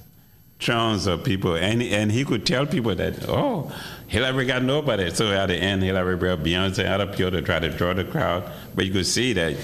[0.59, 3.73] tons of people, and and he could tell people that oh.
[4.13, 5.11] Hillary got nobody.
[5.11, 8.05] So at the end, Hillary brought Beyonce out of Pure to try to draw the
[8.05, 8.45] crowd.
[8.75, 9.57] But you could see that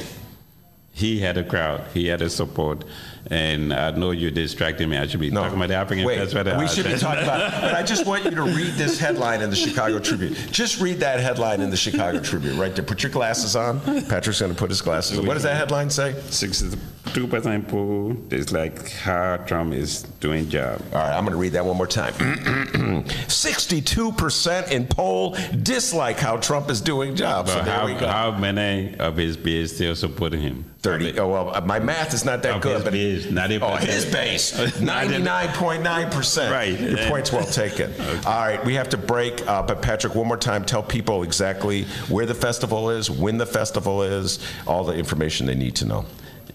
[0.98, 2.84] he had a crowd, he had a support,
[3.26, 4.96] and I know you're distracting me.
[4.96, 5.42] I should be no.
[5.42, 7.60] talking about the African Wait, We should be talking about.
[7.60, 10.34] But I just want you to read this headline in the Chicago Tribune.
[10.50, 12.84] Just read that headline in the Chicago Tribune, right there.
[12.84, 13.80] Put your glasses on.
[14.06, 15.26] Patrick's going to put his glasses on.
[15.26, 16.14] What does that headline say?
[16.30, 20.82] Sixty-two percent poll is like how Trump is doing job.
[20.92, 23.04] All right, I'm going to read that one more time.
[23.28, 27.46] Sixty-two percent in poll dislike how Trump is doing job.
[27.46, 28.06] But so there how, we go.
[28.06, 30.64] How many of his peers still supporting him?
[30.82, 31.18] 30.
[31.18, 32.84] Oh, well, my math is not that of good.
[32.84, 34.52] but base, not oh, his base.
[34.52, 36.50] 99.9%.
[36.50, 36.80] right.
[36.80, 37.90] Your point's well taken.
[37.92, 38.20] okay.
[38.26, 39.44] All right, we have to break.
[39.46, 43.46] Uh, but, Patrick, one more time, tell people exactly where the festival is, when the
[43.46, 46.04] festival is, all the information they need to know.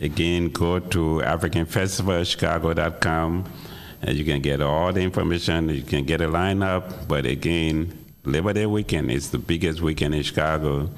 [0.02, 3.46] Again, go to AfricanFestivalChicago.com
[4.04, 5.70] and you can get all the information.
[5.70, 7.08] You can get a lineup.
[7.08, 10.90] But again, Labor Day weekend is the biggest weekend in Chicago.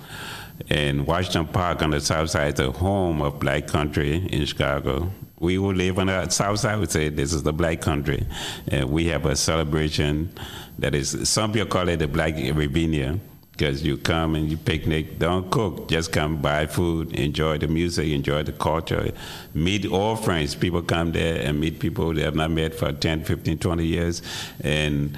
[0.70, 5.12] And Washington Park on the south side is the home of black country in Chicago.
[5.46, 8.26] We who live on the south side We say this is the black country.
[8.68, 10.34] And we have a celebration
[10.80, 13.20] that is, some people call it the Black Riviera
[13.52, 18.08] because you come and you picnic, don't cook, just come buy food, enjoy the music,
[18.08, 19.12] enjoy the culture,
[19.54, 20.56] meet old friends.
[20.56, 24.24] People come there and meet people they have not met for 10, 15, 20 years.
[24.62, 25.16] And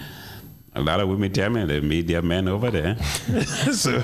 [0.75, 2.97] a lot of women tell me they meet their men over there.
[3.71, 4.01] so,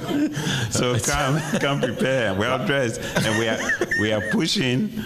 [0.71, 3.59] so come, come prepared, well dressed, and we are
[3.99, 5.03] we are pushing.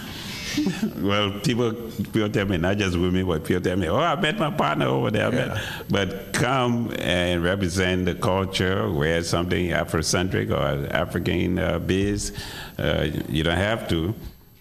[0.98, 4.38] Well, people people tell me not just women, but people tell me, "Oh, I met
[4.38, 5.62] my partner over there." Yeah.
[5.90, 12.34] But come and represent the culture, wear something Afrocentric or African uh, biz.
[12.78, 14.14] Uh, you don't have to.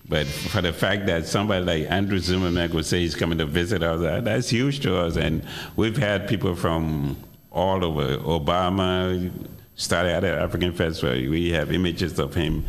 [0.09, 3.83] But for the fact that somebody like Andrew Zimmerman would say he's coming to visit
[3.83, 5.17] us, that's huge to us.
[5.17, 5.43] And
[5.75, 7.17] we've had people from
[7.51, 8.19] all over.
[8.19, 9.33] Obama
[9.77, 11.15] started at the African Festival.
[11.31, 12.65] We have images of him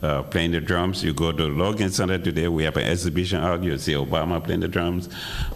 [0.00, 1.04] uh, playing the drums.
[1.04, 3.62] You go to Logan Center today, we have an exhibition out.
[3.62, 5.08] You'll see Obama playing the drums.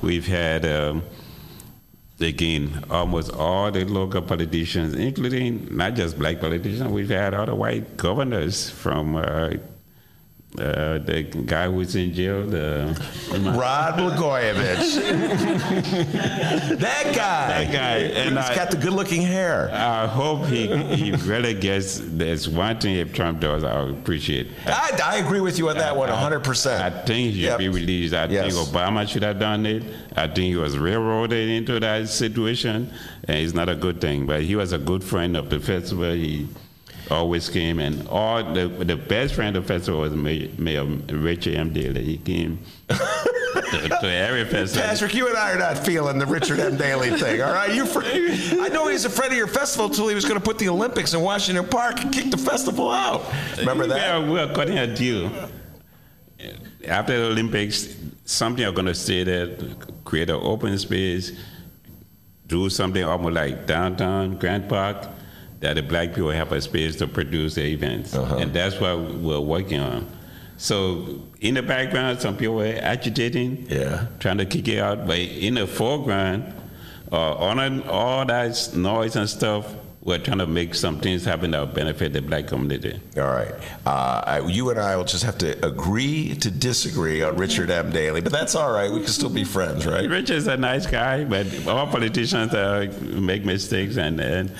[0.03, 0.67] We've had.
[0.67, 1.03] Um,
[2.21, 7.97] again, almost all the local politicians, including not just black politicians, we've had other white
[7.97, 9.51] governors from uh,
[10.59, 12.95] uh, the guy who's in jail, the
[13.57, 14.97] Rod Blagojevich.
[16.79, 17.65] that guy.
[17.65, 17.97] That guy.
[17.99, 19.71] And he's I, got the good-looking hair.
[19.73, 20.67] I hope he,
[20.97, 22.01] he really gets.
[22.03, 24.49] There's one thing if Trump does, I appreciate.
[24.67, 26.41] I, I agree with you on that I, one, 100.
[26.41, 27.59] percent I think he should yep.
[27.59, 28.15] be released.
[28.15, 28.55] I yes.
[28.55, 29.83] think Obama should have done it.
[30.17, 32.93] I think he was railroaded into that situation,
[33.25, 34.27] and it's not a good thing.
[34.27, 36.13] But he was a good friend of the festival.
[36.13, 36.49] He
[37.11, 41.55] always came, and all the the best friend of the festival was Mayor, Mayor Richard
[41.55, 41.73] M.
[41.73, 42.05] Daley.
[42.05, 42.59] He came
[42.89, 44.89] to, to, every festival.
[44.89, 46.77] Patrick, you and I are not feeling the Richard M.
[46.77, 47.73] Daley thing, all right?
[47.75, 50.45] You, fr- I know he's a friend of your festival until he was going to
[50.45, 53.25] put the Olympics in Washington Park and kick the festival out.
[53.59, 53.97] Remember that?
[53.97, 55.31] Yeah, we are cutting a deal.
[56.87, 59.57] After the Olympics, something are going to stay there,
[60.05, 61.33] create an open space,
[62.47, 65.09] do something almost like downtown Grant Park
[65.61, 68.15] that the black people have a space to produce the events.
[68.15, 68.37] Uh-huh.
[68.37, 70.07] And that's what we're working on.
[70.59, 74.07] So in the background, some people were agitating, yeah.
[74.21, 75.07] trying to kick it out.
[75.07, 76.55] But in the foreground,
[77.13, 79.75] uh, on all that noise and stuff,
[80.07, 83.01] we're trying to make some things happen that will benefit the black community.
[83.17, 83.53] All right.
[83.85, 87.91] Uh, you and I will just have to agree to disagree on Richard M.
[87.91, 88.91] Daley, but that's all right.
[88.91, 90.09] We can still be friends, right?
[90.09, 94.53] Richard's a nice guy, but all politicians uh, make mistakes, and, and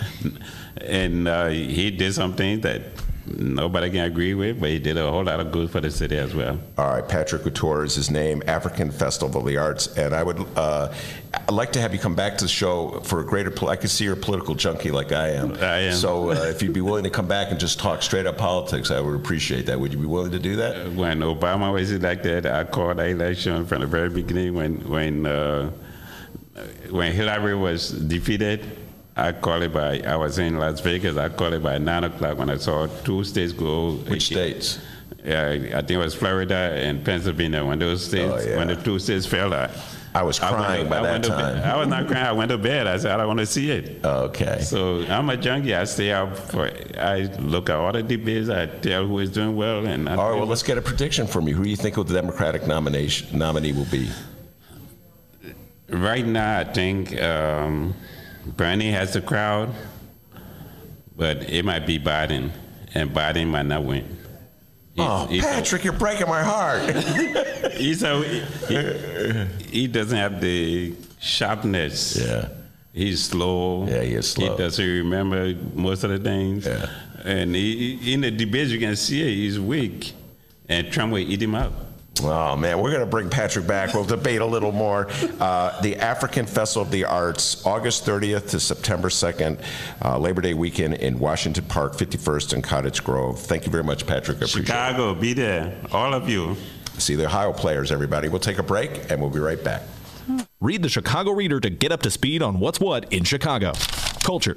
[0.79, 2.83] and uh, he did something that
[3.27, 6.17] nobody can agree with, but he did a whole lot of good for the city
[6.17, 6.61] as well.
[6.79, 10.47] All right, Patrick Woodtor is his name, African Festival of the Arts, and I would
[10.57, 10.93] uh,
[11.35, 13.51] I'd like to have you come back to the show for a greater.
[13.51, 15.55] Pol- I can see you're a political junkie like I am.
[15.55, 15.95] I am.
[15.95, 18.91] So uh, if you'd be willing to come back and just talk straight up politics,
[18.91, 19.79] I would appreciate that.
[19.79, 20.93] Would you be willing to do that?
[20.93, 24.55] When Obama was elected, I called the election from the very beginning.
[24.55, 25.71] When when uh,
[26.91, 28.65] when Hillary was defeated
[29.17, 32.37] I call it by, I was in Las Vegas, I call it by 9 o'clock
[32.39, 33.93] when I saw two states go.
[33.93, 34.79] Which states?
[35.25, 37.65] Yeah, I think it was Florida and Pennsylvania.
[37.65, 38.57] When those states, oh, yeah.
[38.57, 39.71] when the two states fell out.
[40.15, 41.63] I was crying I by that time.
[41.63, 42.25] I was not crying.
[42.25, 42.87] I went to bed.
[42.87, 44.05] I said, I don't want to see it.
[44.05, 44.61] Okay.
[44.63, 45.75] So I'm a junkie.
[45.75, 46.71] I stay out for.
[46.97, 48.49] I look at all the debates.
[48.49, 49.87] I tell who is doing well.
[49.87, 50.39] And I all right.
[50.39, 51.55] Well, let's get a prediction from you.
[51.55, 54.09] Who do you think the Democratic nomination nominee will be?
[55.91, 57.21] Right now, I think.
[57.21, 57.95] Um,
[58.47, 59.75] Bernie has the crowd,
[61.17, 62.51] but it might be Biden,
[62.95, 64.05] and Biden might not win.
[64.95, 66.83] He's, oh, he's Patrick, you're breaking my heart.
[67.75, 72.17] he's a, he, he, doesn't have the sharpness.
[72.17, 72.49] Yeah.
[72.95, 73.87] He's slow.
[73.87, 74.53] Yeah, he is slow.
[74.53, 76.67] He doesn't remember most of the things.
[76.67, 76.89] Yeah.
[77.25, 80.15] And he, in the debates, you can see it, he's weak.
[80.67, 81.73] And Trump will eat him up.
[82.23, 83.93] Oh man, we're going to bring Patrick back.
[83.93, 85.09] We'll debate a little more.
[85.39, 89.63] Uh, the African Festival of the Arts, August 30th to September 2nd,
[90.03, 93.39] uh, Labor Day weekend in Washington Park, 51st and Cottage Grove.
[93.39, 94.43] Thank you very much, Patrick.
[94.43, 94.67] I Chicago, it.
[94.67, 96.57] Chicago, be there, all of you.
[96.99, 98.29] See the Ohio players, everybody.
[98.29, 99.83] We'll take a break and we'll be right back.
[100.61, 103.73] Read the Chicago Reader to get up to speed on what's what in Chicago.
[104.23, 104.57] Culture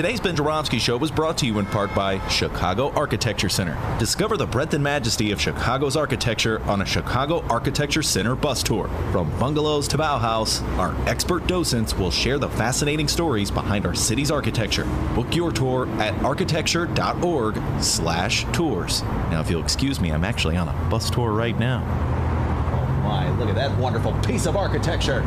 [0.00, 3.76] Today's Ben Joravsky Show was brought to you in part by Chicago Architecture Center.
[3.98, 8.88] Discover the breadth and majesty of Chicago's architecture on a Chicago Architecture Center bus tour.
[9.12, 14.30] From bungalows to Bauhaus, our expert docents will share the fascinating stories behind our city's
[14.30, 14.86] architecture.
[15.14, 19.02] Book your tour at architecture.org slash tours.
[19.30, 21.82] Now, if you'll excuse me, I'm actually on a bus tour right now.
[22.72, 25.20] Oh my, look at that wonderful piece of architecture.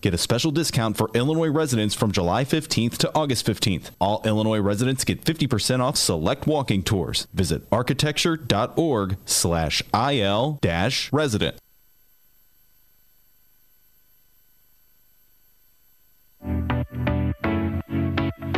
[0.00, 3.90] Get a special discount for Illinois residents from July 15th to August 15th.
[4.00, 7.26] All Illinois residents get 50% off select walking tours.
[7.34, 11.56] Visit architecture.org slash IL dash resident.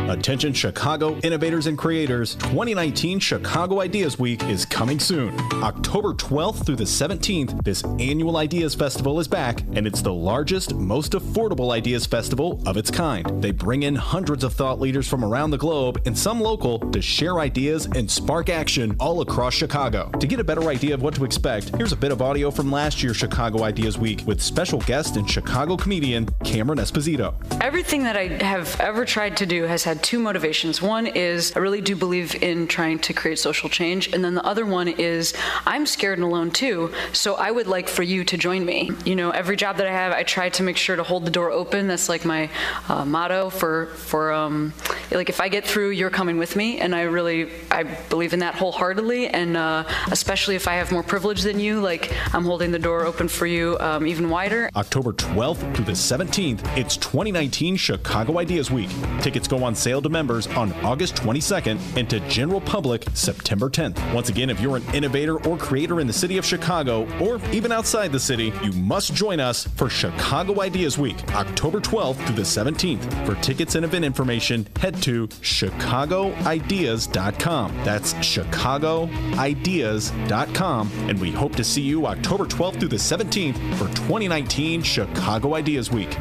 [0.09, 5.33] Attention Chicago innovators and creators, 2019 Chicago Ideas Week is coming soon.
[5.63, 10.75] October 12th through the 17th, this annual Ideas Festival is back, and it's the largest,
[10.75, 13.41] most affordable Ideas Festival of its kind.
[13.41, 17.01] They bring in hundreds of thought leaders from around the globe and some local to
[17.01, 20.11] share ideas and spark action all across Chicago.
[20.19, 22.69] To get a better idea of what to expect, here's a bit of audio from
[22.69, 27.33] last year's Chicago Ideas Week with special guest and Chicago comedian Cameron Esposito.
[27.61, 30.81] Everything that I have ever tried to do has had two motivations.
[30.81, 34.45] One is I really do believe in trying to create social change, and then the
[34.45, 35.33] other one is
[35.65, 38.91] I'm scared and alone too, so I would like for you to join me.
[39.05, 41.31] You know, every job that I have, I try to make sure to hold the
[41.31, 41.87] door open.
[41.87, 42.49] That's like my
[42.89, 44.73] uh, motto for for um,
[45.11, 48.39] like if I get through, you're coming with me, and I really I believe in
[48.39, 52.71] that wholeheartedly, and uh, especially if I have more privilege than you, like I'm holding
[52.71, 54.69] the door open for you um, even wider.
[54.75, 58.89] October 12th through the 17th, it's 2019 Chicago Ideas Week.
[59.21, 64.13] Tickets go on sale to members on August 22nd and to general public September 10th.
[64.13, 67.73] Once again, if you're an innovator or creator in the city of Chicago or even
[67.73, 72.43] outside the city, you must join us for Chicago Ideas Week, October 12th through the
[72.43, 73.25] 17th.
[73.25, 77.75] For tickets and event information, head to chicagoideas.com.
[77.83, 84.81] That's chicagoideas.com and we hope to see you October 12th through the 17th for 2019
[84.81, 86.17] Chicago Ideas Week.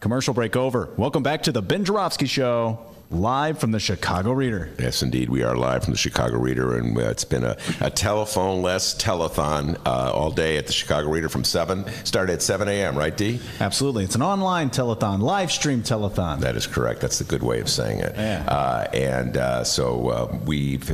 [0.00, 0.88] Commercial break over.
[0.96, 2.78] Welcome back to the Ben Joravsky Show,
[3.10, 4.70] live from the Chicago Reader.
[4.78, 5.28] Yes, indeed.
[5.28, 8.94] We are live from the Chicago Reader, and uh, it's been a, a telephone less
[8.94, 11.84] telethon uh, all day at the Chicago Reader from 7.
[12.06, 13.40] Started at 7 a.m., right, D?
[13.60, 14.04] Absolutely.
[14.04, 16.40] It's an online telethon, live stream telethon.
[16.40, 17.02] That is correct.
[17.02, 18.14] That's the good way of saying it.
[18.16, 18.46] Yeah.
[18.48, 20.88] Uh, and uh, so uh, we've.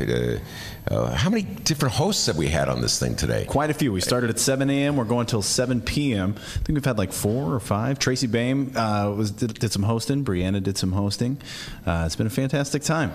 [0.88, 3.44] Uh, how many different hosts have we had on this thing today?
[3.44, 3.92] Quite a few.
[3.92, 4.96] We started at 7 a.m.
[4.96, 6.36] We're going till 7 p.m.
[6.36, 7.98] I think we've had like four or five.
[7.98, 10.24] Tracy Baim uh, was did, did, some hosting.
[10.24, 11.38] Brianna did some hosting.
[11.84, 13.12] Uh, it's been a fantastic time.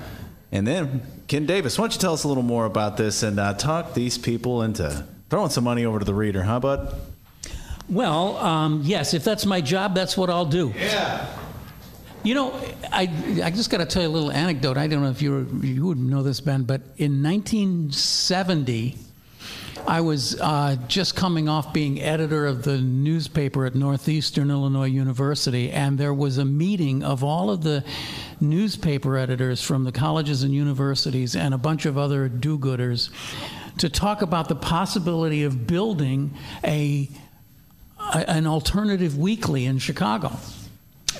[0.51, 3.39] And then Ken Davis, why don't you tell us a little more about this and
[3.39, 6.93] uh, talk these people into throwing some money over to the reader, huh, bud?
[7.87, 9.13] Well, um, yes.
[9.13, 10.73] If that's my job, that's what I'll do.
[10.75, 11.25] Yeah.
[12.23, 12.53] You know,
[12.91, 13.09] I,
[13.43, 14.77] I just got to tell you a little anecdote.
[14.77, 18.95] I don't know if you were, you would know this, Ben, but in 1970,
[19.87, 25.71] I was uh, just coming off being editor of the newspaper at Northeastern Illinois University,
[25.71, 27.83] and there was a meeting of all of the
[28.39, 33.09] newspaper editors from the colleges and universities and a bunch of other do-gooders
[33.79, 37.09] to talk about the possibility of building a,
[38.13, 40.31] a an alternative weekly in Chicago.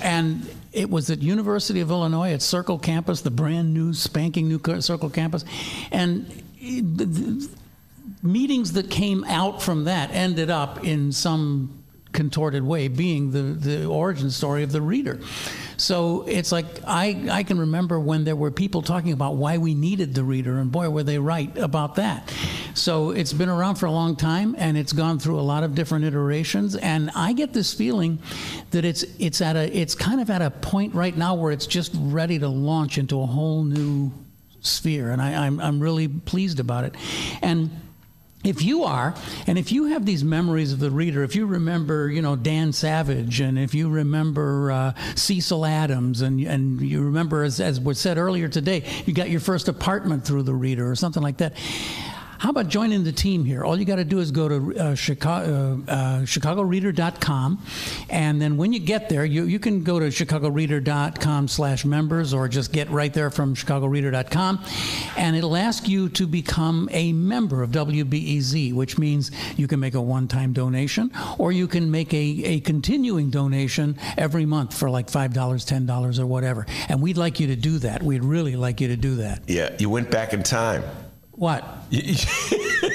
[0.00, 4.60] And it was at University of Illinois at Circle Campus, the brand new, spanking new
[4.80, 5.44] Circle Campus,
[5.90, 6.26] and
[8.22, 11.81] meetings that came out from that ended up in some
[12.12, 15.18] contorted way being the, the origin story of the reader.
[15.76, 19.74] So it's like I, I can remember when there were people talking about why we
[19.74, 22.32] needed the reader, and boy, were they right about that.
[22.74, 25.74] So it's been around for a long time, and it's gone through a lot of
[25.74, 26.76] different iterations.
[26.76, 28.18] And I get this feeling
[28.70, 31.66] that it's it's at a it's kind of at a point right now where it's
[31.66, 34.12] just ready to launch into a whole new
[34.60, 36.94] sphere, and I, I'm I'm really pleased about it.
[37.42, 37.70] And
[38.44, 39.14] if you are,
[39.46, 42.72] and if you have these memories of the reader, if you remember, you know, Dan
[42.72, 47.98] Savage, and if you remember uh, Cecil Adams, and and you remember, as, as was
[47.98, 51.54] said earlier today, you got your first apartment through the reader or something like that.
[52.42, 53.62] How about joining the team here?
[53.62, 57.62] All you got to do is go to uh, Chicago, uh, uh, chicagoreader.com,
[58.10, 62.48] and then when you get there, you, you can go to chicagoreader.com slash members or
[62.48, 64.58] just get right there from chicagoreader.com,
[65.16, 69.94] and it'll ask you to become a member of WBEZ, which means you can make
[69.94, 75.06] a one-time donation or you can make a, a continuing donation every month for like
[75.06, 76.66] $5, $10 or whatever.
[76.88, 78.02] And we'd like you to do that.
[78.02, 79.42] We'd really like you to do that.
[79.46, 80.82] Yeah, you went back in time.
[81.42, 81.64] What?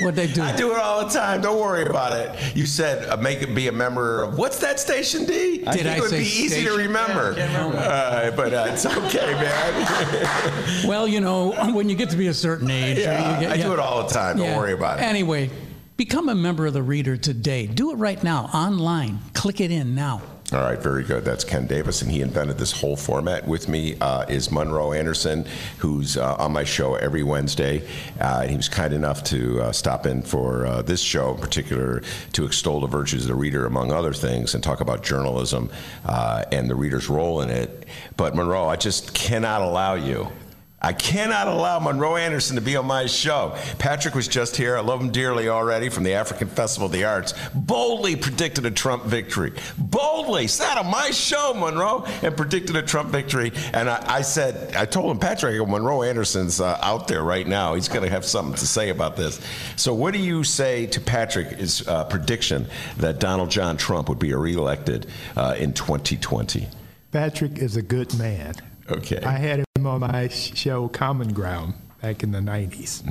[0.02, 0.42] what they do?
[0.42, 1.42] I do it all the time.
[1.42, 2.56] Don't worry about it.
[2.56, 5.58] You said uh, make it be a member of what's that station D?
[5.58, 7.34] Did I think I it would be easy to remember.
[7.36, 7.78] Yeah, remember.
[7.78, 10.88] Uh, but uh, it's okay, man.
[10.88, 13.62] Well, you know, when you get to be a certain age, Yeah, you get, I
[13.62, 14.38] do it all the time.
[14.38, 15.02] Don't worry about it.
[15.02, 15.50] Anyway,
[15.98, 17.68] become a member of the Reader today.
[17.68, 19.20] Do it right now, online.
[19.34, 20.22] Click it in now.
[20.54, 21.26] All right, very good.
[21.26, 23.46] That's Ken Davis, and he invented this whole format.
[23.46, 25.46] With me uh, is Monroe Anderson,
[25.80, 27.86] who's uh, on my show every Wednesday.
[28.18, 31.42] Uh, and he was kind enough to uh, stop in for uh, this show in
[31.42, 32.02] particular
[32.32, 35.70] to extol the virtues of the reader, among other things, and talk about journalism
[36.06, 37.86] uh, and the reader's role in it.
[38.16, 40.32] But Monroe, I just cannot allow you.
[40.80, 43.58] I cannot allow Monroe Anderson to be on my show.
[43.80, 44.78] Patrick was just here.
[44.78, 47.34] I love him dearly already from the African Festival of the Arts.
[47.56, 49.54] Boldly predicted a Trump victory.
[49.80, 53.52] Boldly sat on my show, Monroe, and predicted a Trump victory.
[53.74, 57.74] And I, I said, I told him, Patrick, Monroe Anderson's uh, out there right now.
[57.74, 59.42] He's going to have something to say about this.
[59.78, 62.68] So, what do you say to Patrick's uh, prediction
[62.98, 66.68] that Donald John Trump would be reelected uh, in 2020?
[67.12, 68.54] Patrick is a good man.
[68.90, 69.22] Okay.
[69.24, 73.04] I had on my show Common Ground back in the 90s.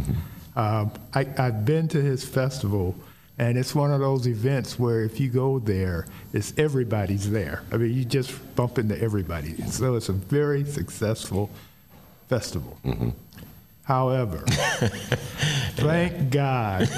[0.56, 2.94] Um, I, I've been to his festival,
[3.38, 7.62] and it's one of those events where if you go there, it's everybody's there.
[7.70, 9.56] I mean, you just bump into everybody.
[9.66, 11.50] So it's a very successful
[12.28, 12.78] festival.
[13.82, 14.38] However,
[15.76, 16.88] thank God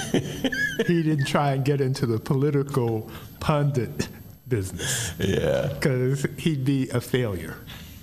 [0.87, 3.11] he didn't try and get into the political
[3.41, 4.09] pundit
[4.49, 5.13] business.
[5.19, 5.73] Yeah.
[5.75, 7.57] Because he'd be a failure.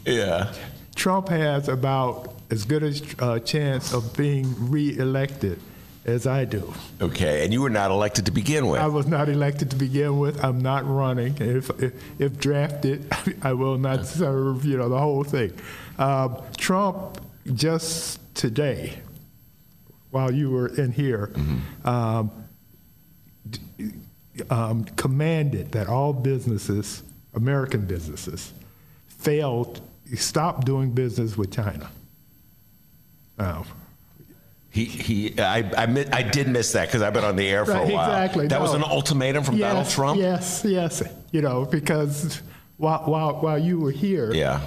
[0.06, 0.54] Yeah.
[0.96, 5.60] Trump has about as good a uh, chance of being reelected
[6.06, 6.74] as I do.
[7.02, 8.80] Okay, and you were not elected to begin with.
[8.80, 10.44] I was not elected to begin with.
[10.44, 11.36] I'm not running.
[11.40, 13.12] If if, if drafted,
[13.42, 14.66] I will not serve.
[14.66, 15.54] You know the whole thing.
[15.98, 17.20] Um, Trump
[17.54, 19.00] just today,
[20.12, 21.32] while you were in here,
[21.84, 22.32] um,
[24.50, 27.04] um, commanded that all businesses,
[27.34, 28.54] American businesses,
[29.08, 29.82] failed,
[30.16, 31.90] stop doing business with China.
[33.38, 33.66] Now,
[34.70, 37.72] He, he, I, I, I did miss that because I've been on the air for
[37.74, 38.10] Right, a while.
[38.10, 40.20] exactly, That was an ultimatum from yes, Donald Trump.
[40.20, 41.04] Yes, yes.
[41.32, 42.42] You know, because
[42.78, 44.60] while while while you were here, Yeah.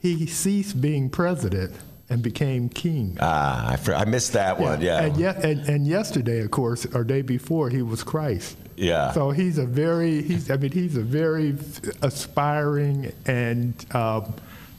[0.00, 1.72] he ceased being president
[2.10, 3.16] and became king.
[3.20, 4.80] Ah, I, I missed that one.
[4.80, 5.02] Yeah.
[5.02, 8.56] And, yet, and, and yesterday, of course, or day before, he was Christ.
[8.76, 9.12] Yeah.
[9.12, 11.54] So he's a very, he's, I mean, he's a very
[12.00, 14.32] aspiring and um,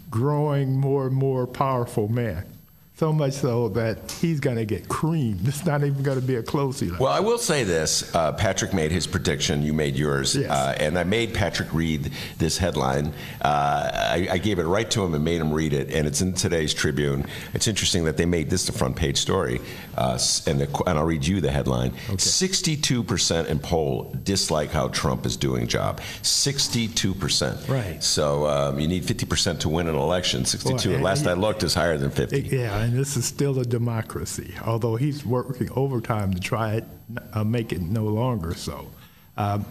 [0.10, 2.59] growing more and more powerful man.
[2.99, 5.47] So much so that he's going to get creamed.
[5.47, 7.01] It's not even going to be a close election.
[7.01, 8.13] Well, I will say this.
[8.13, 9.63] Uh, Patrick made his prediction.
[9.63, 10.35] You made yours.
[10.35, 10.51] Yes.
[10.51, 13.13] Uh, and I made Patrick read this headline.
[13.41, 15.91] Uh, I, I gave it right to him and made him read it.
[15.93, 17.26] And it's in today's Tribune.
[17.53, 19.61] It's interesting that they made this the front page story.
[19.95, 25.26] Uh, and, the, and I'll read you the headline 62% in poll dislike how Trump
[25.26, 26.01] is doing job.
[26.23, 27.69] 62%.
[27.69, 28.03] Right.
[28.03, 30.43] So um, you need 50% to win an election.
[30.43, 32.41] 62, Well, last I looked, is higher than 50.
[32.41, 36.85] Yeah, and this is still a democracy, although he's working overtime to try it,
[37.33, 38.89] uh, make it no longer so.
[39.37, 39.63] Um,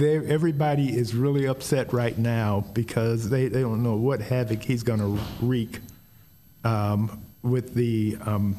[0.00, 5.00] everybody is really upset right now because they, they don't know what havoc he's going
[5.00, 5.80] to wreak
[6.64, 8.56] um, with the, um,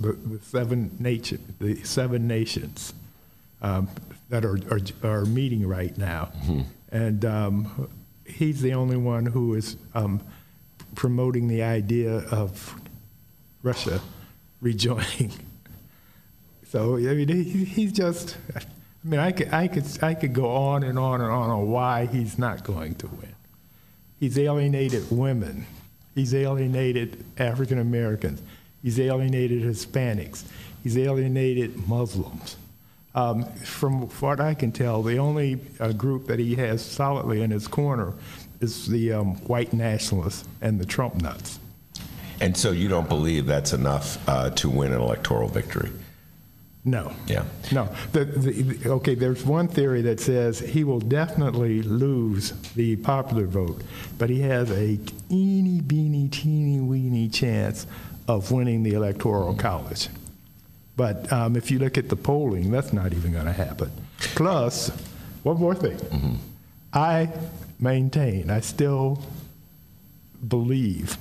[0.00, 2.94] the, the seven nation, the seven nations
[3.60, 3.88] um,
[4.28, 6.30] that are, are are meeting right now,
[6.92, 7.88] and um,
[8.24, 10.20] he's the only one who is um,
[10.94, 12.78] promoting the idea of
[13.62, 14.00] Russia
[14.60, 15.32] rejoining.
[16.64, 18.38] So I mean, he, he's just.
[18.56, 18.62] I
[19.04, 22.06] mean, I could, I could, I could go on and on and on on why
[22.06, 23.34] he's not going to win.
[24.18, 25.66] He's alienated women.
[26.14, 28.40] He's alienated African Americans.
[28.82, 30.44] He's alienated Hispanics.
[30.82, 32.56] He's alienated Muslims.
[33.14, 37.50] Um, from what I can tell, the only uh, group that he has solidly in
[37.50, 38.14] his corner
[38.60, 41.58] is the um, white nationalists and the Trump nuts.
[42.42, 45.90] And so you don't believe that's enough uh, to win an electoral victory?
[46.84, 47.12] No.
[47.28, 47.44] Yeah.
[47.70, 47.88] No.
[48.10, 53.80] The, the, okay, there's one theory that says he will definitely lose the popular vote,
[54.18, 54.98] but he has a
[55.28, 57.86] teeny, beeny, teeny, weeny chance
[58.26, 60.08] of winning the Electoral College.
[60.96, 63.92] But um, if you look at the polling, that's not even going to happen.
[64.18, 64.88] Plus,
[65.44, 66.40] one more thing.
[66.92, 67.30] I
[67.78, 69.22] maintain, I still
[70.48, 71.16] believe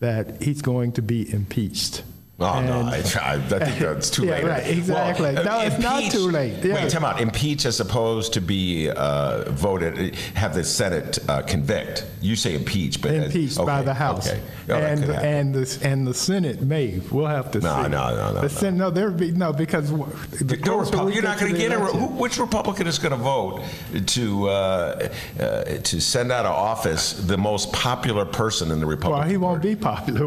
[0.00, 2.02] that he's going to be impeached
[2.38, 4.44] Oh no, I, I, I think that's too Yeah, late.
[4.44, 5.32] right, exactly.
[5.32, 6.62] No, it's not too late.
[6.62, 6.74] Yeah.
[6.74, 7.18] Wait, time out.
[7.18, 12.04] Impeach as opposed to be uh, voted, have the Senate uh, convict.
[12.20, 14.28] You say impeach, but impeached by okay, the House.
[14.28, 17.00] Okay, Oh, and and the and the Senate may.
[17.10, 17.88] We'll have to No, see.
[17.88, 21.38] no, no, no, The Sen- no, there be no because the No closer you're not
[21.38, 21.78] going to get a.
[21.78, 23.62] Who, which Republican is going to vote
[24.08, 25.08] to uh,
[25.40, 29.20] uh, to send out of office the most popular person in the Republican?
[29.20, 30.26] Well, he won't be popular.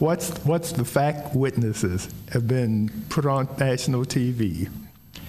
[0.00, 4.68] What's what's the fact witnesses have been put on national TV,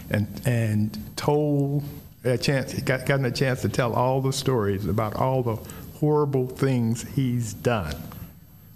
[0.09, 1.83] and and told
[2.23, 5.55] a chance got gotten a chance to tell all the stories about all the
[5.99, 7.95] horrible things he's done.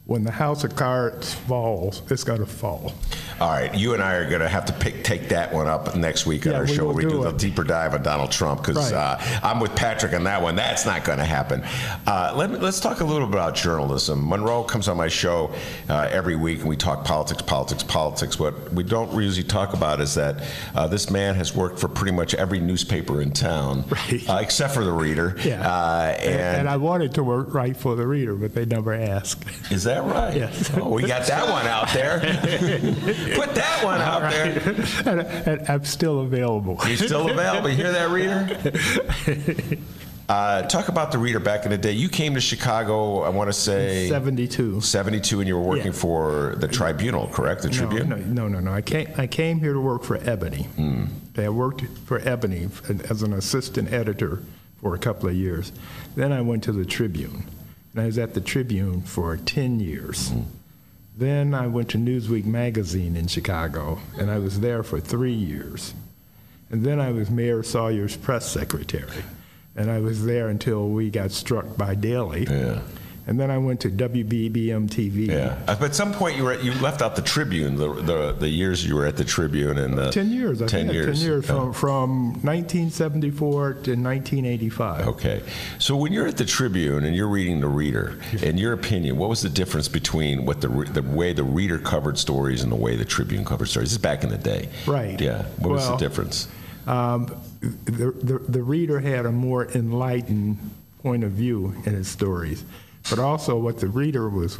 [0.05, 2.93] When the house of cards falls, it's going to fall.
[3.39, 5.95] All right, you and I are going to have to pick, take that one up
[5.95, 6.91] next week on Yeah, our we show.
[6.91, 7.37] We do do it.
[7.37, 9.17] deeper dive on Donald Trump because Right.
[9.21, 10.57] uh, I'm with Patrick on that one.
[10.57, 11.63] That's not going to happen.
[12.05, 14.27] Uh, let let's talk a little bit about journalism.
[14.27, 15.53] Monroe comes on my show
[15.89, 18.37] uh, every week, and we talk politics, politics, politics.
[18.37, 20.43] What we don't usually talk about is that
[20.75, 23.85] uh, this man has worked for pretty much every newspaper in town,
[24.27, 25.37] uh, except for the Reader.
[25.45, 25.61] Yeah.
[25.65, 28.93] Uh, And, and, and I wanted to work right for the reader, but they never
[28.93, 29.43] asked.
[29.71, 30.35] is that right?
[30.35, 30.71] Yes.
[30.75, 32.19] Oh, we got that one out there.
[33.35, 34.59] Put that one out there.
[35.05, 36.77] and, and I'm still available.
[36.87, 37.69] You're still available.
[37.69, 39.77] You hear that, reader?
[40.29, 41.91] Uh, talk about the reader back in the day.
[41.91, 44.79] You came to Chicago, I want to say 72.
[44.79, 45.91] 72, and you were working Yeah.
[45.91, 47.61] for the Tribunal, correct?
[47.61, 48.07] The Tribune?
[48.07, 48.73] No, no, no, no.
[48.73, 50.63] I came, I came here to work for Ebony.
[50.63, 51.05] Hmm.
[51.37, 52.69] I worked for Ebony
[53.09, 54.39] as an assistant editor
[54.81, 55.73] for a couple of years.
[56.15, 57.43] Then I went to the Tribune,
[57.93, 60.29] and I was at the Tribune for 10 years.
[60.29, 60.41] Hmm.
[61.15, 65.93] Then I went to Newsweek magazine in Chicago, and I was there for three years.
[66.71, 69.23] And then I was Mayor Sawyer's press secretary,
[69.75, 72.47] and I was there until we got struck by Daley.
[72.49, 72.81] Yeah.
[73.25, 75.27] And then I went to WBBM TV.
[75.27, 75.57] Yeah.
[75.65, 78.49] But at some point, you were at, you left out the Tribune, the, the, the
[78.49, 79.77] years you were at the Tribune.
[79.77, 80.61] and the, 10 years.
[80.61, 81.19] I 10 years.
[81.19, 85.07] 10 years from, from 1974 to 1985.
[85.07, 85.41] Okay.
[85.79, 89.29] So when you're at the Tribune and you're reading the Reader, in your opinion, what
[89.29, 92.95] was the difference between what the the way the Reader covered stories and the way
[92.95, 93.89] the Tribune covered stories?
[93.89, 94.69] This is back in the day.
[94.85, 95.19] Right.
[95.19, 95.43] Yeah.
[95.59, 96.47] What was the difference?
[96.85, 100.57] Um, the, the, the reader had a more enlightened
[101.01, 102.63] point of view in his stories.
[103.09, 104.59] But also, what the reader was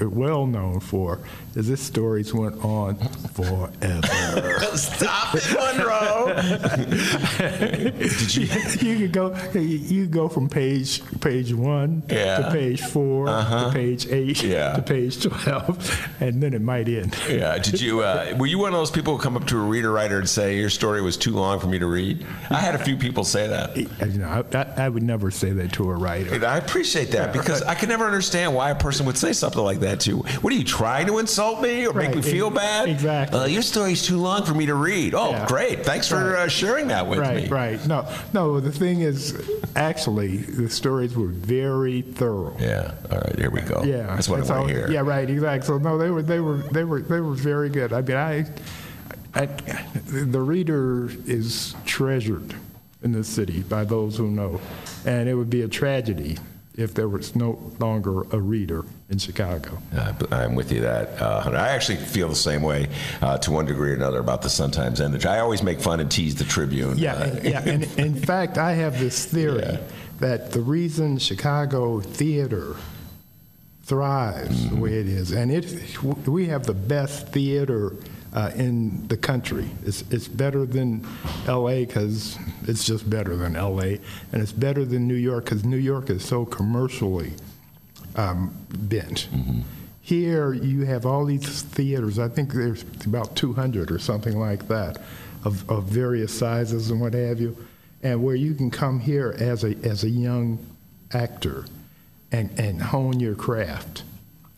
[0.00, 1.20] well known for
[1.54, 2.96] is his stories went on
[3.34, 4.58] forever.
[4.76, 6.34] Stop it, Monroe.
[7.98, 8.42] Did you?
[8.90, 9.36] You could go.
[9.58, 12.38] You could go from page page one Yeah.
[12.38, 13.64] to page 4 Uh-huh.
[13.66, 14.76] to page eight Yeah.
[14.76, 17.14] to page twelve, and then it might end.
[17.28, 17.58] Yeah.
[17.58, 18.00] Did you?
[18.00, 20.28] Uh, were you one of those people who come up to a reader writer and
[20.28, 22.24] say your story was too long for me to read?
[22.48, 23.76] I had a few people say that.
[23.76, 23.88] You
[24.18, 26.32] know, I, I would never say that to a writer.
[26.34, 29.49] And I appreciate that because I can never understand why a person would say something
[29.56, 30.18] like that too.
[30.40, 32.88] What are you trying to insult me or make me feel bad?
[32.88, 33.38] exactly.
[33.38, 35.14] Uh, your story's too long for me to read.
[35.14, 35.46] Oh, Yeah.
[35.46, 35.84] great!
[35.84, 36.42] Thanks for Right.
[36.44, 37.48] uh, sharing that with right, me.
[37.48, 37.86] Right, Right.
[37.86, 38.60] No, no.
[38.60, 39.34] The thing is,
[39.76, 42.56] actually, the stories were very thorough.
[42.58, 42.92] Yeah.
[43.10, 43.38] All right.
[43.38, 43.82] Here we go.
[43.84, 44.90] Yeah, That's what I and want to hear.
[44.90, 45.66] Yeah, right, exactly.
[45.66, 47.92] So no, they were, they were, they were, they were very good.
[47.92, 48.46] I mean, I,
[49.34, 49.46] I,
[50.06, 52.54] the reader is treasured
[53.02, 54.60] in this city by those who know,
[55.06, 56.36] and it would be a tragedy
[56.80, 59.78] if there was no longer a reader in Chicago.
[59.94, 61.20] Uh, I'm with you that.
[61.20, 62.88] Uh, I actually feel the same way
[63.20, 65.28] uh, to one degree or another about the Sun Times and the.
[65.28, 66.96] I always make fun and tease the Tribune.
[66.98, 67.68] Yeah, Uh, yeah.
[67.68, 69.78] And in fact, I have this theory
[70.20, 72.76] that the reason Chicago theater
[73.82, 75.96] thrives the way it is, and it
[76.26, 77.94] we have the best theater
[78.32, 79.68] uh, in the country.
[79.84, 81.06] It's it's better than
[81.46, 81.84] L.A.
[81.84, 84.00] because it's just better than L.A.
[84.32, 87.32] and it's better than New York because New York is so commercially
[88.16, 89.28] um, bent.
[90.02, 92.18] Here you have all these theaters.
[92.18, 94.98] I think there's about 200 or something like that,
[95.44, 97.56] of, of various sizes and what have you,
[98.02, 100.58] and where you can come here as a as a young
[101.12, 101.66] actor,
[102.32, 104.04] and and hone your craft.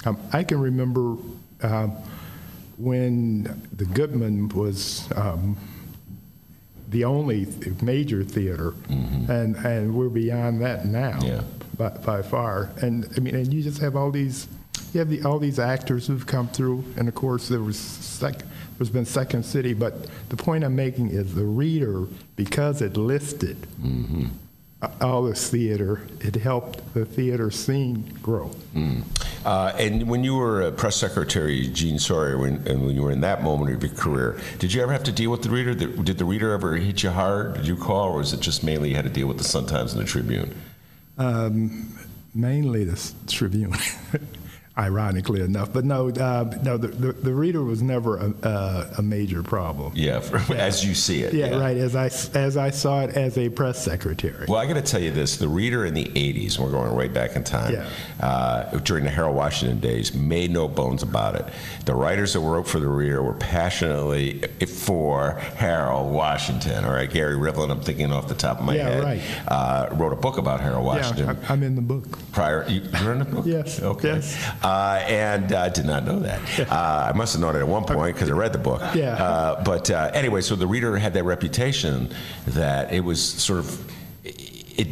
[0.04, 1.16] Um, I can remember
[1.62, 1.96] um,
[2.78, 3.44] when
[3.76, 5.08] the Goodman was.
[5.14, 5.56] Um,
[6.88, 11.18] the only th- major theater, and and we're beyond that now
[11.78, 12.68] by, by far.
[12.82, 14.46] And I mean, and you just have all these,
[14.92, 18.42] you have the, all these actors who've come through, and of course there was sec,
[18.76, 19.72] there's been Second City.
[19.72, 22.04] But the point I'm making is the reader,
[22.36, 23.86] because it listed uh,
[25.00, 28.50] all this theater, it helped the theater scene grow.
[28.74, 29.04] Mm.
[29.44, 33.10] Uh, and when you were a press secretary, Gene Sawyer, when, and when you were
[33.10, 35.74] in that moment of your career, did you ever have to deal with the reader?
[35.74, 37.54] Did did the reader ever hit you hard?
[37.54, 39.66] Did you call, or was it just mainly you had to deal with the Sun
[39.66, 40.54] Times and the Tribune?
[41.18, 41.98] Um,
[42.34, 43.74] mainly the Tribune.
[44.76, 45.72] ironically enough.
[45.72, 49.92] But no, uh, no, the, the, the, reader was never a, uh, a major problem.
[49.94, 50.22] Yeah,
[50.54, 51.34] as you see it.
[51.34, 51.76] Yeah, yeah, right.
[51.76, 52.06] As I
[52.38, 54.46] as I saw it as a press secretary.
[54.48, 57.08] Well, I got to tell you this: the reader in the '80s, we're going way
[57.08, 57.88] back in time, yeah.
[58.20, 61.46] uh, during the Harold Washington days, made no bones about it.
[61.84, 66.84] The writers that wrote for the reader were passionately for Harold Washington.
[66.84, 69.22] All right, Gary Rivlin, I'm thinking off the top of my yeah, head, right.
[69.48, 71.26] Uh, wrote a book about Harold Washington.
[71.26, 72.18] Yeah, I'm in the book.
[72.32, 73.44] Prior, you, you're in the book.
[73.46, 73.82] yes.
[73.82, 74.14] Okay.
[74.14, 74.52] Yes.
[74.62, 76.60] Uh, and I did not know that.
[76.70, 78.82] Uh, I must have known it at one point because I read the book.
[78.94, 79.14] Yeah.
[79.14, 82.14] Uh, but uh, anyway, so the reader had that reputation
[82.48, 83.92] that it was sort of
[84.24, 84.88] it.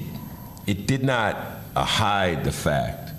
[0.66, 1.36] It did not
[1.76, 3.10] uh, hide the fact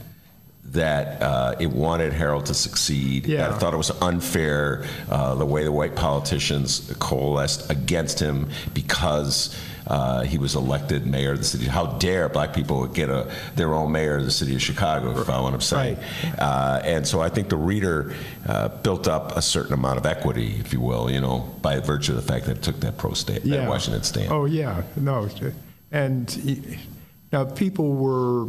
[0.66, 3.26] that uh, it wanted Harold to succeed.
[3.26, 3.50] Yeah.
[3.50, 9.56] I thought it was unfair uh, the way the white politicians coalesced against him because
[9.88, 11.66] uh, he was elected mayor of the city.
[11.66, 15.30] How dare black people get a, their own mayor of the city of Chicago, if
[15.30, 15.96] I want to say.
[15.96, 16.40] Right.
[16.40, 18.14] Uh, and so I think the reader
[18.48, 22.14] uh, built up a certain amount of equity, if you will, you know, by virtue
[22.14, 23.58] of the fact that it took that pro state, yeah.
[23.58, 24.32] that Washington stand.
[24.32, 24.84] Oh, yeah.
[24.96, 25.30] No.
[25.92, 26.80] And
[27.32, 28.48] now people were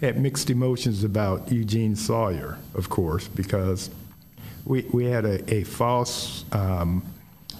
[0.00, 3.90] had mixed emotions about Eugene Sawyer, of course, because
[4.64, 7.02] we, we had a, a false um,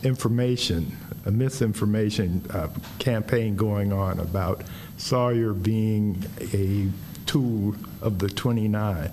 [0.02, 0.94] information,
[1.26, 4.62] a misinformation uh, campaign going on about
[4.96, 6.24] Sawyer being
[6.54, 6.88] a
[7.26, 9.10] tool of the 29,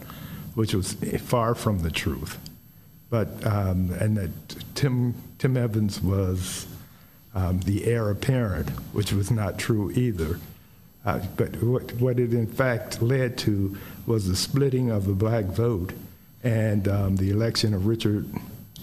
[0.54, 2.38] which was far from the truth.
[3.10, 4.32] But um, and that
[4.76, 6.68] Tim Tim Evans was
[7.36, 10.40] um, the heir apparent, which was not true either.
[11.06, 15.46] Uh, but what, what it in fact led to was the splitting of the black
[15.46, 15.94] vote
[16.44, 18.26] and um, the election of Richard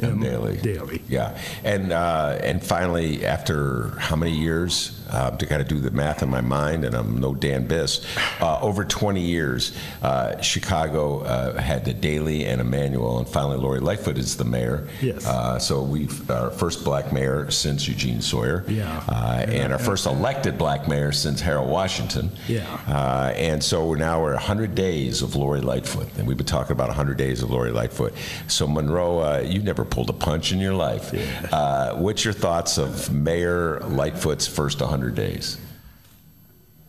[0.02, 0.20] M.
[0.20, 0.56] Daley.
[0.58, 1.02] Daley.
[1.08, 4.96] Yeah, and uh, and finally, after how many years?
[5.10, 8.06] Uh, to kind of do the math in my mind, and I'm no Dan Biss.
[8.40, 13.80] Uh, over 20 years, uh, Chicago uh, had the Daley and Emanuel, and finally Lori
[13.80, 14.86] Lightfoot is the mayor.
[15.02, 15.26] Yes.
[15.26, 18.64] Uh, so we've our first black mayor since Eugene Sawyer.
[18.68, 19.02] Yeah.
[19.08, 22.30] Uh, and our first elected black mayor since Harold Washington.
[22.46, 23.32] Yeah.
[23.36, 26.86] and so we're now we're 100 days of Lori Lightfoot, and we've been talking about
[26.86, 28.14] 100 days of Lori Lightfoot.
[28.46, 31.12] So Monroe, you never pulled a punch in your life.
[31.12, 31.92] Yeah.
[31.92, 35.58] what's your thoughts of Mayor Lightfoot's first 100 days?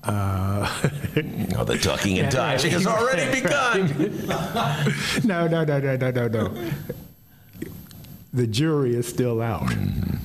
[0.03, 0.65] Uh,
[1.55, 4.25] oh, the ducking and dodging has already begun.
[5.23, 6.71] no, no, no, no, no, no, no.
[8.33, 9.67] The jury is still out.
[9.67, 10.17] Mm-hmm.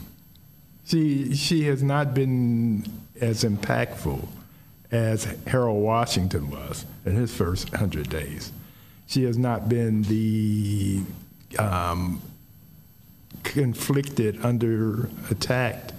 [0.85, 2.87] She she has not been
[3.21, 4.27] as impactful
[4.93, 8.53] as Harold Washington was in his first hundred days.
[9.09, 11.03] She has not been the
[11.59, 12.23] um,
[13.47, 15.93] conflicted, under attacked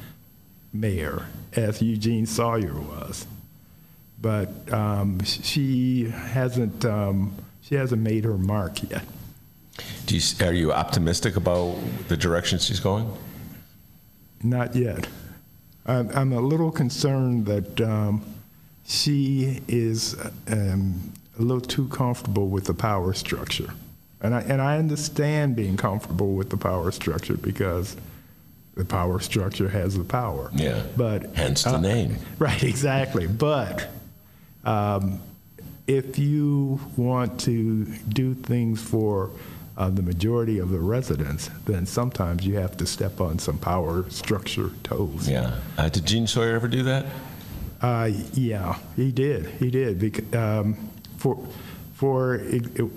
[0.74, 3.26] mayor as Eugene Sawyer was.
[4.22, 9.04] But um, she hasn't um, she hasn't made her mark yet.
[10.06, 13.12] Do you, are you optimistic about the direction she's going?
[14.44, 15.08] Not yet.
[15.86, 18.24] I'm, I'm a little concerned that um,
[18.86, 20.16] she is
[20.48, 23.74] um, a little too comfortable with the power structure.
[24.22, 27.96] And I, and I understand being comfortable with the power structure because
[28.76, 30.50] the power structure has the power.
[30.54, 30.84] Yeah.
[30.96, 32.18] But hence the uh, name.
[32.40, 33.28] Right, exactly.
[33.28, 33.88] But
[34.64, 35.20] um,
[35.88, 39.32] if you want to do things for
[39.78, 44.10] uh, the majority of the residents, then sometimes you have to step on some power
[44.10, 45.30] structure toes.
[45.30, 45.60] Yeah.
[45.78, 47.06] Uh, did Gene Sawyer ever do that?
[47.80, 49.46] Uh, yeah, he did.
[49.60, 50.00] He did.
[50.00, 51.38] Because, um, for
[51.94, 52.92] for it, it,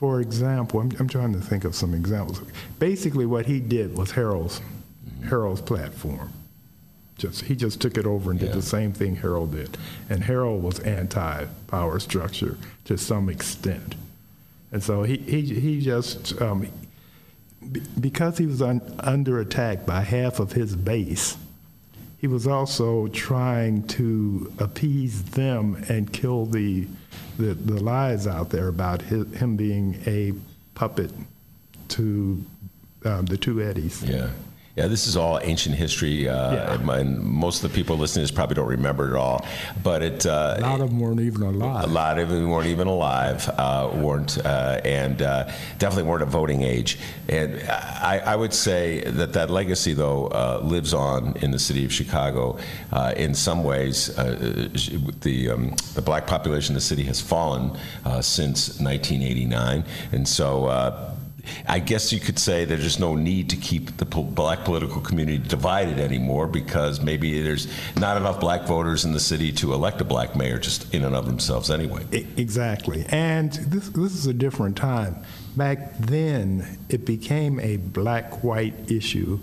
[0.00, 2.40] for example, I'm, I'm, trying to think of some examples.
[2.78, 4.62] Basically, what he did was Harold's
[5.28, 6.32] Harold's platform.
[7.18, 8.54] Just he just took it over and did yeah.
[8.54, 9.76] the same thing Harold did,
[10.08, 12.56] and Harold was anti-power structure
[12.86, 13.94] to some extent,
[14.72, 16.66] and so he he he just um,
[18.00, 21.36] because he was un, under attack by half of his base.
[22.20, 26.86] He was also trying to appease them and kill the
[27.38, 30.34] the, the lies out there about his, him being a
[30.74, 31.10] puppet
[31.88, 32.44] to
[33.06, 34.02] um, the two Eddies.
[34.02, 34.30] Yeah.
[34.76, 36.94] Yeah, this is all ancient history, uh, yeah.
[36.94, 39.44] and most of the people listening to this probably don't remember it all.
[39.82, 41.84] But it uh, a lot of them weren't even alive.
[41.84, 46.28] A lot of them weren't even alive, uh, weren't, uh, and uh, definitely weren't at
[46.28, 47.00] voting age.
[47.28, 51.84] And I, I, would say that that legacy, though, uh, lives on in the city
[51.84, 52.56] of Chicago.
[53.16, 57.76] in some ways, the um, the black population of the city has fallen
[58.20, 61.16] since 1989, and so
[61.66, 65.00] I guess you could say there's just no need to keep the po- black political
[65.00, 70.00] community divided anymore because maybe there's not enough black voters in the city to elect
[70.00, 72.04] a black mayor just in and of themselves anyway.
[72.36, 73.04] Exactly.
[73.08, 75.16] And this, this is a different time.
[75.56, 79.40] Back then, it became a black white issue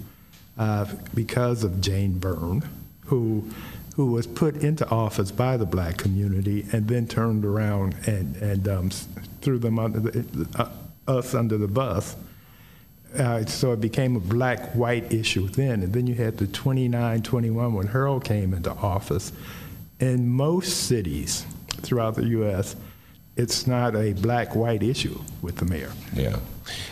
[0.58, 2.68] uh, because of Jane Byrne,
[3.06, 3.50] who,
[3.96, 8.68] who was put into office by the black community and then turned around and, and
[8.68, 8.90] um,
[9.42, 10.70] threw them under the, uh,
[11.08, 12.16] us under the bus.
[13.18, 15.82] Uh, so it became a black white issue then.
[15.82, 19.32] And then you had the 29 21 when Harold came into office.
[20.00, 21.46] In most cities
[21.82, 22.76] throughout the U.S.,
[23.36, 25.92] it's not a black white issue with the mayor.
[26.14, 26.38] Yeah.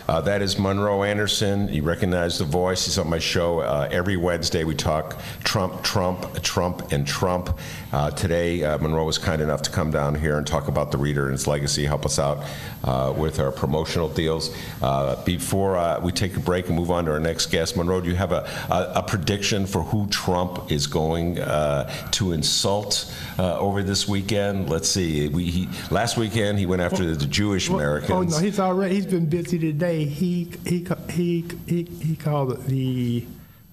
[0.08, 1.68] Uh, that is Monroe Anderson.
[1.70, 2.86] You recognize the voice.
[2.86, 4.64] He's on my show uh, every Wednesday.
[4.64, 7.58] We talk Trump, Trump, Trump, and Trump.
[7.92, 10.98] Uh, today, uh, Monroe was kind enough to come down here and talk about the
[10.98, 12.44] reader and its legacy, help us out
[12.84, 14.56] uh, with our promotional deals.
[14.82, 18.02] Uh, before uh, we take a break and move on to our next guest, Monroe,
[18.02, 23.14] do you have a, a, a prediction for who Trump is going uh, to insult
[23.40, 24.70] uh, over this weekend?
[24.70, 25.28] Let's see.
[25.30, 28.12] We, he, last weekend, he went after the Jewish Americans.
[28.12, 30.06] Oh no, he's already he's been busy today.
[30.06, 33.26] He he he he, he called it the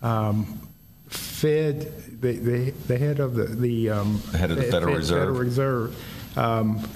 [0.02, 0.60] um,
[1.08, 5.18] Fed the, the the head of the the um, The head of the Federal Reserve.
[5.20, 6.88] Federal Reserve um,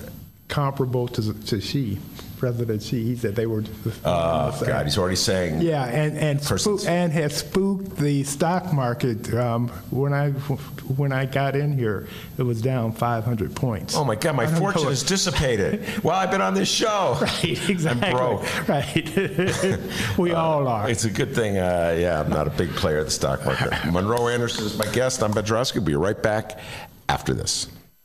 [0.48, 1.98] comparable to to Xi,
[2.38, 3.02] President Xi.
[3.04, 3.64] He said they were.
[4.04, 5.60] Oh, God, he's already saying.
[5.62, 9.32] Yeah, and and spook, and has spooked the stock market.
[9.34, 12.06] Um, when I when I got in here,
[12.38, 13.96] it was down 500 points.
[13.96, 15.82] Oh my God, my fortune has dissipated.
[16.04, 17.18] well, I've been on this show.
[17.26, 18.08] Right, exactly.
[18.08, 18.68] I'm broke.
[18.68, 19.78] Right.
[20.18, 20.88] we all are.
[20.88, 23.72] It's a good thing, uh, yeah, I'm not a big player at the stock market.
[23.90, 25.22] Monroe Anderson is my guest.
[25.22, 25.80] I'm Ben Joravsky.
[25.80, 26.60] We'll be right back
[27.08, 27.66] after this.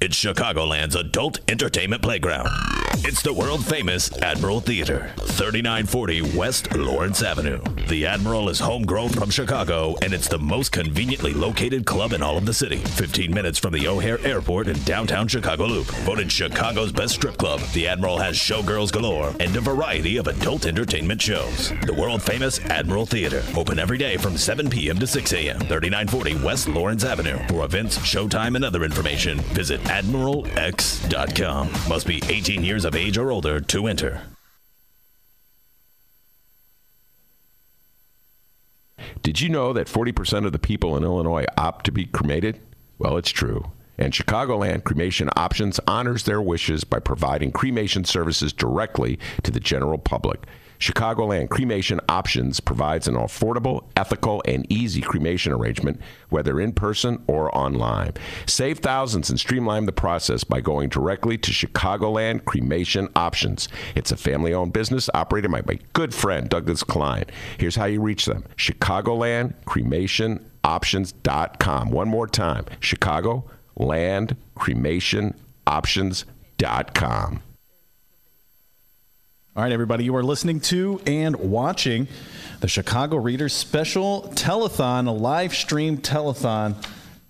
[0.00, 2.48] It's Chicagoland's adult entertainment playground.
[3.04, 7.60] It's the world famous Admiral Theater, 3940 West Lawrence Avenue.
[7.88, 12.36] The Admiral is homegrown from Chicago, and it's the most conveniently located club in all
[12.36, 12.76] of the city.
[12.76, 15.86] 15 minutes from the O'Hare Airport in downtown Chicago Loop.
[16.04, 20.66] Voted Chicago's best strip club, the Admiral has showgirls galore and a variety of adult
[20.66, 21.72] entertainment shows.
[21.86, 24.98] The world famous Admiral Theater, open every day from 7 p.m.
[24.98, 25.58] to 6 a.m.
[25.60, 27.38] 3940 West Lawrence Avenue.
[27.48, 31.70] For events, showtime, and other information, visit admiralx.com.
[31.88, 34.22] Must be 18 years of age or older to enter.
[39.22, 42.60] Did you know that 40% of the people in Illinois opt to be cremated?
[42.98, 43.70] Well, it's true.
[43.98, 49.98] And Chicagoland Cremation Options honors their wishes by providing cremation services directly to the general
[49.98, 50.46] public.
[50.78, 57.56] Chicagoland Cremation Options provides an affordable, ethical, and easy cremation arrangement, whether in person or
[57.56, 58.14] online.
[58.46, 63.68] Save thousands and streamline the process by going directly to Chicagoland Cremation Options.
[63.94, 67.24] It's a family owned business operated by my good friend Douglas Klein.
[67.58, 71.90] Here's how you reach them Chicagoland Cremation Options.com.
[71.90, 73.44] One more time Chicago
[73.76, 75.34] Land Cremation
[75.66, 77.42] Options.com.
[79.58, 82.06] All right, everybody, you are listening to and watching
[82.60, 86.76] the Chicago Reader special telethon, a live stream telethon.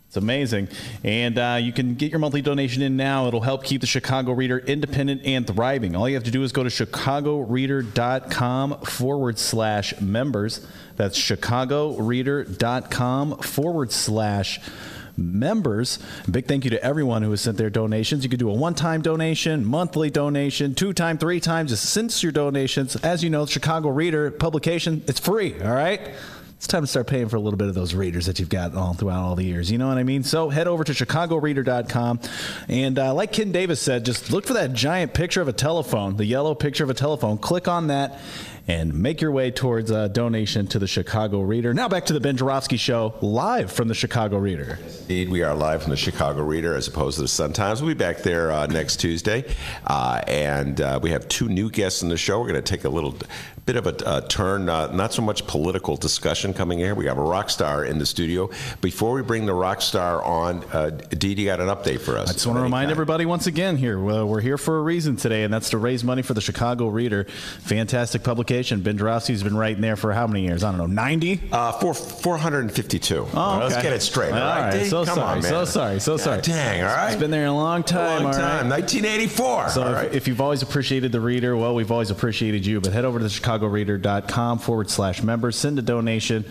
[0.09, 0.69] It's amazing.
[1.03, 3.29] And uh, you can get your monthly donation in now.
[3.29, 5.97] It'll help keep the Chicago Reader independent and thriving.
[5.97, 10.67] All you have to do is go to chicagoreader.com forward slash members.
[10.97, 14.98] That's chicagoreader.com forward slash members.
[15.19, 18.23] Big thank you to everyone who has sent their donations.
[18.23, 21.71] You could do a one-time donation, monthly donation, two-time, three times.
[21.71, 25.61] Just since your donations, as you know, Chicago Reader publication, it's free.
[25.61, 26.01] All right.
[26.59, 28.75] It's time to start paying for a little bit of those readers that you've got
[28.75, 29.71] all throughout all the years.
[29.71, 30.25] You know what I mean?
[30.25, 32.19] So head over to chicagoreader.com.
[32.69, 36.17] And uh, like Ken Davis said, just look for that giant picture of a telephone,
[36.17, 37.39] the yellow picture of a telephone.
[37.39, 38.21] Click on that
[38.69, 41.73] and make your way towards a donation to the Chicago Reader.
[41.73, 44.79] Now back to the Ben Joravsky Show, live from the Chicago Reader.
[45.01, 47.81] Indeed, we are live from the Chicago Reader as opposed to the Sun Times.
[47.81, 49.45] We'll be back there uh, next Tuesday.
[49.87, 52.39] Uh, and uh, we have two new guests in the show.
[52.41, 53.17] We're going to take a little
[53.69, 56.95] bit of a uh, turn, uh, not so much political discussion coming here.
[56.95, 58.49] We have a rock star in the studio.
[58.81, 62.31] Before we bring the rock star on, uh, Dee Dee got an update for us.
[62.31, 65.17] I just want to remind everybody once again here, well, we're here for a reason
[65.17, 67.25] today, and that's to raise money for the Chicago Reader.
[67.25, 68.81] Fantastic publication.
[68.81, 70.65] Ben Joravsky's been writing there for how many years?
[70.65, 71.51] I don't know, 90?
[71.53, 73.27] Uh, four, 452.
[73.35, 74.33] Oh, Let's get it straight.
[74.33, 74.85] All right, D?
[74.87, 75.51] So Come sorry, on, man.
[75.51, 76.41] so sorry, so God sorry.
[76.41, 77.13] Dang, all right.
[77.13, 78.23] It's been there a long time.
[78.23, 78.61] long all right?
[78.61, 78.71] time.
[78.71, 79.69] 1984.
[79.69, 80.15] So all if, right.
[80.15, 82.81] if you've always appreciated the reader, well, we've always appreciated you.
[82.81, 83.29] But head over to the
[83.59, 86.45] chicagoreader.com forward slash members, send a donation.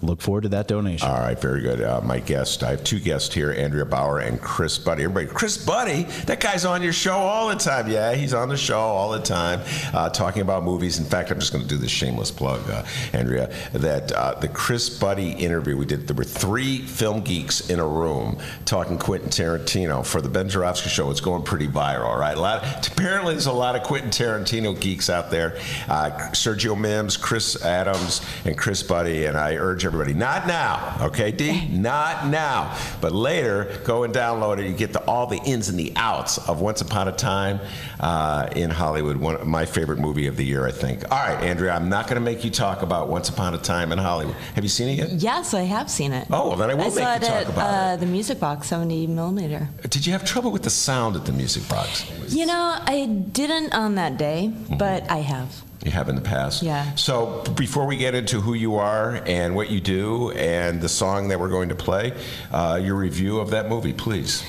[0.00, 1.08] Look forward to that donation.
[1.08, 1.82] All right, very good.
[1.82, 5.02] Uh, my guest, I have two guests here, Andrea Bauer and Chris Buddy.
[5.02, 7.90] Everybody, Chris Buddy, that guy's on your show all the time.
[7.90, 9.60] Yeah, he's on the show all the time,
[9.92, 11.00] uh, talking about movies.
[11.00, 14.46] In fact, I'm just going to do this shameless plug, uh, Andrea, that uh, the
[14.46, 19.30] Chris Buddy interview we did, there were three film geeks in a room talking Quentin
[19.30, 21.10] Tarantino for the Ben Joravsky show.
[21.10, 22.36] It's going pretty viral, all right?
[22.36, 25.56] A lot, apparently, there's a lot of Quentin Tarantino geeks out there.
[25.88, 31.30] Uh, Sergio Mims, Chris Adams, and Chris Buddy, and I urge everybody, not now, okay,
[31.32, 31.66] D?
[31.70, 32.76] Not now.
[33.00, 34.66] But later, go and download it.
[34.66, 37.60] You get the, all the ins and the outs of Once Upon a Time
[38.00, 41.10] uh, in Hollywood, one my favorite movie of the year, I think.
[41.10, 43.90] All right, Andrea, I'm not going to make you talk about Once Upon a Time
[43.92, 44.36] in Hollywood.
[44.54, 45.10] Have you seen it yet?
[45.12, 46.26] Yes, I have seen it.
[46.30, 48.68] Oh, well, then I will I make you talk at about uh, the Music Box
[48.68, 49.68] 70 millimeter.
[49.88, 52.04] Did you have trouble with the sound at the music box?
[52.28, 54.76] You know, I didn't on that day, Mm-hmm.
[54.78, 55.62] but I have.
[55.84, 56.62] You have in the past.
[56.62, 56.94] Yeah.
[56.96, 61.28] So before we get into who you are and what you do and the song
[61.28, 62.12] that we're going to play,
[62.50, 64.44] uh, your review of that movie, please.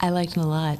[0.00, 0.78] I liked it a lot.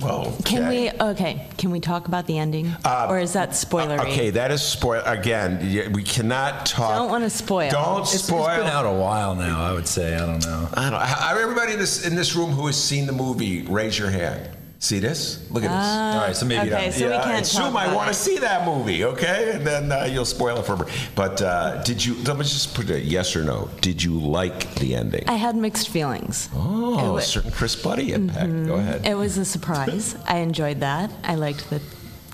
[0.00, 0.90] Well, Can we?
[0.92, 1.48] Okay.
[1.58, 3.98] Can we talk about the ending, or is that spoilery?
[3.98, 5.02] Uh, Okay, that is spoil.
[5.04, 6.94] Again, we cannot talk.
[6.96, 7.68] Don't want to spoil.
[7.70, 8.46] Don't It's- spoil.
[8.46, 9.60] It's been out a while now.
[9.60, 10.14] I would say.
[10.14, 10.68] I don't know.
[10.74, 14.10] I don't Everybody in this in this room who has seen the movie, raise your
[14.10, 14.48] hand.
[14.80, 15.44] See this?
[15.50, 15.72] Look at this.
[15.72, 16.94] Ah, All right, so maybe okay, not.
[16.94, 18.14] so we yeah, can't assume I about want to it.
[18.14, 19.52] see that movie, okay?
[19.56, 20.86] And then uh, you'll spoil it for me.
[21.16, 22.14] But uh, did you?
[22.22, 23.68] Let me just put a yes or no.
[23.80, 25.24] Did you like the ending?
[25.26, 26.48] I had mixed feelings.
[26.54, 28.66] Oh, It a certain Chris Buddy impact.
[28.66, 29.04] Go ahead.
[29.04, 30.14] It was a surprise.
[30.28, 31.10] I enjoyed that.
[31.24, 31.82] I liked the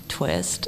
[0.07, 0.67] twist.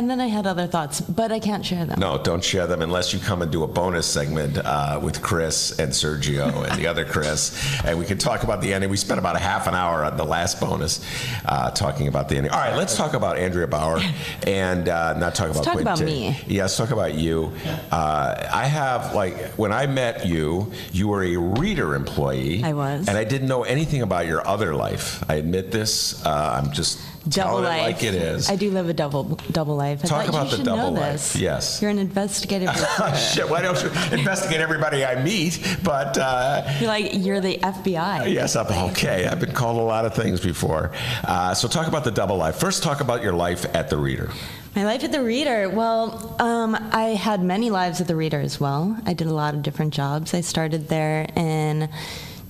[0.00, 2.00] And then I had other thoughts, but I can't share them.
[2.00, 5.78] No, don't share them unless you come and do a bonus segment uh, with Chris
[5.78, 7.54] and Sergio and the other Chris,
[7.84, 8.88] and we can talk about the ending.
[8.88, 11.04] We spent about a half an hour on the last bonus
[11.44, 12.50] uh, talking about the ending.
[12.50, 14.00] All right, let's talk about Andrea Bauer
[14.46, 15.82] and uh, not talk about talk Quentin.
[15.82, 16.34] about me.
[16.46, 17.52] Yeah, let's talk about you.
[17.92, 22.64] Uh, I have like when I met you, you were a reader employee.
[22.64, 23.06] I was.
[23.06, 25.22] and I didn't know anything about your other life.
[25.28, 26.24] I admit this.
[26.24, 26.98] Uh, I'm just
[27.30, 27.82] Double life.
[27.82, 28.50] like it is.
[28.50, 30.00] I do live a double double life.
[30.04, 31.12] I Talk about you the double know life.
[31.12, 31.36] this.
[31.36, 31.80] Yes.
[31.80, 33.16] You're an investigative reporter.
[33.16, 35.78] Shit, why don't you investigate everybody I meet?
[35.82, 38.32] But uh, You're like you're the FBI.
[38.32, 39.26] yes, I'm okay.
[39.26, 40.92] I've been called a lot of things before.
[41.24, 42.56] Uh, so talk about the double life.
[42.56, 44.30] First, talk about your life at the Reader.
[44.76, 45.68] My life at the Reader.
[45.70, 48.96] Well, um, I had many lives at the Reader as well.
[49.04, 50.32] I did a lot of different jobs.
[50.32, 51.88] I started there in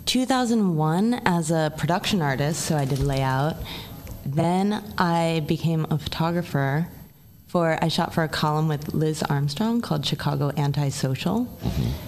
[0.07, 3.57] 2001 as a production artist, so I did layout.
[4.36, 6.89] Then I became a photographer.
[7.48, 11.48] For I shot for a column with Liz Armstrong called Chicago Antisocial.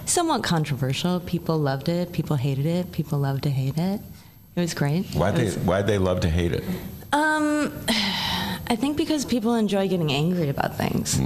[0.07, 1.19] Somewhat controversial.
[1.19, 2.13] People loved it.
[2.13, 2.93] People hated it.
[2.93, 4.01] People loved to hate it.
[4.55, 5.07] It was great.
[5.15, 6.63] Why'd they Why'd they love to hate it?
[7.13, 7.73] um,
[8.69, 11.19] I think because people enjoy getting angry about things.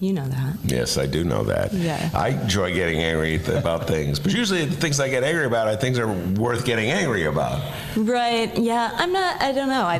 [0.00, 0.56] You know that.
[0.64, 1.72] Yes, I do know that.
[1.72, 2.10] Yeah.
[2.12, 5.76] I enjoy getting angry about things, but usually the things I get angry about are
[5.76, 7.62] things that are worth getting angry about.
[7.96, 8.54] Right.
[8.58, 8.90] Yeah.
[8.94, 9.40] I'm not.
[9.40, 9.84] I don't know.
[9.84, 9.98] I.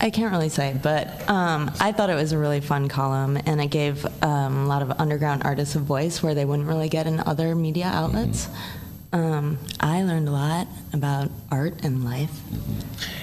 [0.00, 3.60] I can't really say, but um, I thought it was a really fun column, and
[3.60, 7.06] it gave um, a lot of underground artists a voice where they wouldn't really get
[7.08, 8.48] in other media outlets.
[9.12, 12.30] Um, I learned a lot about art and life.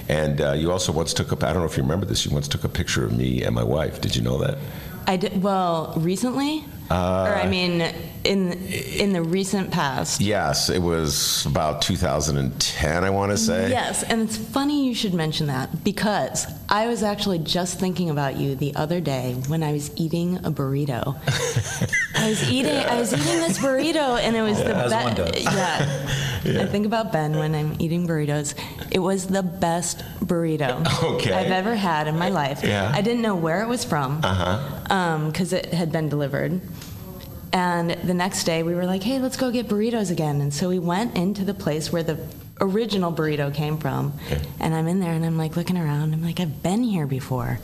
[0.09, 2.31] And uh, you also once took a, I don't know if you remember this, you
[2.31, 4.01] once took a picture of me and my wife.
[4.01, 4.57] Did you know that?
[5.07, 7.81] I did well recently, Uh, or I mean,
[8.23, 10.21] in in the recent past.
[10.21, 13.69] Yes, it was about 2010, I want to say.
[13.69, 18.37] Yes, and it's funny you should mention that because I was actually just thinking about
[18.37, 21.15] you the other day when I was eating a burrito.
[22.15, 25.41] I was eating I was eating this burrito and it was the best.
[25.43, 26.11] Yeah.
[26.45, 26.61] Yeah.
[26.61, 28.53] I think about Ben when I'm eating burritos.
[28.91, 30.85] It was the best burrito
[31.15, 31.33] Okay.
[31.33, 32.61] I've ever had in my life.
[32.63, 32.91] Yeah.
[32.93, 35.25] I didn't know where it was from Uh huh.
[35.25, 36.61] because it had been delivered.
[37.55, 40.41] And the next day we were like, hey, let's go get burritos again.
[40.41, 42.19] And so we went into the place where the
[42.59, 44.11] original burrito came from.
[44.59, 46.13] And I'm in there and I'm like looking around.
[46.13, 47.59] I'm like, I've been here before.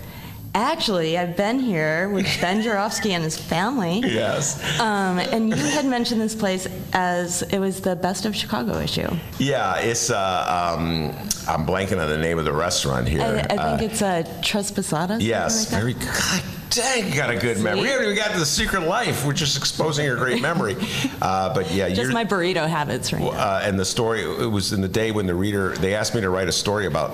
[0.53, 3.99] Actually, I've been here with Ben Joravsky and his family.
[4.05, 4.61] Yes.
[4.79, 9.07] Um, and you had mentioned this place as it was the best of Chicago issue.
[9.39, 11.11] Yeah, it's, uh, um,
[11.47, 13.21] I'm blanking on the name of the restaurant here.
[13.21, 15.21] I, I think Uh, it's a Trespassada.
[15.21, 16.03] Yes, very good.
[16.07, 17.81] God dang, you got a good memory.
[17.83, 19.25] We haven't even got to the secret life.
[19.25, 20.75] We're just exposing your great memory.
[21.21, 23.29] Uh, but yeah, Just my burrito habits right now.
[23.29, 26.21] uh, and the story, it was in the day when the reader, they asked me
[26.21, 27.11] to write a story about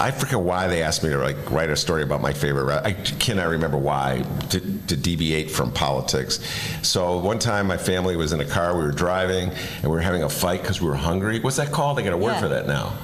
[0.00, 2.80] I forget why they asked me to like write a story about my favorite.
[2.84, 6.40] I cannot remember why to, to deviate from politics.
[6.82, 8.74] So one time my family was in a car.
[8.76, 11.40] We were driving and we were having a fight because we were hungry.
[11.40, 11.98] What's that called?
[11.98, 12.40] They got a word Yeah.
[12.40, 12.96] for that now.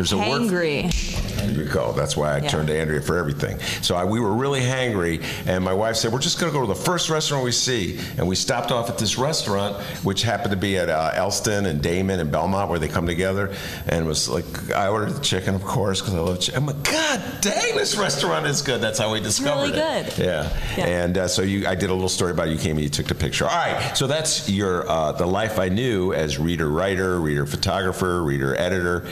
[0.00, 0.40] There's a word.
[0.48, 1.36] Hangry.
[1.36, 1.92] There you go.
[1.92, 2.48] That's why I Yeah.
[2.48, 3.58] turned to Andrea for everything.
[3.82, 6.64] So I, we were really hangry, and my wife said, "We're just going to go
[6.64, 10.52] to the first restaurant we see." And we stopped off at this restaurant, which happened
[10.52, 13.52] to be at uh, Elston and Damen and Belmont, where they come together.
[13.88, 16.60] And it was like I ordered the chicken, of course, because I love chicken.
[16.62, 18.80] I'm like, God dang, this restaurant is good.
[18.80, 20.16] That's how we discovered really it.
[20.16, 20.24] good.
[20.24, 20.48] Yeah.
[20.78, 20.86] Yeah.
[20.86, 22.48] And uh, so you, I did a little story about.
[22.48, 23.44] You came and you took the picture.
[23.44, 23.94] All right.
[23.94, 29.06] So that's your uh, the life I knew as reader writer, reader photographer, reader editor.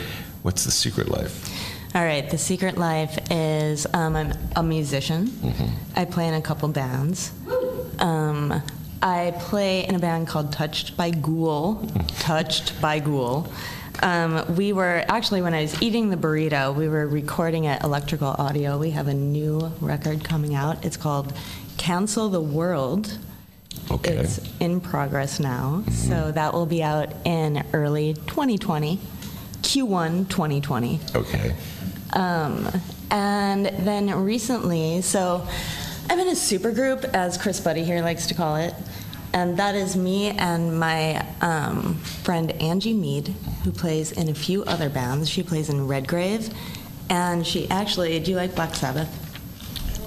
[0.49, 1.95] What's the secret life?
[1.95, 5.27] All right, the secret life is um, I'm a musician.
[5.27, 5.67] Mm-hmm.
[5.95, 7.33] I play in a couple bands.
[7.99, 8.63] Um,
[9.03, 11.87] I play in a band called Touched by Ghoul.
[12.21, 13.53] Touched by Ghoul.
[14.03, 18.29] Um, we were actually, when I was eating the burrito, we were recording at Electrical
[18.29, 18.79] Audio.
[18.79, 20.83] We have a new record coming out.
[20.83, 21.35] It's called
[21.77, 23.19] Cancel the World.
[23.91, 24.17] Okay.
[24.17, 25.85] It's in progress now.
[25.91, 28.99] So that will be out in early 2020,
[29.63, 31.01] Q1 2020.
[31.15, 31.55] Okay.
[32.15, 32.69] Um,
[33.11, 35.47] and then recently, so
[36.11, 38.75] I'm in a super group, as Chris Buddy here likes to call it.
[39.35, 43.29] And that is me and my um, friend Angie Mead,
[43.63, 45.29] who plays in a few other bands.
[45.29, 46.49] She plays in Redgrave.
[47.11, 49.28] And she actually, do you like Black Sabbath?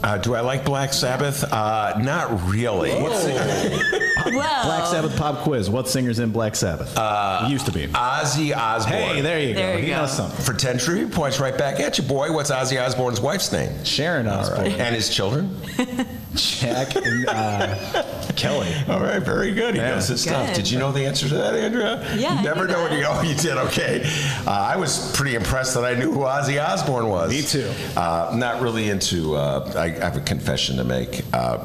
[0.04, 1.44] Uh, do I like Black Sabbath?
[1.44, 2.90] Uh, not really.
[2.90, 3.12] Well,
[4.32, 5.70] Black Sabbath pop quiz.
[5.70, 6.96] What singer's in Black Sabbath?
[6.98, 7.88] Uh, Used to be.
[7.88, 8.94] Ozzy Osbourne.
[8.94, 9.78] Hey, there you There go.
[9.78, 9.98] you he go.
[10.02, 10.44] knows something.
[10.44, 12.32] For 10 trivia points right back at you, boy.
[12.34, 13.84] What's Ozzy Osbourne's wife's name?
[13.84, 14.68] Sharon Osbourne.
[14.72, 15.56] And his children?
[16.34, 18.04] Jack and uh,
[18.38, 18.70] Kelly.
[18.88, 19.76] All right, very good.
[19.76, 19.96] He Yeah.
[19.96, 20.56] knows his stuff.
[20.56, 22.02] Did you know the answer to that, Andrea?
[22.16, 23.00] Yeah, You I never knew know when that.
[23.00, 23.58] you oh you did.
[23.58, 24.02] Okay.
[24.48, 27.32] Uh, I was pretty impressed that I knew who Ozzy Osbourne was.
[27.32, 27.70] Me too.
[27.98, 29.36] Uh, not really into.
[29.36, 31.24] Uh, I, I have a confession to make.
[31.34, 31.58] Uh,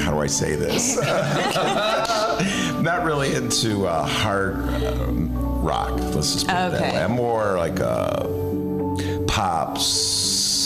[0.00, 0.96] how do I say this?
[2.82, 5.32] not really into uh, hard um,
[5.62, 5.92] rock.
[5.92, 7.02] Let's just put it that way.
[7.02, 9.78] I'm more like a pop.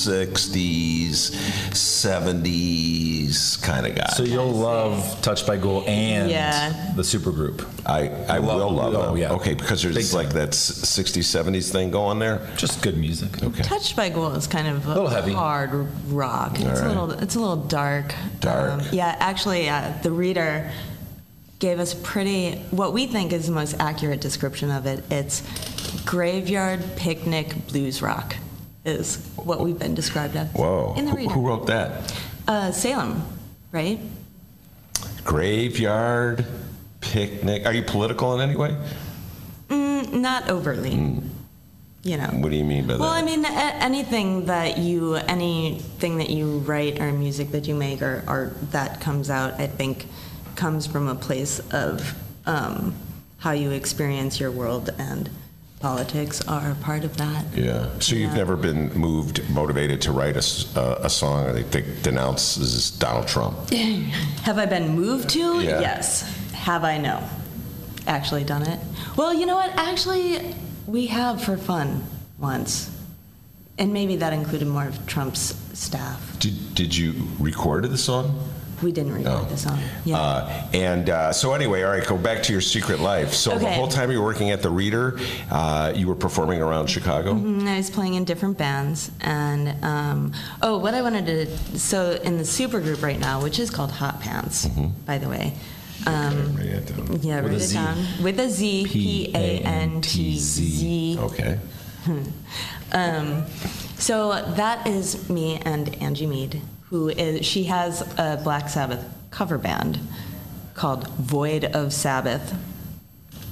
[0.08, 1.30] 60s,
[1.72, 4.06] 70s kind of guy.
[4.14, 6.92] So you'll love Touched by Ghoul and Yeah.
[6.96, 7.66] the supergroup.
[7.86, 9.16] I, I Love- will love oh, them.
[9.16, 9.32] yeah.
[9.32, 10.36] Okay, because there's Big like time.
[10.38, 12.40] that 60s, 70s thing going there.
[12.56, 13.42] Just good music.
[13.42, 13.62] Okay.
[13.62, 15.32] Touched by Ghoul is kind of a little heavy.
[15.32, 15.70] hard
[16.08, 16.58] rock.
[16.60, 18.14] It's All a little, it's a little dark.
[18.40, 18.72] Dark.
[18.72, 20.70] Um, yeah, actually, uh, the reader
[21.58, 25.02] gave us pretty what we think is the most accurate description of it.
[25.10, 25.42] It's
[26.04, 28.36] graveyard picnic blues rock,
[28.84, 30.48] is what we've been described as.
[30.52, 30.94] Whoa.
[30.96, 31.30] In the Who, reader.
[31.32, 32.14] who wrote that?
[32.46, 33.22] Uh, Salem,
[33.72, 33.98] right?
[35.24, 36.44] Graveyard
[37.00, 37.66] Picnic.
[37.66, 38.76] Are you political in any way?
[39.68, 41.20] Mm, not overly.
[42.02, 42.26] You know.
[42.26, 43.04] What do you mean by Well, that?
[43.04, 43.48] Well, I mean, a-
[43.82, 49.00] anything that you, anything that you write or music that you make or art that
[49.00, 50.06] comes out, I think,
[50.54, 52.94] comes from a place of um,
[53.38, 55.30] how you experience your world, and
[55.88, 57.44] politics are a part of that.
[57.54, 57.86] yeah.
[58.00, 58.42] So you've Yeah.
[58.42, 60.44] never been moved, motivated to write a,
[60.80, 63.54] uh, a song that they denounces Donald Trump?
[64.48, 65.60] Have I been moved to?
[65.60, 65.80] Yeah.
[65.88, 66.06] Yes.
[66.68, 66.96] Have I?
[66.96, 67.16] No.
[68.06, 68.78] Actually done it?
[69.18, 69.70] Well, you know what?
[69.90, 70.54] Actually,
[70.86, 72.02] we have for fun
[72.38, 72.90] once.
[73.76, 76.18] And maybe that included more of Trump's staff.
[76.38, 78.26] Did, did you record the song?
[78.84, 79.78] We didn't record the song.
[80.04, 80.18] Yeah.
[80.18, 83.32] Uh, and uh, so anyway, all right, go back to your secret life.
[83.32, 85.18] So the whole time you were working at the Reader,
[85.50, 87.32] uh, you were performing around Chicago.
[87.32, 92.12] Mhm, I was playing in different bands, and um, oh, what I wanted to so
[92.22, 94.66] in the supergroup right now, which is called Hot Pants,
[95.06, 95.54] by the way.
[96.06, 98.84] Um, yeah, With write it down with a Z.
[98.86, 101.16] P A N T Z.
[101.18, 101.58] Okay.
[102.92, 103.46] Um,
[103.98, 109.58] so that is me and Angie Mead, who is she has a Black Sabbath cover
[109.58, 109.98] band
[110.74, 112.54] called Void of Sabbath.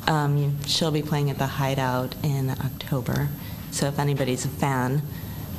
[0.07, 3.29] Um, she'll be playing at the Hideout in October.
[3.71, 5.03] So if anybody's a fan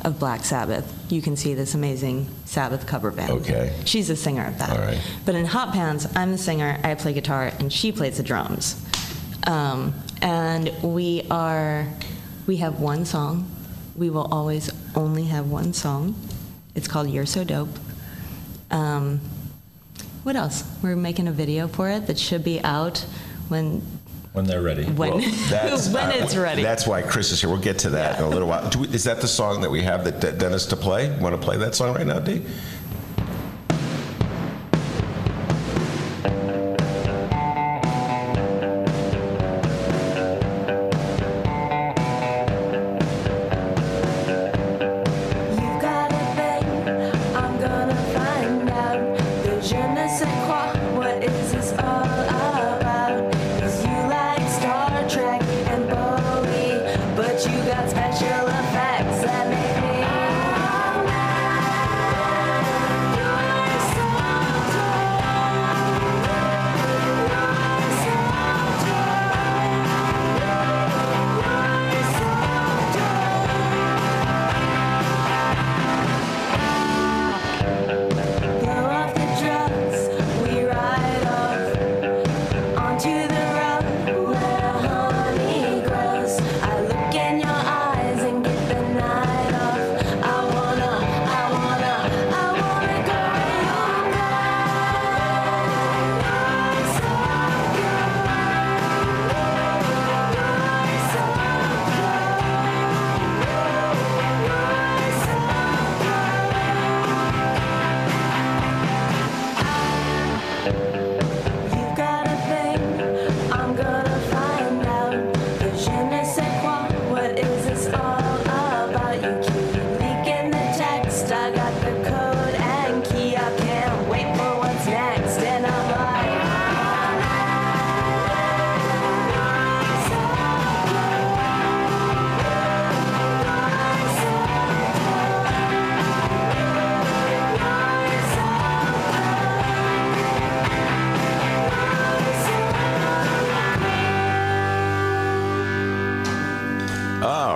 [0.03, 3.31] of Black Sabbath, you can see this amazing Sabbath cover band.
[3.31, 3.73] Okay.
[3.85, 4.69] She's the singer of that.
[4.69, 5.01] All right.
[5.25, 8.85] But in Hot Pants, I'm the singer, I play guitar, and she plays the drums.
[9.47, 11.87] Um, and we are,
[12.47, 13.49] we have one song.
[13.95, 16.15] We will always only have one song.
[16.75, 17.69] It's called You're So Dope.
[18.71, 19.19] Um,
[20.23, 20.63] what else?
[20.81, 22.99] We're making a video for it that should be out
[23.49, 23.81] when
[24.31, 24.85] When they're ready.
[24.85, 26.63] when, when it's ready.
[26.63, 27.49] That's why Chris is here.
[27.49, 28.69] We'll get to that in a little while.
[28.69, 31.15] Do we, is that the song that we have that, that Dennis to play?
[31.19, 32.43] Want to play that song right now, D?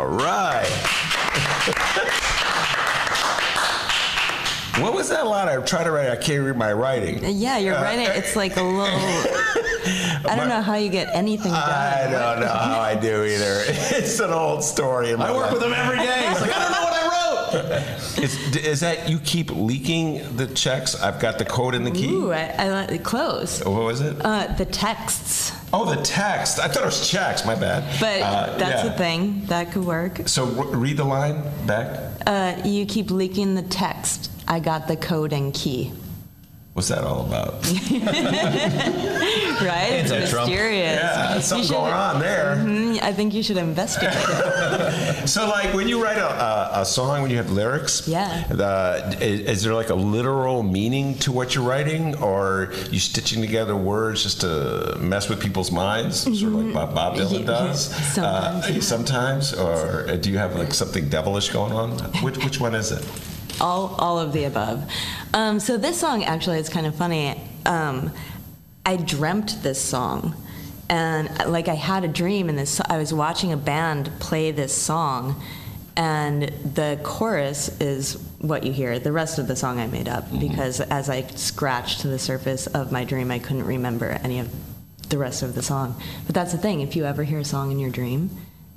[0.09, 0.67] right.
[4.81, 5.49] what was that line?
[5.49, 6.09] I tried to write.
[6.09, 7.23] I can't read my writing.
[7.23, 8.07] Uh, yeah, you're uh, writing.
[8.09, 8.99] It's like a little.
[9.87, 11.61] I don't my, know how you get anything done.
[11.61, 13.63] I don't know how I do either.
[13.97, 15.13] It's an old story.
[15.13, 15.53] I work life.
[15.53, 16.27] with them every day.
[16.33, 17.07] Like, I don't know what I
[18.21, 20.95] is, is, that you keep leaking the checks?
[20.95, 22.11] I've got the code and the key.
[22.11, 23.63] Ooh, I, I, close.
[23.63, 24.17] What was it?
[24.19, 25.51] Uh, the texts.
[25.73, 26.59] Oh, the text.
[26.59, 27.45] I thought it was checks.
[27.45, 27.83] My bad.
[27.99, 28.93] but Uh, that's yeah.
[28.93, 30.21] a thing that could work.
[30.27, 32.11] So re- read the line back.
[32.25, 34.31] Uh, you keep leaking the text.
[34.47, 35.91] I got the code and key.
[36.77, 37.53] What's that all about?
[39.65, 39.93] right?
[39.93, 40.99] It's mysterious.
[41.01, 42.55] Yeah, something should- going on there.
[42.57, 44.13] Mhm, I think you should investigate.
[45.27, 48.45] So, like, when you write a, a, a song, when you have lyrics, Yeah.
[48.47, 53.41] the, is, is there like a literal meaning to what you're writing, or you stitching
[53.41, 57.89] together words just to mess with people's minds, sort of like Bob, Bob Dylan does?
[58.13, 61.91] Sometimes, uh, sometimes, or do you have like something devilish going on?
[62.23, 63.03] Which which one is it?
[63.61, 64.89] All, all of the above.
[65.33, 67.39] Um, so this song actually is kind of funny.
[67.65, 68.11] Um,
[68.85, 70.35] I dreamt this song,
[70.89, 74.73] and like I had a dream, and this I was watching a band play this
[74.73, 75.41] song,
[75.97, 76.43] and
[76.75, 78.99] the chorus is what you hear.
[78.99, 82.67] The rest of the song I made up because as I scratched to the surface
[82.67, 84.49] of my dream, I couldn't remember any of
[85.09, 85.99] the rest of the song.
[86.25, 86.81] But that's the thing.
[86.81, 88.29] If you ever hear a song in your dream,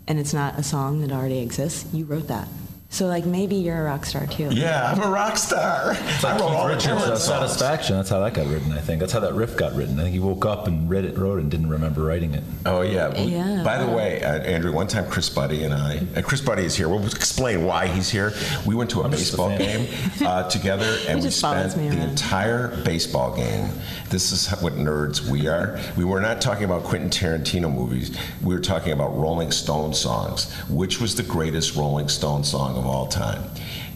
[0.09, 2.49] and it's not a song that already exists, you wrote that.
[2.93, 4.49] So like maybe you're a rock star too.
[4.51, 5.93] Yeah, I'm a rock star.
[5.93, 7.17] It's I like wrote Keith all the Richards' uh.
[7.17, 7.97] Satisfaction.
[7.97, 8.73] That's how that got written.
[8.73, 9.99] I think that's how that riff got written.
[10.01, 12.43] I think he woke up and read it, wrote it, and didn't remember writing it.
[12.67, 13.09] Oh yeah.
[13.09, 13.63] Well, Yeah.
[13.63, 16.75] By the way, uh, Andrew, one time Chris Buddy and I, and Chris Buddy is
[16.75, 16.89] here.
[16.89, 18.33] We'll explain why he's here.
[18.67, 19.87] We went to a I'm just a baseball game
[20.27, 23.71] uh, together, and we spent the entire baseball game.
[24.11, 25.79] This is what nerds we are.
[25.97, 28.19] We were not talking about Quentin Tarantino movies.
[28.43, 30.53] We were talking about Rolling Stone songs.
[30.69, 33.43] Which was the greatest Rolling Stone song of all time?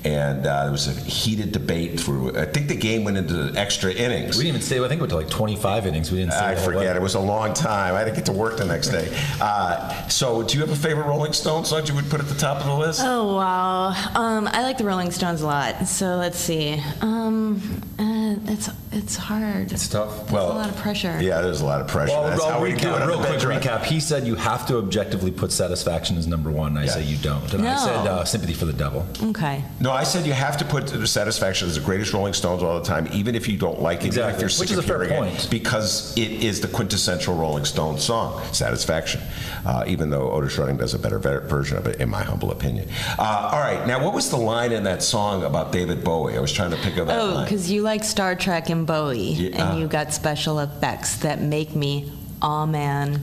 [0.05, 2.37] And uh, there was a heated debate through.
[2.39, 4.37] I think the game went into extra innings.
[4.37, 4.77] We didn't even stay.
[4.85, 6.13] I think we went to like 25 innings.
[6.13, 6.33] We didn't.
[6.33, 6.81] Stay I forget.
[6.81, 6.87] way.
[6.89, 7.95] It was a long time.
[7.95, 9.09] I had to get to work the next day.
[9.41, 12.35] Uh, so, do you have a favorite Rolling Stones song you would put at the
[12.35, 13.01] top of the list?
[13.03, 13.89] Oh wow!
[14.15, 15.87] Um, I like the Rolling Stones a lot.
[15.87, 16.83] So let's see.
[17.01, 17.61] Um,
[17.99, 19.73] uh, it's it's hard.
[19.73, 20.31] It's tough.
[20.31, 21.19] Well, a lot of pressure.
[21.21, 22.13] Yeah, there's a lot of pressure.
[22.13, 23.85] Well, That's I'll how we do it recap, real quick bench, recap.
[23.85, 26.77] He said you have to objectively put satisfaction as number one.
[26.77, 27.53] I say you don't.
[27.55, 29.07] And I said uh, sympathy for the devil.
[29.23, 29.65] Okay.
[29.81, 32.85] No, I said you have to put Satisfaction as the greatest Rolling Stones all the
[32.85, 34.35] time, even if you don't like it, even Exactly.
[34.35, 35.45] if you're sick Which is of a fair hearing point.
[35.45, 39.21] it, because it is the quintessential Rolling Stones song, Satisfaction.
[39.65, 42.51] Uh, even though Otis Redding does a better ver- version of it, in my humble
[42.51, 42.89] opinion.
[43.19, 46.37] Uh, all right, now what was the line in that song about David Bowie?
[46.37, 49.19] I was trying to pick up that Oh, because you like Star Trek and Bowie,
[49.33, 49.71] Yeah.
[49.71, 52.13] and you got special effects that make me,
[52.43, 53.21] aw man,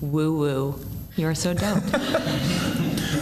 [0.00, 0.80] woo woo.
[1.16, 1.82] You're so dope.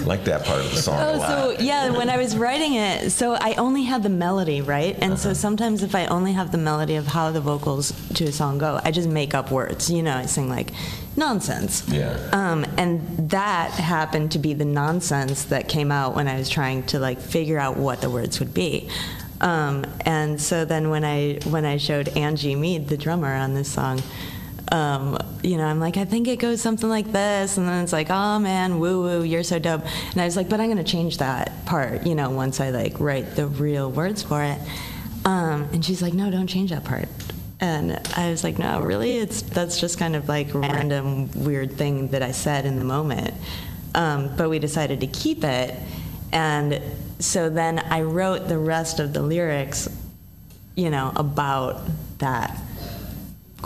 [0.06, 3.34] like that part of the song Oh, so yeah, when I was writing it, so
[3.34, 4.94] I only had the melody, right?
[5.00, 5.16] And Uh-huh.
[5.16, 8.58] so sometimes if I only have the melody of how the vocals to a song
[8.58, 9.90] go, I just make up words.
[9.90, 10.70] You know, I sing like
[11.16, 11.82] nonsense.
[11.88, 12.16] Yeah.
[12.32, 16.84] Um, and that happened to be the nonsense that came out when I was trying
[16.84, 18.88] to like figure out what the words would be.
[19.40, 23.70] Um, and so then when I when I showed Angie Mead, the drummer on this
[23.70, 24.02] song,
[24.72, 27.92] um, you know, I'm like, I think it goes something like this, and then it's
[27.92, 29.82] like, oh man, woo woo, you're so dope.
[30.12, 32.98] And I was like, but I'm gonna change that part, you know, once I like
[32.98, 34.58] write the real words for it.
[35.24, 37.08] Um, and she's like, no, don't change that part.
[37.60, 42.08] And I was like, no, really, it's that's just kind of like random weird thing
[42.08, 43.34] that I said in the moment.
[43.94, 45.74] Um, but we decided to keep it,
[46.32, 46.82] and
[47.18, 49.88] so then I wrote the rest of the lyrics,
[50.74, 51.80] you know, about
[52.18, 52.60] that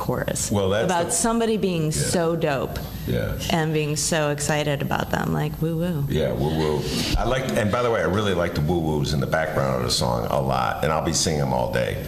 [0.00, 0.50] chorus.
[0.50, 3.34] Well, that's about the- somebody being so dope Yeah.
[3.50, 6.04] and being so excited about them, like woo woo.
[6.08, 6.82] Yeah, woo woo.
[7.18, 9.76] I like, and by the way, I really like the woo woos in the background
[9.76, 11.98] of the song a lot, and I'll be singing them all day.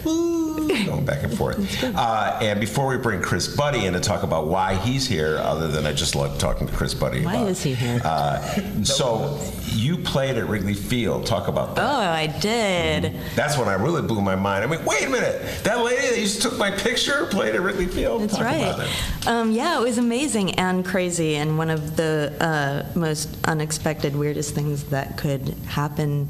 [0.85, 1.83] Going back and forth.
[1.83, 5.67] Uh, and before we bring Chris Buddy in to talk about why he's here, other
[5.67, 7.23] than I just love talking to Chris Buddy.
[7.25, 8.01] Why about- is he here?
[8.03, 8.39] Uh,
[8.83, 11.25] so you played at Wrigley Field.
[11.25, 11.83] Talk about that.
[11.83, 13.15] Oh, I did.
[13.35, 14.63] That's when I really blew my mind.
[14.63, 15.41] I mean, wait a minute.
[15.63, 18.21] That lady that used to took my picture played at Wrigley Field.
[18.21, 18.57] That's Talk right.
[18.61, 19.27] about it.
[19.27, 24.53] Um, yeah, it was amazing and crazy, and one of the uh, most unexpected, weirdest
[24.53, 26.29] things that could happen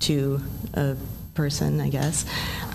[0.00, 0.40] to
[0.74, 0.96] a
[1.34, 2.24] person, I guess.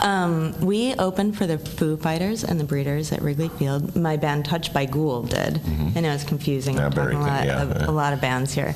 [0.02, 3.95] Um, we opened for the Foo Fighters and the Breeders at Wrigley Field.
[3.95, 5.61] My band Touched by Ghoul did.
[5.95, 6.76] I know it's confusing.
[6.76, 6.82] Mm-hmm.
[6.82, 7.90] Yeah, I'm very talking a lot, yeah, of, yeah.
[7.90, 8.76] a lot of bands here.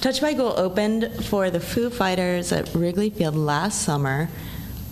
[0.00, 4.28] Touched by Ghoul opened for the Foo Fighters at Wrigley Field last summer.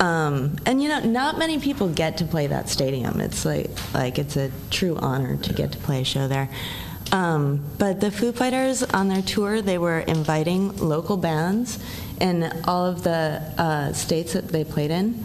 [0.01, 3.21] Um, and you know, not many people get to play that stadium.
[3.21, 6.49] It's like like it's a true honor to get to play a show there.
[7.11, 11.79] Um, but the Foo Fighters on their tour, they were inviting local bands
[12.21, 15.25] in all of the uh, states that they played in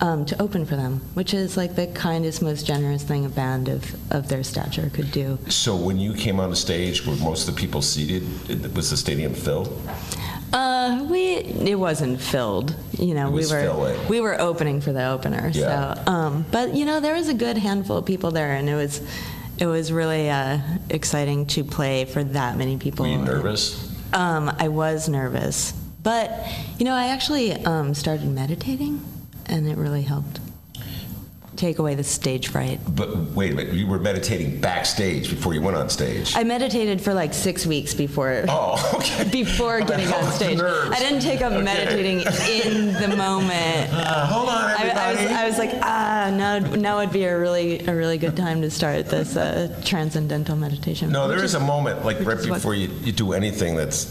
[0.00, 3.68] um, to open for them, which is like the kindest, most generous thing a band
[3.68, 5.38] of, of their stature could do.
[5.48, 8.22] So when you came on the stage, were most of the people seated?
[8.74, 9.68] Was the stadium filled?
[10.52, 12.74] Uh, we it wasn't filled.
[12.98, 14.08] You know, It we were fill-in.
[14.08, 15.50] we were opening for the opener.
[15.54, 15.94] Yeah.
[15.94, 18.74] So, um, but you know, there was a good handful of people there, and it
[18.74, 19.00] was
[19.58, 20.58] it was really uh,
[20.90, 23.06] exciting to play for that many people.
[23.06, 23.88] Were you nervous?
[24.12, 25.72] Um, I was nervous,
[26.02, 26.30] but
[26.78, 29.04] you know, I actually um, started meditating,
[29.46, 30.40] and it really helped
[31.54, 32.80] take away the stage fright.
[32.88, 36.34] But wait a minute, you were meditating backstage before you went on stage.
[36.34, 38.44] I meditated for like six weeks before.
[38.48, 39.28] Oh, okay.
[39.30, 40.58] Before getting on stage.
[40.60, 41.62] I didn't take up Okay.
[41.62, 43.90] meditating in the moment.
[44.12, 45.34] Uh, hold on, I, I was, everybody.
[45.34, 48.70] I was like, ah, now, now would be a really, a really good time to
[48.70, 51.10] start this uh, transcendental meditation.
[51.12, 53.76] No, there which is a moment, like right is what- before you, you do anything
[53.76, 54.04] that's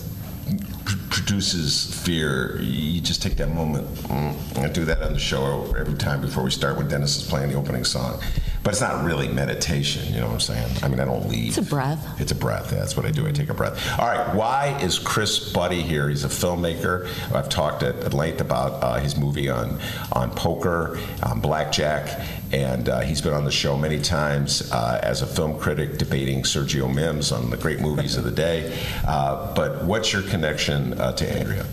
[1.12, 2.60] produces fear.
[2.62, 3.86] You just take that moment.
[4.06, 7.30] Mm, I do that on the show every time before we start when Dennis is
[7.30, 8.22] playing the opening song.
[8.64, 10.14] But it's not really meditation.
[10.14, 10.78] You know what I'm saying?
[10.84, 11.58] I mean, I don't leave.
[11.58, 12.22] It's a breath.
[12.22, 12.70] It's a breath.
[12.70, 13.28] That's what I do.
[13.28, 14.00] I take a breath.
[14.00, 14.36] All right.
[14.36, 16.10] Why is Chris Buddy here?
[16.10, 17.08] He's a filmmaker.
[17.34, 19.80] I've talked at, at length about uh, his movie on
[20.12, 25.24] on poker, on blackjack, and uh, he's been on the show many times uh, as
[25.24, 28.78] a film critic, debating Sergio Mims on the great movies of the day.
[29.08, 31.66] Uh, but what's your connection uh, to Andrea?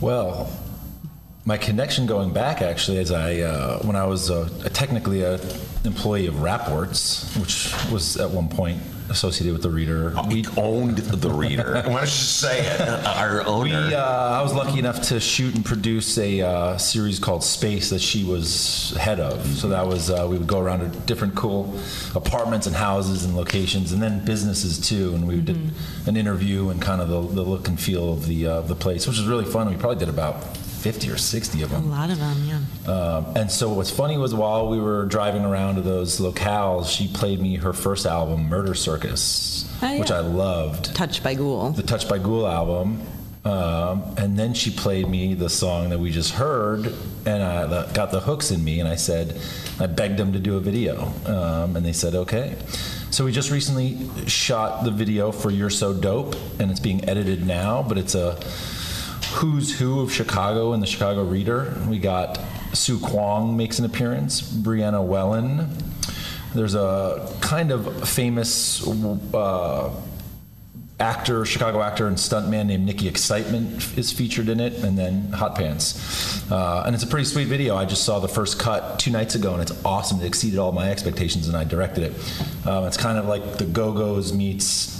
[0.00, 0.50] Well,
[1.44, 5.40] my connection going back actually is I uh, when I was uh, technically a
[5.84, 10.14] employee of Rapworts, which was at one point associated with the Reader.
[10.28, 11.74] We owned the Reader.
[11.74, 12.80] Why don't you say it?
[13.06, 13.88] Our owner.
[13.88, 17.90] We, uh, I was lucky enough to shoot and produce a uh, series called Space
[17.90, 19.44] that she was head of.
[19.46, 21.74] So that was uh, we would go around to different cool
[22.14, 25.14] apartments and houses and locations, and then businesses too.
[25.14, 25.58] And we did
[26.06, 29.06] an interview and kind of the, the look and feel of the uh, the place,
[29.06, 29.68] which was really fun.
[29.68, 30.44] We probably did about
[30.80, 31.84] 50 or 60 of them.
[31.84, 32.90] A lot of them, yeah.
[32.92, 37.06] Um, and so what's funny was while we were driving around to those locales, she
[37.08, 40.10] played me her first album, Murder Circus, Oh, which.
[40.10, 40.94] I loved.
[40.94, 41.70] Touched by Ghoul.
[41.70, 43.02] The Touched by Ghoul album.
[43.44, 46.92] Um, and then she played me the song that we just heard,
[47.24, 48.80] and I got the hooks in me.
[48.80, 49.40] And I said,
[49.78, 52.56] I begged them to do a video, um, and they said okay.
[53.10, 57.46] So we just recently shot the video for "You're So Dope," and it's being edited
[57.46, 57.82] now.
[57.82, 58.38] But it's a
[59.34, 61.76] who's who of Chicago and the Chicago Reader.
[61.88, 62.40] We got
[62.72, 65.68] Sue Kwong makes an appearance, Brianna Wellen.
[66.54, 68.86] There's a kind of famous
[69.34, 69.94] uh,
[71.00, 75.54] actor, Chicago actor and stuntman named Nicky Excitement is featured in it, and then Hot
[75.54, 76.50] Pants.
[76.50, 77.76] Uh, and it's a pretty sweet video.
[77.76, 80.20] I just saw the first cut two nights ago, and it's awesome.
[80.20, 82.66] It exceeded all my expectations, and I directed it.
[82.66, 84.99] Um, it's kind of like the Go Go's meets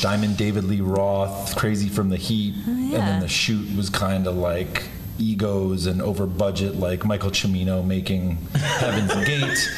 [0.00, 4.36] Diamond David Lee Roth, Crazy from the Heat, and then the shoot was kind of
[4.36, 4.84] like
[5.18, 9.68] egos and over budget, like Michael Cimino making Heaven's Gate.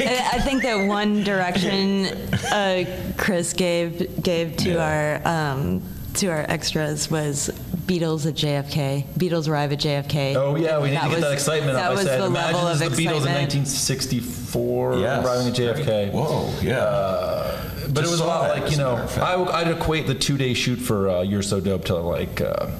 [0.00, 2.06] I I think that one direction
[2.50, 2.84] uh,
[3.18, 5.82] Chris gave gave to our um,
[6.14, 7.50] to our extras was
[7.86, 9.04] Beatles at JFK.
[9.18, 10.34] Beatles arrive at JFK.
[10.36, 11.90] Oh yeah, we need to get was- that excitement That up.
[11.90, 15.24] I was said, the imagine level of the Beatles in 1964 Yes.
[15.24, 16.12] arriving at JFK.
[16.12, 16.78] Whoa, yeah.
[16.78, 17.62] Uh,
[17.92, 19.26] but it was a lot that, like you know, matter of fact.
[19.26, 22.70] I, I'd equate the two-day shoot for uh, "You're So Dope" to like uh,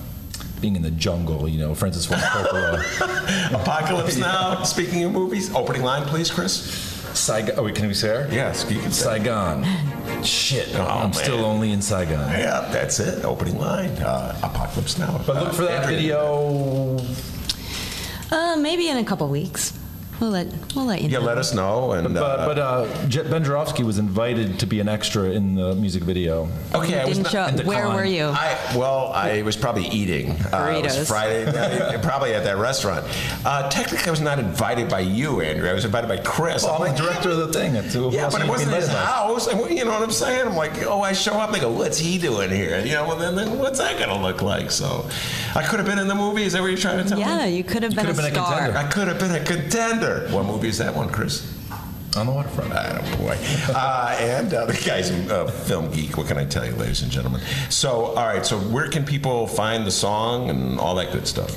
[0.60, 1.48] being in the jungle.
[1.48, 3.54] You know, Francis Ford Coppola.
[3.62, 4.62] Apocalypse Now.
[4.64, 6.92] Speaking of movies, opening line, please, Chris.
[7.16, 7.54] Saigon.
[7.58, 8.28] Oh, wait, can we say her?
[8.30, 9.04] Yes, you can say.
[9.18, 9.64] Saigon.
[10.22, 11.12] Shit, Oh, I'm man.
[11.14, 12.28] still only in Saigon.
[12.30, 13.24] Yeah, that's it.
[13.24, 13.88] Opening line.
[14.02, 15.18] Uh, Apocalypse Now.
[15.26, 15.96] But look for that Andrea.
[15.96, 16.98] video.
[18.30, 19.72] Uh, maybe in a couple weeks.
[20.20, 21.24] We'll let we'll let you Yeah, know.
[21.26, 21.92] let us know.
[21.92, 25.54] And But, uh, but uh, Jet Ben Joravsky was invited to be an extra in
[25.56, 26.48] the music video.
[26.74, 27.94] Okay, I was Didn't not- show Where declined.
[27.94, 28.24] were you?
[28.26, 30.30] I well, I was probably eating.
[30.52, 31.06] Uh, it was Burritos.
[31.08, 31.44] Friday,
[31.92, 33.04] night, probably at that restaurant.
[33.44, 35.68] Uh, technically, I was not invited by you, Andrew.
[35.68, 36.64] I was invited by Chris.
[36.64, 37.74] Well, I'm like, the director of the thing.
[37.74, 39.46] That's who Yeah, but it wasn't his house.
[39.48, 40.46] And, you know what I'm saying?
[40.46, 41.52] I'm like, oh, I show up.
[41.52, 42.80] They go, what's he doing here?
[42.80, 44.70] You know, well, then, then what's that going to look like?
[44.70, 45.06] So
[45.54, 46.44] I could have been in the movie.
[46.44, 47.42] Is that what you're trying to tell Yeah, me?
[47.42, 48.56] Yeah, you could have been, could a have been a star.
[48.68, 48.78] contender.
[48.78, 50.05] I could have been a contender.
[50.30, 51.52] What movie is that one, Chris?
[52.16, 52.72] On the waterfront.
[52.72, 53.36] Oh boy.
[53.74, 56.16] uh, and uh, the guy's a film geek.
[56.16, 57.42] What can I tell you, ladies and gentlemen?
[57.68, 58.44] So, all right.
[58.46, 61.54] So, where can people find the song and all that good stuff?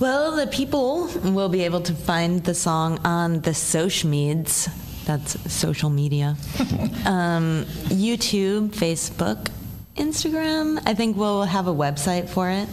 [0.00, 4.70] Well, the people will be able to find the song on the social meds.
[5.04, 6.36] That's social media.
[7.04, 9.48] um, YouTube, Facebook,
[9.96, 10.80] Instagram.
[10.86, 12.68] I think we'll have a website for it.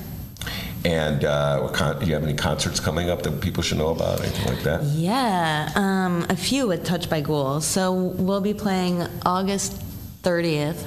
[0.86, 3.90] And uh, what con- do you have any concerts coming up that people should know
[3.90, 4.22] about?
[4.22, 4.84] Anything like that?
[4.84, 7.60] Yeah, um, a few with Touch by Ghoul.
[7.62, 9.82] So we'll be playing August
[10.24, 10.84] 30th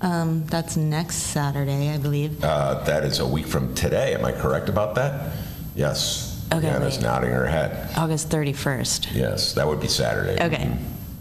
[0.00, 2.42] Um, that's next Saturday, I believe.
[2.42, 4.14] Uh, that is a week from today.
[4.14, 5.32] Am I correct about that?
[5.76, 6.44] Yes.
[6.52, 7.04] Okay, Anna's wait.
[7.04, 7.88] nodding her head.
[7.96, 9.14] August 31st.
[9.14, 10.42] Yes, that would be Saturday.
[10.44, 10.70] Okay.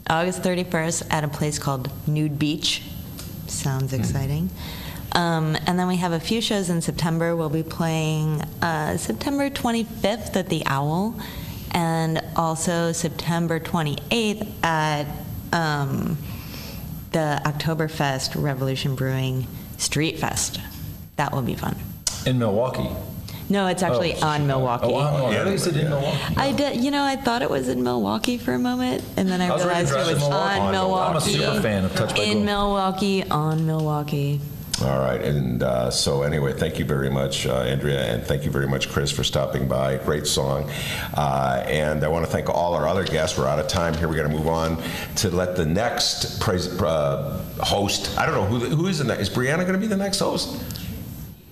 [0.09, 2.81] August 31st at a place called Nude Beach.
[3.47, 4.49] Sounds exciting.
[5.13, 7.35] Um, and then we have a few shows in September.
[7.35, 11.19] We'll be playing uh, September 25th at the Owl,
[11.71, 15.05] and also September 28th at
[15.51, 16.17] um,
[17.11, 20.59] the Oktoberfest Revolution Brewing Street Fest.
[21.17, 21.75] That will be fun.
[22.25, 22.89] In Milwaukee.
[23.49, 24.85] No, it's actually Oh, on Milwaukee.
[24.85, 25.37] Oh, on Milwaukee.
[25.37, 26.35] I thought said in Milwaukee.
[26.37, 29.41] I did, you know, I thought it was in Milwaukee for a moment, and then
[29.41, 30.59] I, I was realized it was to Milwaukee.
[30.61, 31.09] on Milwaukee.
[31.09, 32.45] I'm a super fan of Touched by In Gold.
[32.45, 34.39] Milwaukee, on Milwaukee.
[34.83, 38.49] All right, and uh, so anyway, thank you very much, uh, Andrea, and thank you
[38.49, 39.97] very much, Chris, for stopping by.
[39.97, 40.71] Great song,
[41.13, 43.37] uh, and I want to thank all our other guests.
[43.37, 44.07] We're out of time here.
[44.07, 44.81] We're going to move on
[45.17, 48.17] to let the next uh, host.
[48.17, 49.21] I don't know who who is the next.
[49.21, 50.63] Is Brianna going to be the next host?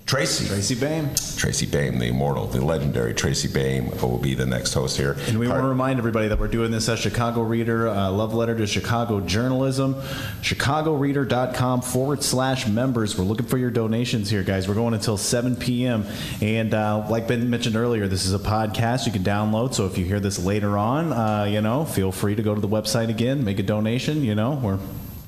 [0.10, 0.48] Tracy.
[0.48, 1.08] Tracy Baim.
[1.38, 5.16] Tracy Baim, the immortal, the legendary Tracy Baim, will be the next host here.
[5.28, 8.34] And we want to remind everybody that we're doing this as Chicago Reader, uh, love
[8.34, 9.94] letter to Chicago journalism,
[10.42, 13.20] chicagoreader.com forward slash members.
[13.20, 14.68] We're looking for your donations here, guys.
[14.68, 16.08] We're going until 7 p.m.
[16.42, 19.76] And uh, like Ben mentioned earlier, this is a podcast you can download.
[19.76, 22.62] So if you hear this later on, uh, you know, feel free to go to
[22.62, 24.24] the website again, make a donation.
[24.24, 24.80] You know, we're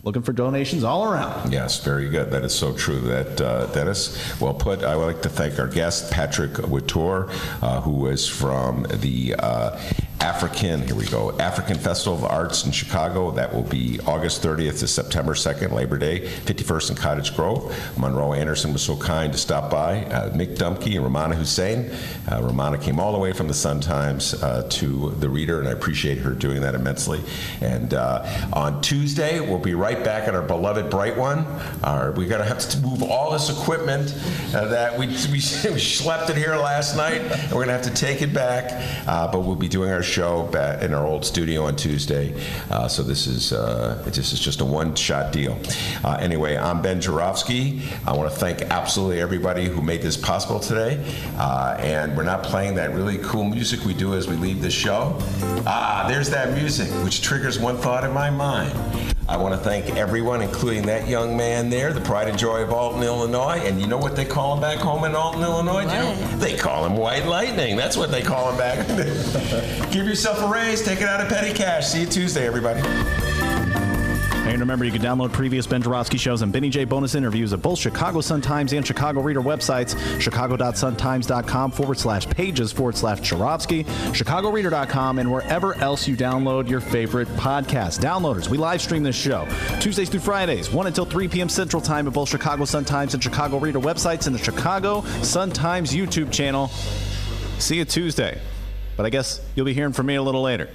[0.03, 1.51] looking for donations all around.
[1.51, 2.31] Yes, very good.
[2.31, 2.99] That is so true.
[2.99, 4.83] That uh, Dennis, well put.
[4.83, 7.30] I would like to thank our guest Patrick Woodtor,
[7.61, 9.80] uh, who is from the uh,
[10.22, 10.83] African.
[10.83, 11.35] Here we go.
[11.40, 13.32] African Festival of Arts in Chicago.
[13.32, 17.75] That will be August 30th to September 2nd, Labor Day, 51st in Cottage Grove.
[17.98, 20.06] Monroe Anderson was so kind to stop by.
[20.06, 21.90] Uh, Mick Dumke and Rummana Hussain.
[22.27, 25.67] Uh, Rummana came all the way from the Sun Times uh, to the Reader, and
[25.67, 27.19] I appreciate her doing that immensely.
[27.59, 31.40] And uh, on Tuesday, we'll be right back at our beloved Bright One.
[31.83, 34.14] Our, we're going to have to move all this equipment
[34.53, 35.40] uh, that we, we, we
[35.82, 38.72] schlepped it here last night, and we're going to have to take it back.
[39.08, 40.45] Uh, but we'll be doing our show
[40.81, 42.35] in our old studio on Tuesday.
[42.69, 45.57] Uh, so this is uh, this is just a one-shot deal.
[46.03, 47.81] Uh, anyway, I'm Ben Joravsky.
[48.06, 51.03] I want to thank absolutely everybody who made this possible today.
[51.38, 54.72] Uh, and we're not playing that really cool music we do as we leave the
[54.72, 55.17] show.
[55.65, 58.73] Ah, there's that music, which triggers one thought in my mind.
[59.32, 62.74] I want to thank everyone, including that young man there, the pride and joy of
[62.74, 63.61] Alton, Illinois.
[63.64, 65.85] And you know what they call him back home in Alton, Illinois?
[65.85, 66.16] Do you know?
[66.38, 67.77] They call him White Lightning.
[67.77, 68.85] That's what they call him back.
[69.90, 70.82] Give yourself a raise.
[70.82, 71.88] Take it out of petty cash.
[71.88, 72.82] See you Tuesday, everybody.
[74.51, 77.61] And remember, you can download previous Ben Joravsky shows and Benny J bonus interviews at
[77.61, 85.19] both Chicago Sun-Times and Chicago Reader websites, chicago.suntimes.com forward slash pages forward slash Joravsky, chicagoreader.com,
[85.19, 88.01] and wherever else you download your favorite podcast.
[88.01, 89.47] Downloaders, we live stream this show
[89.80, 91.47] Tuesdays through Fridays, 1 until 3 p.m.
[91.47, 96.30] Central Time at both Chicago Sun-Times and Chicago Reader websites and the Chicago Sun-Times YouTube
[96.30, 96.67] channel.
[97.59, 98.41] See you Tuesday.
[98.97, 100.69] But I guess you'll be hearing from me a little later.